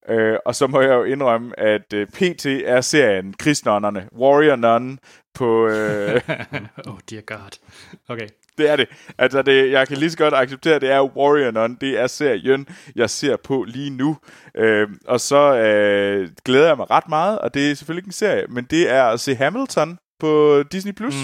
Øh, 0.10 0.38
og 0.46 0.56
så 0.56 0.68
må 0.68 0.82
jeg 0.82 0.94
jo 0.94 1.04
indrømme, 1.04 1.60
at 1.60 1.94
øh, 1.94 2.08
PT 2.08 2.46
er 2.46 2.82
serien 2.82 3.34
Krigsnonnerne, 3.34 4.10
Warrior 4.18 4.56
Nun 4.56 5.00
på... 5.34 5.68
Øh, 5.68 6.22
oh 6.90 6.98
dear 7.10 7.22
god. 7.22 7.60
Okay. 8.08 8.28
det 8.58 8.70
er 8.70 8.76
det. 8.76 8.90
Altså, 9.18 9.42
det, 9.42 9.72
jeg 9.72 9.88
kan 9.88 9.98
lige 9.98 10.10
så 10.10 10.18
godt 10.18 10.34
acceptere, 10.34 10.76
at 10.76 10.82
det 10.82 10.92
er 10.92 11.18
Warrior 11.18 11.52
Nun. 11.52 11.76
Det 11.76 12.00
er 12.00 12.08
serien, 12.08 12.68
jeg 12.96 13.10
ser 13.10 13.38
på 13.38 13.64
lige 13.64 13.90
nu. 13.90 14.18
Øh, 14.56 14.90
og 15.08 15.20
så 15.20 15.58
øh, 15.58 16.30
glæder 16.46 16.68
jeg 16.68 16.78
mig 16.78 16.92
ret 16.92 17.10
meget, 17.10 17.40
og 17.40 17.54
det 17.54 17.72
er 17.72 17.76
selvfølgelig 17.76 18.02
ikke 18.02 18.08
en 18.08 18.12
serie, 18.12 18.48
men 18.48 18.66
det 18.66 18.90
er 18.90 19.04
at 19.04 19.20
se 19.20 19.36
Hamilton 19.36 20.00
på 20.20 20.64
Disney+. 20.72 20.94
Plus. 20.94 21.16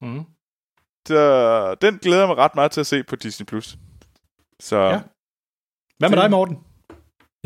Mm. 0.00 0.08
Mm. 0.08 0.24
Så 1.08 1.74
den 1.74 1.98
glæder 1.98 2.18
jeg 2.20 2.28
mig 2.28 2.36
ret 2.36 2.54
meget 2.54 2.70
til 2.70 2.80
at 2.80 2.86
se 2.86 3.02
på 3.02 3.16
Disney+. 3.16 3.46
Plus. 3.46 3.76
Så 4.60 4.76
Ja. 4.78 5.00
Hvad 5.98 6.08
med 6.08 6.16
dig, 6.16 6.30
Morten? 6.30 6.58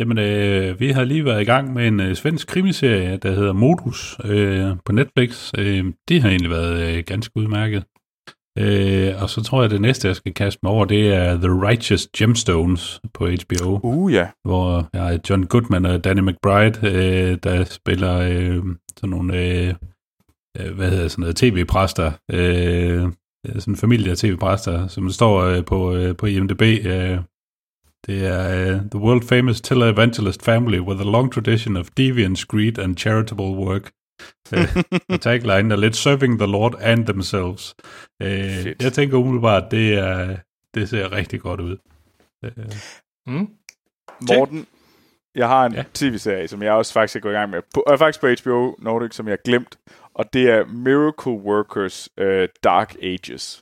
Jamen, 0.03 0.18
øh, 0.18 0.80
vi 0.80 0.90
har 0.90 1.05
lige 1.05 1.24
været 1.24 1.40
i 1.40 1.44
gang 1.44 1.72
med 1.72 1.88
en 1.88 2.00
øh, 2.00 2.14
svensk 2.14 2.48
krimiserie, 2.48 3.16
der 3.16 3.32
hedder 3.32 3.53
Modus 3.53 4.16
øh, 4.24 4.76
på 4.84 4.92
Netflix. 4.92 5.50
Øh, 5.59 5.84
det 6.09 6.22
har 6.22 6.28
egentlig 6.28 6.50
været 6.50 6.96
øh, 6.96 7.05
ganske 7.07 7.36
udmærket. 7.36 7.84
Øh, 8.59 9.22
og 9.22 9.30
så 9.30 9.42
tror 9.42 9.59
jeg, 9.59 9.64
at 9.64 9.70
det 9.70 9.80
næste, 9.80 10.09
jeg 10.09 10.16
skal 10.16 10.34
kaste 10.34 10.61
mig 10.62 10.72
over, 10.72 10.84
det 10.84 11.14
er 11.14 11.34
The 11.36 11.68
Righteous 11.68 12.09
Gemstones 12.16 13.00
på 13.14 13.26
HBO, 13.26 13.80
uh 13.82 14.12
ja. 14.12 14.28
hvor 14.44 14.88
jeg 14.92 15.03
har 15.03 15.18
John 15.30 15.46
Goodman 15.46 15.86
og 15.86 16.05
Danny 16.05 16.20
McBride, 16.20 16.78
øh, 16.82 17.38
der 17.42 17.64
spiller 17.64 18.18
øh, 18.18 18.62
sådan 18.96 19.11
nogle, 19.11 19.38
øh, 19.38 19.74
øh, 20.61 20.74
hvad 20.74 20.90
hedder 20.90 21.09
sådan 21.09 21.22
noget, 21.22 21.36
tv-præster, 21.36 22.12
øh, 22.32 23.12
sådan 23.46 23.74
en 23.74 23.76
familie 23.76 24.11
af 24.11 24.16
tv-præster, 24.16 24.86
som 24.86 25.11
står 25.11 25.40
øh, 25.42 25.64
på, 25.64 25.94
øh, 25.94 26.16
på 26.16 26.26
IMDb. 26.26 26.62
Øh, 26.62 27.18
det 28.07 28.26
er 28.26 28.74
uh, 28.74 28.80
The 28.90 29.00
World 29.00 29.22
Famous 29.28 29.61
Televangelist 29.61 30.42
Family 30.42 30.78
with 30.80 31.00
a 31.00 31.05
long 31.11 31.32
tradition 31.32 31.76
of 31.76 31.88
deviance, 31.96 32.46
greed 32.48 32.78
and 32.78 32.96
charitable 32.96 33.55
work. 33.66 33.90
uh, 34.57 34.66
the 35.11 35.18
tagline 35.18 35.72
er 35.72 35.76
lidt 35.76 35.96
serving 35.96 36.38
the 36.38 36.50
Lord 36.50 36.74
and 36.80 37.07
themselves. 37.07 37.74
Uh, 38.24 38.28
jeg 38.82 38.92
tænker 38.92 39.16
umiddelbart, 39.16 39.70
det, 39.70 39.94
er, 39.94 40.36
det 40.74 40.88
ser 40.88 41.12
rigtig 41.12 41.40
godt 41.40 41.61
ud. 41.61 41.76
Uh, 42.46 42.50
Mm. 43.26 43.48
Morten, 44.28 44.66
jeg 45.34 45.48
har 45.48 45.66
en 45.66 45.72
Ja. 45.72 45.78
ja. 45.78 45.84
tv-serie, 45.94 46.48
som 46.48 46.62
jeg 46.62 46.72
også 46.72 46.92
faktisk 46.92 47.16
er 47.16 47.20
gået 47.20 47.32
i 47.32 47.36
gang 47.36 47.50
med. 47.50 47.62
På, 47.74 47.84
er 47.86 47.96
faktisk 47.96 48.20
på 48.20 48.26
HBO 48.42 48.74
Nordic, 48.78 49.14
som 49.14 49.26
jeg 49.26 49.32
har 49.32 49.42
glemt. 49.44 49.76
Og 50.14 50.24
det 50.32 50.50
er 50.50 50.64
Miracle 50.66 51.32
Workers 51.32 52.09
uh, 52.20 52.26
Dark 52.64 52.94
Ages. 53.03 53.61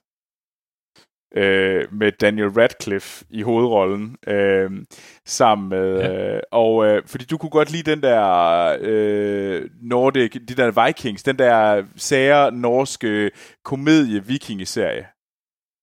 Uh, 1.36 1.94
med 1.94 2.12
Daniel 2.20 2.48
Radcliffe 2.48 3.24
i 3.30 3.42
hovedrollen. 3.42 4.16
Uh, 4.30 4.78
sammen 5.26 5.68
med... 5.68 5.98
Ja. 6.00 6.34
Uh, 6.36 6.40
og 6.52 6.74
uh, 6.76 6.98
fordi 7.06 7.24
du 7.24 7.38
kunne 7.38 7.50
godt 7.50 7.70
lide 7.72 7.90
den 7.90 8.02
der 8.02 8.74
uh, 8.78 9.66
Nordic, 9.88 10.30
de 10.48 10.54
der 10.54 10.86
Vikings, 10.86 11.22
den 11.22 11.38
der 11.38 11.84
sære 11.96 12.52
norske 12.52 13.30
komedie-vikingeserie. 13.64 15.06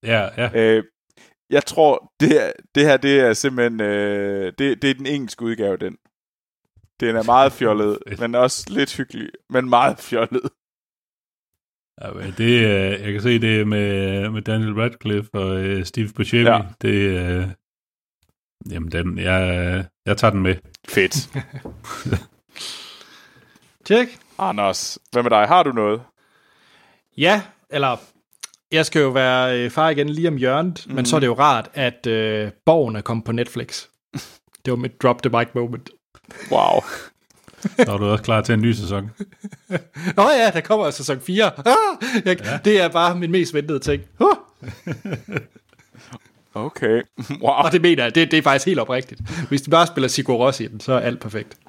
ja, 0.04 0.28
ja. 0.38 0.50
Øh, 0.54 0.84
jeg 1.50 1.66
tror, 1.66 2.12
det, 2.20 2.30
her- 2.30 2.52
det 2.76 2.84
her, 2.86 2.98
det 2.98 3.20
er 3.20 3.34
simpelthen, 3.34 3.82
øh, 3.82 4.54
det, 4.58 4.82
det 4.82 4.90
er 4.90 4.94
den 4.94 5.06
engelske 5.06 5.44
udgave, 5.44 5.78
den. 5.78 5.98
Den 7.00 7.16
er 7.16 7.24
meget 7.24 7.52
fjollet, 7.52 7.98
men 8.20 8.36
også 8.36 8.66
lidt 8.70 8.98
hyggelig, 8.98 9.30
men 9.50 9.70
meget 9.70 10.00
fjollet. 10.00 10.42
Ja, 12.02 12.32
det, 12.38 12.66
øh, 12.66 13.06
jeg 13.06 13.12
kan 13.12 13.22
se 13.22 13.40
det 13.40 13.68
med, 13.68 14.30
med 14.30 14.42
Daniel 14.42 14.74
Radcliffe 14.74 15.30
og 15.34 15.58
øh, 15.58 15.86
Steve 15.86 16.10
Buscemi. 16.16 16.50
Ja. 16.50 16.62
Det, 16.82 16.90
øh, 16.90 17.48
jamen, 18.72 18.92
den, 18.92 19.20
jeg, 19.20 19.86
jeg 20.06 20.18
tager 20.18 20.32
den 20.32 20.42
med. 20.42 20.56
Fedt. 20.88 21.30
Tjek. 23.86 24.08
Anders, 24.40 25.00
hvad 25.12 25.24
med 25.24 25.32
dig? 25.32 25.48
Har 25.48 25.64
du 25.64 25.72
noget? 25.72 26.02
Ja, 27.18 27.42
eller 27.70 27.98
jeg 28.72 28.86
skal 28.86 29.02
jo 29.02 29.10
være 29.10 29.60
øh, 29.60 29.72
far 29.72 29.90
igen 29.90 30.10
lige 30.10 30.28
om 30.28 30.38
hjørnet, 30.38 30.86
mm. 30.88 30.96
men 30.96 31.06
så 31.06 31.16
er 31.16 31.20
det 31.20 31.28
jo 31.28 31.34
rart, 31.34 31.70
at 31.74 32.08
øh, 32.08 32.52
Borgen 32.66 32.96
er 32.96 33.02
kommet 33.02 33.26
på 33.26 33.32
Netflix. 33.32 33.86
Det 34.66 34.72
var 34.72 34.76
mit 34.76 35.02
drop 35.02 35.22
the 35.24 35.38
mic 35.38 35.48
moment. 35.54 35.90
Wow. 36.52 36.82
Så 37.86 37.92
er 37.94 37.98
du 37.98 38.06
også 38.06 38.24
klar 38.24 38.42
til 38.42 38.54
en 38.54 38.62
ny 38.62 38.72
sæson. 38.72 39.12
Nå 40.16 40.30
ja, 40.30 40.52
der 40.54 40.62
kommer 40.62 40.90
sæson 40.92 41.20
4. 41.22 41.46
Ah, 41.68 41.76
jeg, 42.26 42.46
ja. 42.46 42.60
Det 42.66 42.82
er 42.82 42.88
bare 42.88 43.16
min 43.16 43.32
mest 43.32 43.54
ventede 43.54 43.80
ting. 43.80 44.02
Uh, 44.20 44.28
Okay. 46.54 47.02
Wow. 47.42 47.50
og 47.50 47.72
det 47.72 47.82
mener 47.82 48.04
jeg, 48.04 48.16
det, 48.16 48.32
det 48.32 48.38
er 48.38 48.42
faktisk 48.42 48.66
helt 48.66 48.80
oprigtigt. 48.80 49.22
Hvis 49.50 49.62
de 49.62 49.70
bare 49.70 49.88
spiller 49.88 50.08
Sigur 50.08 50.50
Rós 50.52 50.64
i 50.64 50.68
den, 50.68 50.80
så 50.80 50.94
er 50.94 51.00
alt 51.00 51.20
perfekt. 51.20 51.58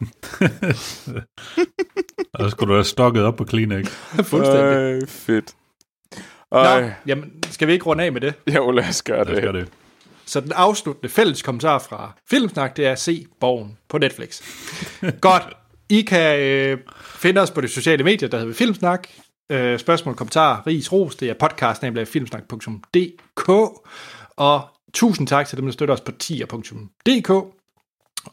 Og 2.34 2.44
så 2.44 2.50
skulle 2.50 2.68
du 2.68 2.74
have 2.74 2.84
stokket 2.84 3.22
op 3.24 3.36
på 3.36 3.44
Kleenex. 3.44 3.86
Fuldstændig. 4.22 4.62
Øh, 4.76 5.02
fedt. 5.08 5.54
Nå, 6.52 6.58
Øh, 6.78 6.90
jamen, 7.06 7.32
skal 7.50 7.68
vi 7.68 7.72
ikke 7.72 7.84
runde 7.86 8.04
af 8.04 8.12
med 8.12 8.20
det? 8.20 8.34
jo, 8.54 8.70
lad 8.70 8.88
os 8.88 9.02
gøre 9.02 9.16
Lad 9.24 9.26
os 9.26 9.34
det. 9.34 9.42
gøre 9.42 9.52
det. 9.52 9.68
Så 10.26 10.40
den 10.40 10.52
afsluttende 10.52 11.08
fælles 11.08 11.42
kommentar 11.42 11.78
fra 11.78 12.12
Filmsnak, 12.30 12.76
det 12.76 12.86
er 12.86 12.92
at 12.92 12.98
se 13.00 13.26
Borgen 13.40 13.78
på 13.88 13.98
Netflix. 13.98 14.40
Godt. 15.20 15.42
I 15.90 16.02
kan 16.02 16.40
øh, 16.40 16.78
finde 17.00 17.40
os 17.40 17.50
på 17.50 17.60
de 17.60 17.68
sociale 17.68 18.04
medier, 18.04 18.28
der 18.28 18.38
hedder 18.38 18.54
Filmsnak. 18.54 19.08
Øh, 19.50 19.78
spørgsmål, 19.78 20.14
kommentarer, 20.14 20.66
ris, 20.66 20.92
ros, 20.92 21.16
det 21.16 21.30
er 21.30 21.34
podcast 21.34 21.84
filmsnak.dk. 22.10 23.48
Og 24.36 24.68
tusind 24.94 25.26
tak 25.26 25.46
til 25.46 25.58
dem, 25.58 25.64
der 25.64 25.72
støtter 25.72 25.94
os 25.94 26.00
på 26.00 26.12
tier.dk. 26.12 27.30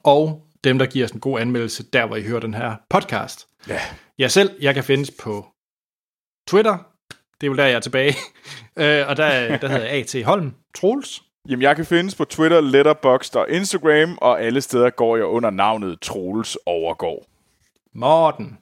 Og 0.04 0.48
dem, 0.64 0.80
der 0.80 0.86
giver 0.86 1.06
os 1.06 1.12
en 1.12 1.20
god 1.20 1.40
anmeldelse, 1.40 1.84
der 1.84 2.06
hvor 2.06 2.16
I 2.16 2.24
hører 2.24 2.40
den 2.40 2.54
her 2.54 2.76
podcast. 2.90 3.48
Ja. 3.68 3.80
Jeg 4.18 4.32
selv, 4.32 4.52
jeg 4.62 4.74
kan 4.74 4.84
findes 4.84 5.12
på 5.24 5.46
Twitter. 6.48 6.78
Det 7.42 7.48
er 7.48 7.52
vel 7.52 7.58
der, 7.58 7.66
jeg 7.66 7.76
er 7.76 7.80
tilbage. 7.80 8.16
øh, 8.82 9.08
og 9.08 9.18
der, 9.18 9.58
der 9.58 9.68
hedder 9.68 9.88
A.T. 9.90 10.26
Holm 10.26 10.54
Troels. 10.76 11.22
Jamen, 11.50 11.62
jeg 11.62 11.76
kan 11.76 11.86
findes 11.86 12.16
på 12.16 12.26
Twitter, 12.26 12.62
Letterboxd 12.62 13.36
og 13.36 13.50
Instagram, 13.50 14.18
og 14.22 14.42
alle 14.42 14.62
steder 14.62 14.90
går 14.90 15.16
jeg 15.16 15.26
under 15.26 15.50
navnet 15.50 16.02
Troels 16.02 16.58
Overgaard. 16.66 17.26
Morten. 17.96 18.58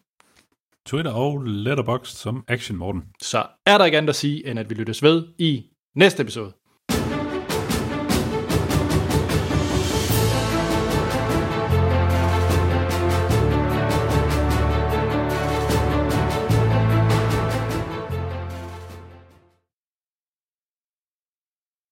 Twitter 0.86 1.12
og 1.12 1.42
Letterboxd 1.44 2.16
som 2.16 2.44
Action 2.48 2.78
Morten. 2.78 3.04
Så 3.22 3.46
er 3.66 3.78
der 3.78 3.86
ikke 3.86 3.98
andet 3.98 4.10
at 4.10 4.16
sige, 4.16 4.48
end 4.48 4.60
at 4.60 4.70
vi 4.70 4.76
lyttes 4.76 5.04
ved 5.04 5.28
i 5.38 5.64
næste 5.96 6.22
episode. 6.22 6.54